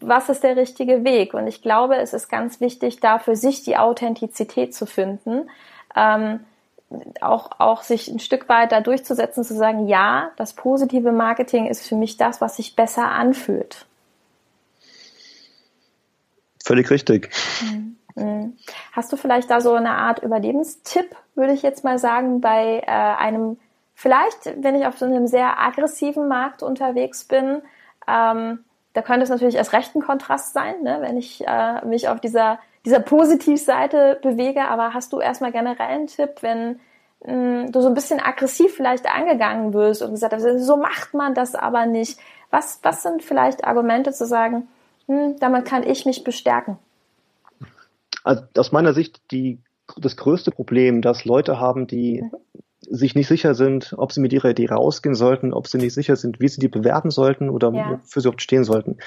was 0.00 0.30
ist 0.30 0.42
der 0.42 0.56
richtige 0.56 1.04
Weg? 1.04 1.34
Und 1.34 1.46
ich 1.46 1.60
glaube, 1.60 1.96
es 1.96 2.14
ist 2.14 2.28
ganz 2.28 2.60
wichtig, 2.60 3.00
da 3.00 3.18
für 3.18 3.36
sich 3.36 3.62
die 3.62 3.76
Authentizität 3.76 4.74
zu 4.74 4.86
finden. 4.86 5.50
Ähm, 5.94 6.40
auch, 7.20 7.50
auch 7.58 7.82
sich 7.82 8.08
ein 8.08 8.18
Stück 8.18 8.48
weit 8.48 8.72
da 8.72 8.80
durchzusetzen, 8.80 9.44
zu 9.44 9.54
sagen, 9.54 9.88
ja, 9.88 10.30
das 10.36 10.54
positive 10.54 11.12
Marketing 11.12 11.66
ist 11.66 11.86
für 11.86 11.96
mich 11.96 12.16
das, 12.16 12.40
was 12.40 12.56
sich 12.56 12.76
besser 12.76 13.10
anfühlt. 13.10 13.86
Völlig 16.64 16.90
richtig. 16.90 17.30
Mhm. 17.62 17.96
Mhm. 18.14 18.56
Hast 18.92 19.12
du 19.12 19.16
vielleicht 19.16 19.50
da 19.50 19.60
so 19.60 19.74
eine 19.74 19.92
Art 19.92 20.22
Überlebenstipp, 20.22 21.14
würde 21.34 21.52
ich 21.52 21.62
jetzt 21.62 21.84
mal 21.84 21.98
sagen, 21.98 22.40
bei 22.40 22.80
äh, 22.80 22.90
einem, 22.90 23.58
vielleicht, 23.94 24.46
wenn 24.62 24.74
ich 24.74 24.86
auf 24.86 24.98
so 24.98 25.06
einem 25.06 25.26
sehr 25.26 25.60
aggressiven 25.60 26.28
Markt 26.28 26.62
unterwegs 26.62 27.24
bin, 27.24 27.62
ähm, 28.06 28.64
da 28.98 29.02
könnte 29.02 29.22
es 29.22 29.30
natürlich 29.30 29.54
erst 29.54 29.72
recht 29.72 29.94
ein 29.94 30.02
Kontrast 30.02 30.54
sein, 30.54 30.82
ne, 30.82 30.98
wenn 31.00 31.16
ich 31.16 31.46
äh, 31.46 31.86
mich 31.86 32.08
auf 32.08 32.20
dieser 32.20 32.58
dieser 32.84 32.98
Positivseite 32.98 34.18
bewege, 34.22 34.62
aber 34.62 34.92
hast 34.92 35.12
du 35.12 35.20
erstmal 35.20 35.52
generell 35.52 35.86
einen 35.86 36.08
Tipp, 36.08 36.38
wenn 36.40 36.80
mh, 37.24 37.62
hm, 37.62 37.72
du 37.72 37.80
so 37.80 37.86
ein 37.86 37.94
bisschen 37.94 38.18
aggressiv 38.18 38.74
vielleicht 38.74 39.06
angegangen 39.06 39.72
wirst 39.72 40.02
und 40.02 40.10
gesagt 40.10 40.32
hast, 40.32 40.66
so 40.66 40.76
macht 40.76 41.14
man 41.14 41.32
das 41.32 41.54
aber 41.54 41.86
nicht. 41.86 42.18
Was, 42.50 42.80
was 42.82 43.04
sind 43.04 43.22
vielleicht 43.22 43.64
Argumente 43.64 44.12
zu 44.12 44.26
sagen, 44.26 44.66
hm, 45.06 45.36
damit 45.38 45.64
kann 45.64 45.84
ich 45.84 46.06
mich 46.06 46.24
bestärken? 46.24 46.76
Also 48.24 48.42
aus 48.56 48.72
meiner 48.72 48.94
Sicht 48.94 49.20
die, 49.30 49.60
das 49.96 50.16
größte 50.16 50.50
Problem, 50.50 51.02
dass 51.02 51.24
Leute 51.24 51.60
haben, 51.60 51.86
die 51.86 52.22
mhm. 52.22 52.32
Sich 52.90 53.14
nicht 53.14 53.28
sicher 53.28 53.54
sind, 53.54 53.94
ob 53.96 54.12
sie 54.12 54.20
mit 54.20 54.32
ihrer 54.32 54.50
Idee 54.50 54.68
rausgehen 54.68 55.14
sollten, 55.14 55.52
ob 55.52 55.68
sie 55.68 55.78
nicht 55.78 55.94
sicher 55.94 56.16
sind, 56.16 56.40
wie 56.40 56.48
sie 56.48 56.60
die 56.60 56.68
bewerten 56.68 57.10
sollten 57.10 57.50
oder 57.50 57.72
ja. 57.72 58.00
für 58.04 58.20
sie 58.20 58.28
überhaupt 58.28 58.42
stehen 58.42 58.64
sollten, 58.64 58.98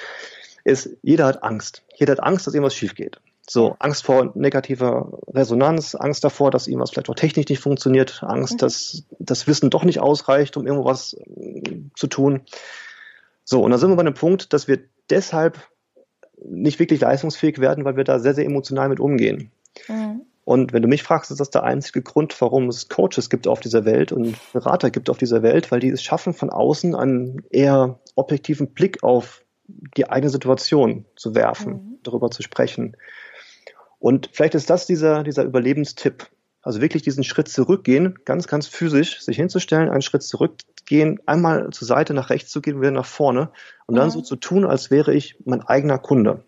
ist, 0.64 0.90
jeder 1.02 1.26
hat 1.26 1.42
Angst. 1.42 1.82
Jeder 1.96 2.12
hat 2.12 2.22
Angst, 2.22 2.46
dass 2.46 2.54
irgendwas 2.54 2.74
schief 2.74 2.94
geht. 2.94 3.20
So, 3.48 3.74
Angst 3.80 4.04
vor 4.04 4.32
negativer 4.34 5.18
Resonanz, 5.26 5.96
Angst 5.96 6.22
davor, 6.22 6.52
dass 6.52 6.68
irgendwas 6.68 6.90
vielleicht 6.90 7.10
auch 7.10 7.16
technisch 7.16 7.48
nicht 7.48 7.58
funktioniert, 7.58 8.22
Angst, 8.22 8.54
mhm. 8.54 8.58
dass 8.58 9.04
das 9.18 9.46
Wissen 9.48 9.68
doch 9.68 9.84
nicht 9.84 10.00
ausreicht, 10.00 10.56
um 10.56 10.66
irgendwas 10.66 11.14
äh, 11.14 11.80
zu 11.96 12.06
tun. 12.06 12.42
So, 13.44 13.62
und 13.62 13.72
da 13.72 13.78
sind 13.78 13.90
wir 13.90 13.96
bei 13.96 14.02
einem 14.02 14.14
Punkt, 14.14 14.52
dass 14.52 14.68
wir 14.68 14.78
deshalb 15.10 15.58
nicht 16.44 16.78
wirklich 16.78 17.00
leistungsfähig 17.00 17.58
werden, 17.58 17.84
weil 17.84 17.96
wir 17.96 18.04
da 18.04 18.20
sehr, 18.20 18.34
sehr 18.34 18.46
emotional 18.46 18.88
mit 18.88 19.00
umgehen. 19.00 19.50
Mhm. 19.88 20.22
Und 20.44 20.72
wenn 20.72 20.82
du 20.82 20.88
mich 20.88 21.04
fragst, 21.04 21.30
ist 21.30 21.38
das 21.38 21.50
der 21.50 21.62
einzige 21.62 22.02
Grund, 22.02 22.38
warum 22.40 22.68
es 22.68 22.88
Coaches 22.88 23.30
gibt 23.30 23.46
auf 23.46 23.60
dieser 23.60 23.84
Welt 23.84 24.10
und 24.10 24.36
Berater 24.52 24.90
gibt 24.90 25.08
auf 25.08 25.18
dieser 25.18 25.42
Welt, 25.42 25.70
weil 25.70 25.80
die 25.80 25.90
es 25.90 26.02
schaffen, 26.02 26.34
von 26.34 26.50
außen 26.50 26.94
einen 26.96 27.44
eher 27.50 28.00
objektiven 28.16 28.72
Blick 28.72 29.04
auf 29.04 29.44
die 29.96 30.10
eigene 30.10 30.30
Situation 30.30 31.06
zu 31.16 31.34
werfen, 31.34 31.72
mhm. 31.72 31.98
darüber 32.02 32.30
zu 32.30 32.42
sprechen. 32.42 32.96
Und 34.00 34.30
vielleicht 34.32 34.56
ist 34.56 34.68
das 34.68 34.86
dieser, 34.86 35.22
dieser 35.22 35.44
Überlebenstipp. 35.44 36.26
Also 36.60 36.80
wirklich 36.80 37.02
diesen 37.02 37.24
Schritt 37.24 37.48
zurückgehen, 37.48 38.18
ganz, 38.24 38.46
ganz 38.46 38.68
physisch, 38.68 39.20
sich 39.20 39.36
hinzustellen, 39.36 39.90
einen 39.90 40.02
Schritt 40.02 40.22
zurückgehen, 40.22 41.20
einmal 41.26 41.70
zur 41.70 41.88
Seite, 41.88 42.14
nach 42.14 42.30
rechts 42.30 42.50
zu 42.50 42.60
gehen, 42.60 42.80
wieder 42.80 42.92
nach 42.92 43.06
vorne 43.06 43.50
und 43.86 43.96
dann 43.96 44.10
so 44.10 44.20
zu 44.20 44.36
tun, 44.36 44.64
als 44.64 44.90
wäre 44.90 45.12
ich 45.12 45.36
mein 45.44 45.62
eigener 45.62 45.98
Kunde. 45.98 46.44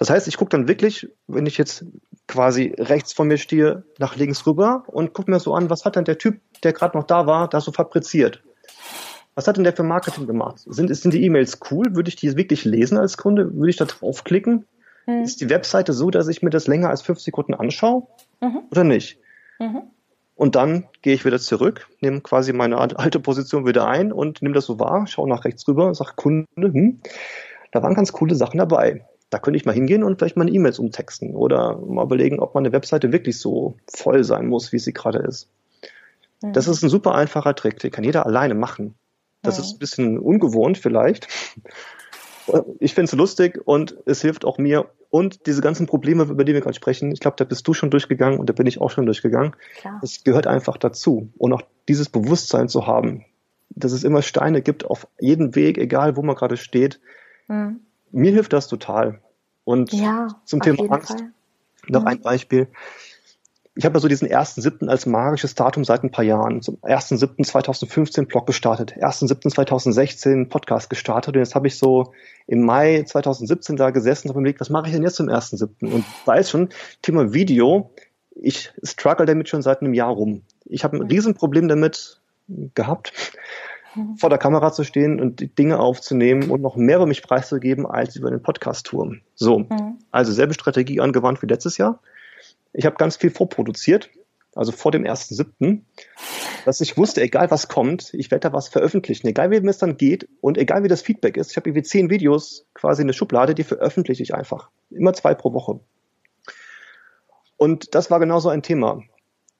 Das 0.00 0.08
heißt, 0.08 0.26
ich 0.28 0.38
gucke 0.38 0.48
dann 0.48 0.66
wirklich, 0.66 1.10
wenn 1.26 1.44
ich 1.44 1.58
jetzt 1.58 1.84
quasi 2.26 2.74
rechts 2.78 3.12
von 3.12 3.28
mir 3.28 3.36
stehe, 3.36 3.84
nach 3.98 4.16
links 4.16 4.46
rüber 4.46 4.84
und 4.86 5.12
gucke 5.12 5.30
mir 5.30 5.40
so 5.40 5.52
an, 5.52 5.68
was 5.68 5.84
hat 5.84 5.94
denn 5.94 6.06
der 6.06 6.16
Typ, 6.16 6.40
der 6.62 6.72
gerade 6.72 6.96
noch 6.96 7.04
da 7.04 7.26
war, 7.26 7.48
da 7.48 7.60
so 7.60 7.70
fabriziert? 7.70 8.42
Was 9.34 9.46
hat 9.46 9.58
denn 9.58 9.64
der 9.64 9.76
für 9.76 9.82
Marketing 9.82 10.26
gemacht? 10.26 10.62
Sind, 10.64 10.88
sind 10.96 11.12
die 11.12 11.22
E-Mails 11.22 11.60
cool? 11.70 11.94
Würde 11.94 12.08
ich 12.08 12.16
die 12.16 12.34
wirklich 12.34 12.64
lesen 12.64 12.96
als 12.96 13.18
Kunde? 13.18 13.54
Würde 13.54 13.68
ich 13.68 13.76
da 13.76 13.84
draufklicken? 13.84 14.64
Mhm. 15.04 15.22
Ist 15.22 15.42
die 15.42 15.50
Webseite 15.50 15.92
so, 15.92 16.10
dass 16.10 16.28
ich 16.28 16.40
mir 16.40 16.48
das 16.48 16.66
länger 16.66 16.88
als 16.88 17.02
fünf 17.02 17.20
Sekunden 17.20 17.52
anschaue 17.52 18.06
mhm. 18.40 18.60
oder 18.70 18.84
nicht? 18.84 19.18
Mhm. 19.58 19.82
Und 20.34 20.54
dann 20.54 20.88
gehe 21.02 21.12
ich 21.12 21.26
wieder 21.26 21.38
zurück, 21.38 21.88
nehme 22.00 22.22
quasi 22.22 22.54
meine 22.54 22.78
alte 22.78 23.20
Position 23.20 23.66
wieder 23.66 23.86
ein 23.86 24.12
und 24.12 24.40
nehme 24.40 24.54
das 24.54 24.64
so 24.64 24.78
wahr, 24.78 25.06
schaue 25.06 25.28
nach 25.28 25.44
rechts 25.44 25.68
rüber 25.68 25.86
und 25.86 25.94
sage, 25.94 26.12
Kunde, 26.16 26.46
hm, 26.56 27.02
da 27.72 27.82
waren 27.82 27.92
ganz 27.92 28.12
coole 28.12 28.34
Sachen 28.34 28.56
dabei. 28.56 29.04
Da 29.30 29.38
könnte 29.38 29.56
ich 29.56 29.64
mal 29.64 29.74
hingehen 29.74 30.02
und 30.02 30.18
vielleicht 30.18 30.36
meine 30.36 30.50
E-Mails 30.50 30.78
umtexten 30.78 31.34
oder 31.34 31.78
mal 31.78 32.04
überlegen, 32.04 32.40
ob 32.40 32.54
meine 32.54 32.72
Webseite 32.72 33.12
wirklich 33.12 33.38
so 33.38 33.74
voll 33.86 34.24
sein 34.24 34.46
muss, 34.46 34.72
wie 34.72 34.78
sie 34.78 34.92
gerade 34.92 35.18
ist. 35.18 35.48
Mhm. 36.42 36.52
Das 36.52 36.68
ist 36.68 36.82
ein 36.82 36.90
super 36.90 37.14
einfacher 37.14 37.54
Trick, 37.54 37.78
den 37.78 37.90
kann 37.90 38.04
jeder 38.04 38.26
alleine 38.26 38.54
machen. 38.54 38.94
Das 39.42 39.58
mhm. 39.58 39.64
ist 39.64 39.72
ein 39.74 39.78
bisschen 39.78 40.18
ungewohnt 40.18 40.78
vielleicht, 40.78 41.28
ich 42.78 42.94
finde 42.94 43.06
es 43.06 43.12
lustig 43.12 43.60
und 43.64 43.96
es 44.06 44.22
hilft 44.22 44.44
auch 44.44 44.58
mir. 44.58 44.90
Und 45.10 45.46
diese 45.46 45.60
ganzen 45.60 45.86
Probleme, 45.86 46.24
über 46.24 46.44
die 46.44 46.54
wir 46.54 46.60
gerade 46.60 46.74
sprechen, 46.74 47.10
ich 47.12 47.20
glaube, 47.20 47.36
da 47.36 47.44
bist 47.44 47.66
du 47.66 47.74
schon 47.74 47.90
durchgegangen 47.90 48.38
und 48.38 48.48
da 48.48 48.52
bin 48.52 48.66
ich 48.66 48.80
auch 48.80 48.90
schon 48.90 49.06
durchgegangen. 49.06 49.56
Es 50.02 50.22
gehört 50.22 50.46
einfach 50.46 50.76
dazu. 50.76 51.30
Und 51.36 51.52
auch 51.52 51.62
dieses 51.88 52.08
Bewusstsein 52.08 52.68
zu 52.68 52.86
haben, 52.86 53.24
dass 53.70 53.92
es 53.92 54.04
immer 54.04 54.22
Steine 54.22 54.62
gibt 54.62 54.84
auf 54.84 55.08
jedem 55.18 55.54
Weg, 55.54 55.78
egal 55.78 56.16
wo 56.16 56.22
man 56.22 56.36
gerade 56.36 56.56
steht. 56.56 57.00
Mhm. 57.48 57.80
Mir 58.12 58.32
hilft 58.32 58.52
das 58.52 58.68
total. 58.68 59.20
Und 59.64 59.92
ja, 59.92 60.28
zum 60.44 60.60
Thema 60.60 60.90
Angst 60.90 61.10
Fall. 61.10 61.32
noch 61.88 62.02
mhm. 62.02 62.06
ein 62.08 62.20
Beispiel 62.20 62.68
ich 63.80 63.84
habe 63.84 63.96
ja 63.96 64.00
so 64.00 64.08
diesen 64.08 64.28
1.7. 64.28 64.88
als 64.88 65.06
magisches 65.06 65.54
Datum 65.54 65.84
seit 65.84 66.02
ein 66.02 66.10
paar 66.10 66.24
Jahren. 66.24 66.60
Zum 66.60 66.76
1.7.2015 66.82 68.26
Blog 68.26 68.46
gestartet, 68.46 68.94
1.7.2016 68.98 70.48
Podcast 70.48 70.90
gestartet 70.90 71.34
und 71.34 71.40
jetzt 71.40 71.54
habe 71.54 71.68
ich 71.68 71.78
so 71.78 72.12
im 72.46 72.64
Mai 72.64 73.04
2017 73.04 73.76
da 73.76 73.90
gesessen 73.90 74.28
und 74.28 74.32
habe 74.32 74.40
überlegt, 74.40 74.60
was 74.60 74.70
mache 74.70 74.88
ich 74.88 74.92
denn 74.92 75.02
jetzt 75.02 75.16
zum 75.16 75.28
1.7. 75.28 75.90
und 75.90 76.04
weiß 76.26 76.50
schon, 76.50 76.68
Thema 77.02 77.32
Video, 77.32 77.90
ich 78.34 78.72
struggle 78.82 79.26
damit 79.26 79.48
schon 79.48 79.62
seit 79.62 79.80
einem 79.80 79.94
Jahr 79.94 80.12
rum. 80.12 80.42
Ich 80.66 80.82
habe 80.84 80.96
ein 80.96 81.02
Riesenproblem 81.06 81.68
damit 81.68 82.20
gehabt, 82.74 83.12
vor 84.16 84.30
der 84.30 84.38
Kamera 84.38 84.72
zu 84.72 84.84
stehen 84.84 85.20
und 85.20 85.40
die 85.40 85.54
Dinge 85.54 85.78
aufzunehmen 85.78 86.50
und 86.50 86.62
noch 86.62 86.76
mehr 86.76 86.96
über 86.96 87.06
mich 87.06 87.22
preiszugeben 87.22 87.86
als 87.86 88.16
über 88.16 88.30
den 88.30 88.42
Podcast-Tour. 88.42 89.16
So, 89.34 89.60
mhm. 89.60 89.98
also 90.10 90.32
selbe 90.32 90.54
Strategie 90.54 91.00
angewandt 91.00 91.42
wie 91.42 91.46
letztes 91.46 91.76
Jahr 91.76 92.00
ich 92.72 92.86
habe 92.86 92.96
ganz 92.96 93.16
viel 93.16 93.30
vorproduziert, 93.30 94.10
also 94.54 94.72
vor 94.72 94.92
dem 94.92 95.04
1.7., 95.04 95.80
dass 96.64 96.80
ich 96.80 96.96
wusste, 96.96 97.22
egal 97.22 97.50
was 97.50 97.68
kommt, 97.68 98.12
ich 98.14 98.30
werde 98.30 98.48
da 98.48 98.52
was 98.52 98.68
veröffentlichen, 98.68 99.26
egal 99.26 99.50
wie 99.50 99.56
es 99.56 99.78
dann 99.78 99.96
geht 99.96 100.28
und 100.40 100.58
egal 100.58 100.82
wie 100.82 100.88
das 100.88 101.02
Feedback 101.02 101.36
ist. 101.36 101.50
Ich 101.50 101.56
habe 101.56 101.70
irgendwie 101.70 101.86
zehn 101.86 102.10
Videos 102.10 102.66
quasi 102.74 103.02
in 103.02 103.08
der 103.08 103.14
Schublade, 103.14 103.54
die 103.54 103.64
veröffentliche 103.64 104.22
ich 104.22 104.34
einfach. 104.34 104.70
Immer 104.90 105.14
zwei 105.14 105.34
pro 105.34 105.52
Woche. 105.52 105.80
Und 107.56 107.94
das 107.94 108.10
war 108.10 108.20
genauso 108.20 108.48
ein 108.48 108.62
Thema, 108.62 109.02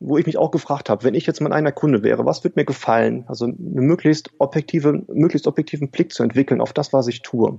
wo 0.00 0.18
ich 0.18 0.26
mich 0.26 0.38
auch 0.38 0.50
gefragt 0.50 0.90
habe, 0.90 1.04
wenn 1.04 1.14
ich 1.14 1.26
jetzt 1.26 1.40
mein 1.40 1.52
einer 1.52 1.72
Kunde 1.72 2.02
wäre, 2.02 2.24
was 2.24 2.42
wird 2.42 2.56
mir 2.56 2.64
gefallen? 2.64 3.24
Also 3.28 3.44
einen 3.44 3.56
möglichst 3.58 4.30
objektive, 4.38 5.04
möglichst 5.08 5.46
objektiven 5.46 5.90
Blick 5.90 6.12
zu 6.12 6.22
entwickeln 6.22 6.60
auf 6.60 6.72
das, 6.72 6.92
was 6.92 7.06
ich 7.06 7.22
tue 7.22 7.58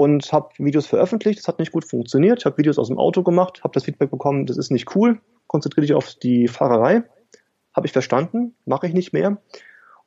und 0.00 0.32
habe 0.32 0.48
Videos 0.56 0.86
veröffentlicht. 0.86 1.40
Das 1.40 1.46
hat 1.48 1.58
nicht 1.58 1.72
gut 1.72 1.84
funktioniert. 1.84 2.38
Ich 2.38 2.46
habe 2.46 2.56
Videos 2.56 2.78
aus 2.78 2.88
dem 2.88 2.98
Auto 2.98 3.22
gemacht, 3.22 3.62
habe 3.62 3.74
das 3.74 3.84
Feedback 3.84 4.10
bekommen, 4.10 4.46
das 4.46 4.56
ist 4.56 4.70
nicht 4.70 4.96
cool. 4.96 5.20
Konzentriere 5.46 5.86
dich 5.86 5.94
auf 5.94 6.14
die 6.14 6.48
Fahrerei. 6.48 7.02
Habe 7.74 7.86
ich 7.86 7.92
verstanden, 7.92 8.54
mache 8.64 8.86
ich 8.86 8.94
nicht 8.94 9.12
mehr. 9.12 9.36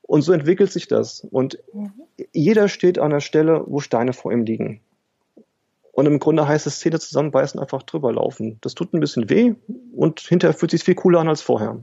Und 0.01 0.23
so 0.23 0.34
entwickelt 0.34 0.71
sich 0.71 0.88
das. 0.88 1.27
Und 1.29 1.60
mhm. 1.73 1.91
jeder 2.32 2.69
steht 2.69 2.97
an 2.97 3.12
der 3.12 3.19
Stelle, 3.19 3.63
wo 3.67 3.82
Steine 3.82 4.13
vor 4.13 4.34
ihm 4.34 4.45
liegen. 4.45 4.82
Und 5.93 6.08
im 6.08 6.19
Grunde 6.19 6.47
heißt 6.47 6.65
es 6.65 6.79
Zähne 6.79 6.99
zusammenbeißen, 6.99 7.60
einfach 7.60 7.84
drüber 7.84 8.12
laufen. 8.12 8.58
Das 8.62 8.73
tut 8.73 8.93
ein 8.93 8.99
bisschen 8.99 9.29
weh 9.29 9.53
und 9.95 10.19
hinterher 10.21 10.56
fühlt 10.56 10.71
sich 10.71 10.84
viel 10.84 10.95
cooler 10.95 11.19
an 11.19 11.29
als 11.29 11.41
vorher. 11.41 11.77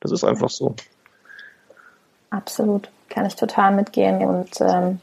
Das 0.00 0.12
ist 0.12 0.24
einfach 0.24 0.48
so. 0.48 0.74
Absolut, 2.30 2.88
kann 3.10 3.26
ich 3.26 3.36
total 3.36 3.72
mitgehen. 3.76 4.26
Und 4.26 4.62
ähm, 4.62 5.00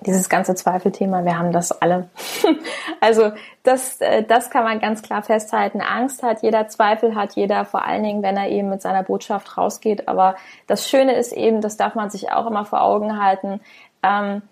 dieses 0.00 0.28
ganze 0.28 0.56
Zweifelthema, 0.56 1.24
wir 1.24 1.38
haben 1.38 1.52
das 1.52 1.70
alle. 1.70 2.10
also 3.00 3.30
das, 3.62 4.00
äh, 4.00 4.24
das 4.24 4.50
kann 4.50 4.64
man 4.64 4.80
ganz 4.80 5.02
klar 5.02 5.22
festhalten. 5.22 5.80
Angst 5.80 6.24
hat 6.24 6.42
jeder, 6.42 6.66
Zweifel 6.66 7.14
hat 7.14 7.34
jeder, 7.36 7.64
vor 7.64 7.84
allen 7.84 8.02
Dingen, 8.02 8.22
wenn 8.24 8.36
er 8.36 8.48
eben 8.48 8.70
mit 8.70 8.82
seiner 8.82 9.04
Botschaft 9.04 9.56
rausgeht. 9.56 10.08
Aber 10.08 10.34
das 10.66 10.88
Schöne 10.88 11.14
ist 11.14 11.32
eben, 11.32 11.60
das 11.60 11.76
darf 11.76 11.94
man 11.94 12.10
sich 12.10 12.32
auch 12.32 12.48
immer 12.48 12.64
vor 12.64 12.82
Augen 12.82 13.22
halten. 13.22 13.60
Ähm, 14.02 14.42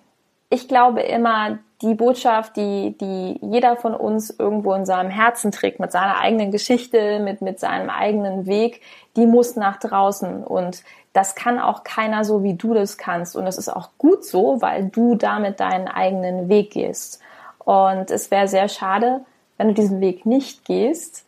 ich 0.48 0.68
glaube 0.68 1.00
immer, 1.00 1.58
die 1.82 1.94
Botschaft, 1.94 2.56
die, 2.56 2.96
die 2.98 3.38
jeder 3.40 3.76
von 3.76 3.94
uns 3.94 4.30
irgendwo 4.30 4.74
in 4.74 4.84
seinem 4.84 5.10
Herzen 5.10 5.52
trägt, 5.52 5.78
mit 5.78 5.92
seiner 5.92 6.18
eigenen 6.18 6.50
Geschichte, 6.50 7.20
mit, 7.20 7.40
mit 7.40 7.60
seinem 7.60 7.88
eigenen 7.88 8.46
Weg, 8.46 8.80
die 9.16 9.26
muss 9.26 9.54
nach 9.54 9.78
draußen. 9.78 10.42
Und 10.42 10.82
das 11.12 11.36
kann 11.36 11.60
auch 11.60 11.84
keiner 11.84 12.24
so, 12.24 12.42
wie 12.42 12.54
du 12.54 12.74
das 12.74 12.98
kannst. 12.98 13.36
Und 13.36 13.44
das 13.44 13.58
ist 13.58 13.68
auch 13.68 13.90
gut 13.96 14.24
so, 14.24 14.60
weil 14.60 14.86
du 14.86 15.14
damit 15.14 15.60
deinen 15.60 15.86
eigenen 15.86 16.48
Weg 16.48 16.72
gehst. 16.72 17.20
Und 17.58 18.10
es 18.10 18.30
wäre 18.30 18.48
sehr 18.48 18.68
schade, 18.68 19.20
wenn 19.56 19.68
du 19.68 19.74
diesen 19.74 20.00
Weg 20.00 20.26
nicht 20.26 20.64
gehst, 20.64 21.26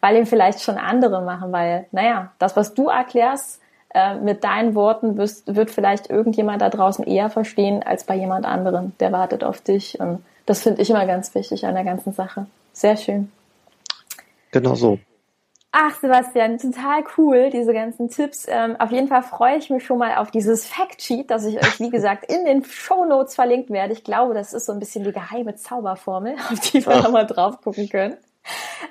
weil 0.00 0.16
ihn 0.16 0.26
vielleicht 0.26 0.62
schon 0.62 0.78
andere 0.78 1.22
machen, 1.22 1.52
weil, 1.52 1.86
naja, 1.92 2.30
das, 2.38 2.56
was 2.56 2.74
du 2.74 2.88
erklärst, 2.88 3.60
äh, 3.96 4.14
mit 4.16 4.44
deinen 4.44 4.74
Worten 4.74 5.16
wirst, 5.16 5.54
wird 5.54 5.70
vielleicht 5.70 6.10
irgendjemand 6.10 6.60
da 6.60 6.68
draußen 6.68 7.06
eher 7.06 7.30
verstehen 7.30 7.82
als 7.82 8.04
bei 8.04 8.14
jemand 8.14 8.44
anderem. 8.44 8.92
Der 9.00 9.10
wartet 9.10 9.42
auf 9.42 9.62
dich. 9.62 9.98
Und 9.98 10.22
das 10.44 10.60
finde 10.60 10.82
ich 10.82 10.90
immer 10.90 11.06
ganz 11.06 11.34
wichtig 11.34 11.64
an 11.64 11.74
der 11.74 11.84
ganzen 11.84 12.12
Sache. 12.12 12.46
Sehr 12.74 12.98
schön. 12.98 13.32
Genau 14.50 14.74
so. 14.74 14.98
Ach, 15.72 15.94
Sebastian, 15.98 16.58
total 16.58 17.04
cool, 17.16 17.48
diese 17.50 17.72
ganzen 17.72 18.10
Tipps. 18.10 18.46
Ähm, 18.48 18.76
auf 18.78 18.92
jeden 18.92 19.08
Fall 19.08 19.22
freue 19.22 19.56
ich 19.56 19.70
mich 19.70 19.84
schon 19.84 19.98
mal 19.98 20.16
auf 20.16 20.30
dieses 20.30 20.66
Factsheet, 20.66 21.30
das 21.30 21.46
ich 21.46 21.56
euch, 21.56 21.80
wie 21.80 21.90
gesagt, 21.90 22.30
in 22.30 22.44
den 22.44 22.64
Show 22.64 23.06
Notes 23.06 23.34
verlinkt 23.34 23.70
werde. 23.70 23.94
Ich 23.94 24.04
glaube, 24.04 24.34
das 24.34 24.52
ist 24.52 24.66
so 24.66 24.72
ein 24.72 24.78
bisschen 24.78 25.04
die 25.04 25.12
geheime 25.12 25.54
Zauberformel, 25.56 26.34
auf 26.50 26.60
die 26.60 26.84
wir 26.84 26.96
nochmal 26.96 27.26
drauf 27.26 27.62
gucken 27.62 27.88
können. 27.88 28.16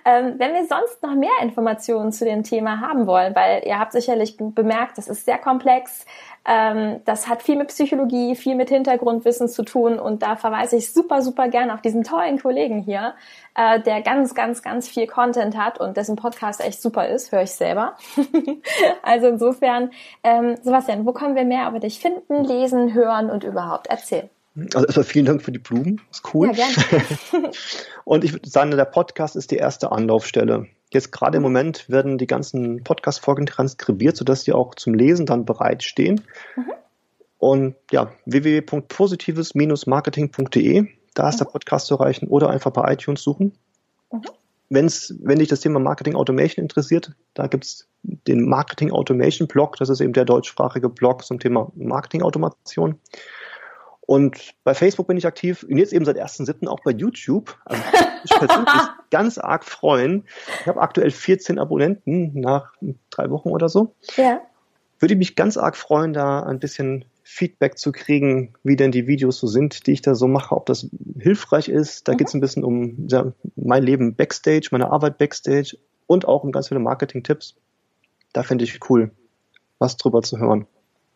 Ähm, 0.05 0.35
wenn 0.37 0.53
wir 0.53 0.65
sonst 0.65 1.01
noch 1.01 1.15
mehr 1.15 1.31
Informationen 1.41 2.11
zu 2.11 2.25
dem 2.25 2.43
Thema 2.43 2.79
haben 2.79 3.07
wollen, 3.07 3.35
weil 3.35 3.63
ihr 3.65 3.79
habt 3.79 3.91
sicherlich 3.91 4.37
bemerkt, 4.37 4.97
das 4.97 5.07
ist 5.07 5.25
sehr 5.25 5.37
komplex, 5.37 6.05
ähm, 6.47 7.01
das 7.05 7.27
hat 7.27 7.41
viel 7.41 7.55
mit 7.55 7.69
Psychologie, 7.69 8.35
viel 8.35 8.55
mit 8.55 8.69
Hintergrundwissen 8.69 9.47
zu 9.47 9.63
tun 9.63 9.97
und 9.97 10.21
da 10.21 10.35
verweise 10.35 10.75
ich 10.75 10.93
super, 10.93 11.21
super 11.21 11.47
gerne 11.47 11.73
auf 11.73 11.81
diesen 11.81 12.03
tollen 12.03 12.39
Kollegen 12.39 12.81
hier, 12.81 13.15
äh, 13.55 13.79
der 13.81 14.01
ganz, 14.01 14.35
ganz, 14.35 14.61
ganz 14.61 14.87
viel 14.87 15.07
Content 15.07 15.57
hat 15.57 15.79
und 15.79 15.97
dessen 15.97 16.15
Podcast 16.15 16.63
echt 16.63 16.81
super 16.81 17.07
ist, 17.07 17.31
höre 17.31 17.43
ich 17.43 17.51
selber. 17.51 17.95
also 19.01 19.27
insofern, 19.27 19.89
ähm, 20.23 20.55
Sebastian, 20.61 21.05
wo 21.05 21.13
können 21.13 21.35
wir 21.35 21.45
mehr 21.45 21.67
über 21.67 21.79
dich 21.79 21.99
finden, 21.99 22.43
lesen, 22.43 22.93
hören 22.93 23.31
und 23.31 23.43
überhaupt 23.43 23.87
erzählen? 23.87 24.29
Also 24.73 24.85
erstmal 24.85 25.03
vielen 25.03 25.25
Dank 25.25 25.41
für 25.41 25.51
die 25.51 25.59
Blumen. 25.59 25.99
Ist 26.11 26.33
cool. 26.33 26.53
Ja, 26.53 26.67
gerne. 26.67 27.03
und 28.05 28.23
ich 28.23 28.31
würde 28.31 28.49
sagen, 28.49 28.71
der 28.71 28.85
Podcast 28.85 29.35
ist 29.35 29.51
die 29.51 29.57
erste 29.57 29.91
Anlaufstelle. 29.91 30.67
Jetzt 30.93 31.11
gerade 31.11 31.35
im 31.37 31.43
Moment 31.43 31.89
werden 31.89 32.17
die 32.17 32.27
ganzen 32.27 32.81
Podcast-Folgen 32.83 33.47
transkribiert, 33.47 34.15
sodass 34.15 34.45
die 34.45 34.53
auch 34.53 34.75
zum 34.75 34.93
Lesen 34.93 35.25
dann 35.25 35.43
bereitstehen. 35.45 36.21
Mhm. 36.55 36.71
Und 37.37 37.75
ja, 37.91 38.13
www.positives-marketing.de, 38.25 40.87
da 41.13 41.29
ist 41.29 41.35
mhm. 41.35 41.39
der 41.39 41.45
Podcast 41.45 41.87
zu 41.87 41.95
erreichen 41.95 42.27
oder 42.27 42.49
einfach 42.49 42.71
bei 42.71 42.93
iTunes 42.93 43.23
suchen. 43.23 43.57
Mhm. 44.11 44.21
Wenn's, 44.69 45.13
wenn 45.21 45.39
dich 45.39 45.49
das 45.49 45.59
Thema 45.59 45.79
Marketing 45.79 46.15
Automation 46.15 46.63
interessiert, 46.63 47.11
da 47.33 47.47
gibt's 47.47 47.89
den 48.03 48.47
Marketing 48.47 48.91
Automation 48.91 49.49
Blog, 49.49 49.75
das 49.77 49.89
ist 49.89 49.99
eben 49.99 50.13
der 50.13 50.23
deutschsprachige 50.25 50.89
Blog 50.89 51.25
zum 51.25 51.39
Thema 51.39 51.71
Marketing 51.75 52.21
Automation. 52.21 52.99
Und 54.05 54.53
bei 54.63 54.75
Facebook 54.75 55.07
bin 55.07 55.17
ich 55.17 55.25
aktiv 55.25 55.65
und 55.67 55.77
jetzt 55.77 55.93
eben 55.93 56.05
seit 56.05 56.17
1.7. 56.17 56.67
auch 56.67 56.81
bei 56.83 56.91
YouTube. 56.91 57.57
Also 57.65 57.81
ich 58.23 58.29
persönlich 58.31 58.73
ganz 59.09 59.37
arg 59.37 59.65
freuen. 59.65 60.25
Ich 60.61 60.67
habe 60.67 60.81
aktuell 60.81 61.09
14 61.09 61.57
Abonnenten 61.57 62.39
nach 62.39 62.73
drei 63.09 63.29
Wochen 63.31 63.49
oder 63.49 63.67
so. 63.67 63.95
Ja. 64.15 64.41
Würde 64.99 65.15
mich 65.15 65.35
ganz 65.35 65.57
arg 65.57 65.75
freuen, 65.75 66.13
da 66.13 66.41
ein 66.41 66.59
bisschen 66.59 67.05
Feedback 67.23 67.79
zu 67.79 67.91
kriegen, 67.91 68.53
wie 68.63 68.75
denn 68.75 68.91
die 68.91 69.07
Videos 69.07 69.39
so 69.39 69.47
sind, 69.47 69.87
die 69.87 69.93
ich 69.93 70.03
da 70.03 70.13
so 70.13 70.27
mache, 70.27 70.55
ob 70.55 70.67
das 70.67 70.87
hilfreich 71.19 71.67
ist. 71.67 72.07
Da 72.07 72.13
mhm. 72.13 72.17
geht 72.17 72.27
es 72.27 72.33
ein 72.35 72.41
bisschen 72.41 72.63
um 72.63 73.07
ja, 73.09 73.33
mein 73.55 73.81
Leben 73.81 74.15
Backstage, 74.15 74.69
meine 74.71 74.91
Arbeit 74.91 75.17
Backstage 75.17 75.77
und 76.05 76.27
auch 76.27 76.43
um 76.43 76.51
ganz 76.51 76.67
viele 76.67 76.79
Marketing-Tipps. 76.79 77.55
Da 78.33 78.43
finde 78.43 78.65
ich 78.65 78.79
cool, 78.89 79.11
was 79.79 79.97
drüber 79.97 80.21
zu 80.21 80.37
hören. 80.37 80.67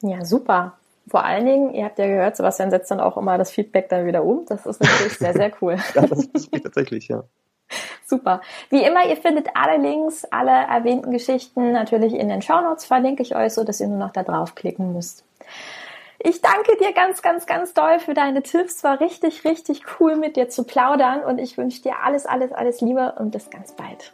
Ja, 0.01 0.25
super 0.25 0.79
vor 1.07 1.25
allen 1.25 1.45
Dingen, 1.45 1.73
ihr 1.73 1.85
habt 1.85 1.99
ja 1.99 2.07
gehört, 2.07 2.35
Sebastian 2.35 2.69
setzt 2.69 2.91
dann 2.91 2.99
auch 2.99 3.17
immer 3.17 3.37
das 3.37 3.51
Feedback 3.51 3.89
dann 3.89 4.05
wieder 4.05 4.23
um. 4.23 4.45
Das 4.47 4.65
ist 4.65 4.81
natürlich 4.81 5.17
sehr, 5.17 5.33
sehr 5.33 5.51
cool. 5.61 5.77
ja, 5.95 6.05
das 6.05 6.25
ist 6.25 6.51
tatsächlich, 6.63 7.07
ja. 7.07 7.23
Super. 8.05 8.41
Wie 8.69 8.83
immer, 8.83 9.05
ihr 9.07 9.17
findet 9.17 9.49
alle 9.53 9.77
Links, 9.81 10.25
alle 10.25 10.51
erwähnten 10.51 11.11
Geschichten 11.11 11.71
natürlich 11.71 12.13
in 12.13 12.29
den 12.29 12.41
Shownotes, 12.41 12.85
verlinke 12.85 13.21
ich 13.21 13.35
euch, 13.35 13.53
so 13.53 13.63
dass 13.63 13.79
ihr 13.79 13.87
nur 13.87 13.99
noch 13.99 14.11
da 14.11 14.23
draufklicken 14.23 14.93
müsst. 14.93 15.23
Ich 16.21 16.41
danke 16.41 16.75
dir 16.77 16.91
ganz, 16.93 17.21
ganz, 17.21 17.45
ganz 17.45 17.73
doll 17.73 17.99
für 17.99 18.13
deine 18.13 18.43
Tipps. 18.43 18.83
War 18.83 18.99
richtig, 18.99 19.45
richtig 19.45 19.83
cool 19.99 20.15
mit 20.15 20.35
dir 20.35 20.49
zu 20.49 20.63
plaudern 20.63 21.23
und 21.23 21.37
ich 21.37 21.57
wünsche 21.57 21.81
dir 21.81 21.93
alles, 22.03 22.25
alles, 22.25 22.51
alles 22.51 22.81
Liebe 22.81 23.13
und 23.17 23.31
bis 23.31 23.49
ganz 23.49 23.73
bald. 23.73 24.11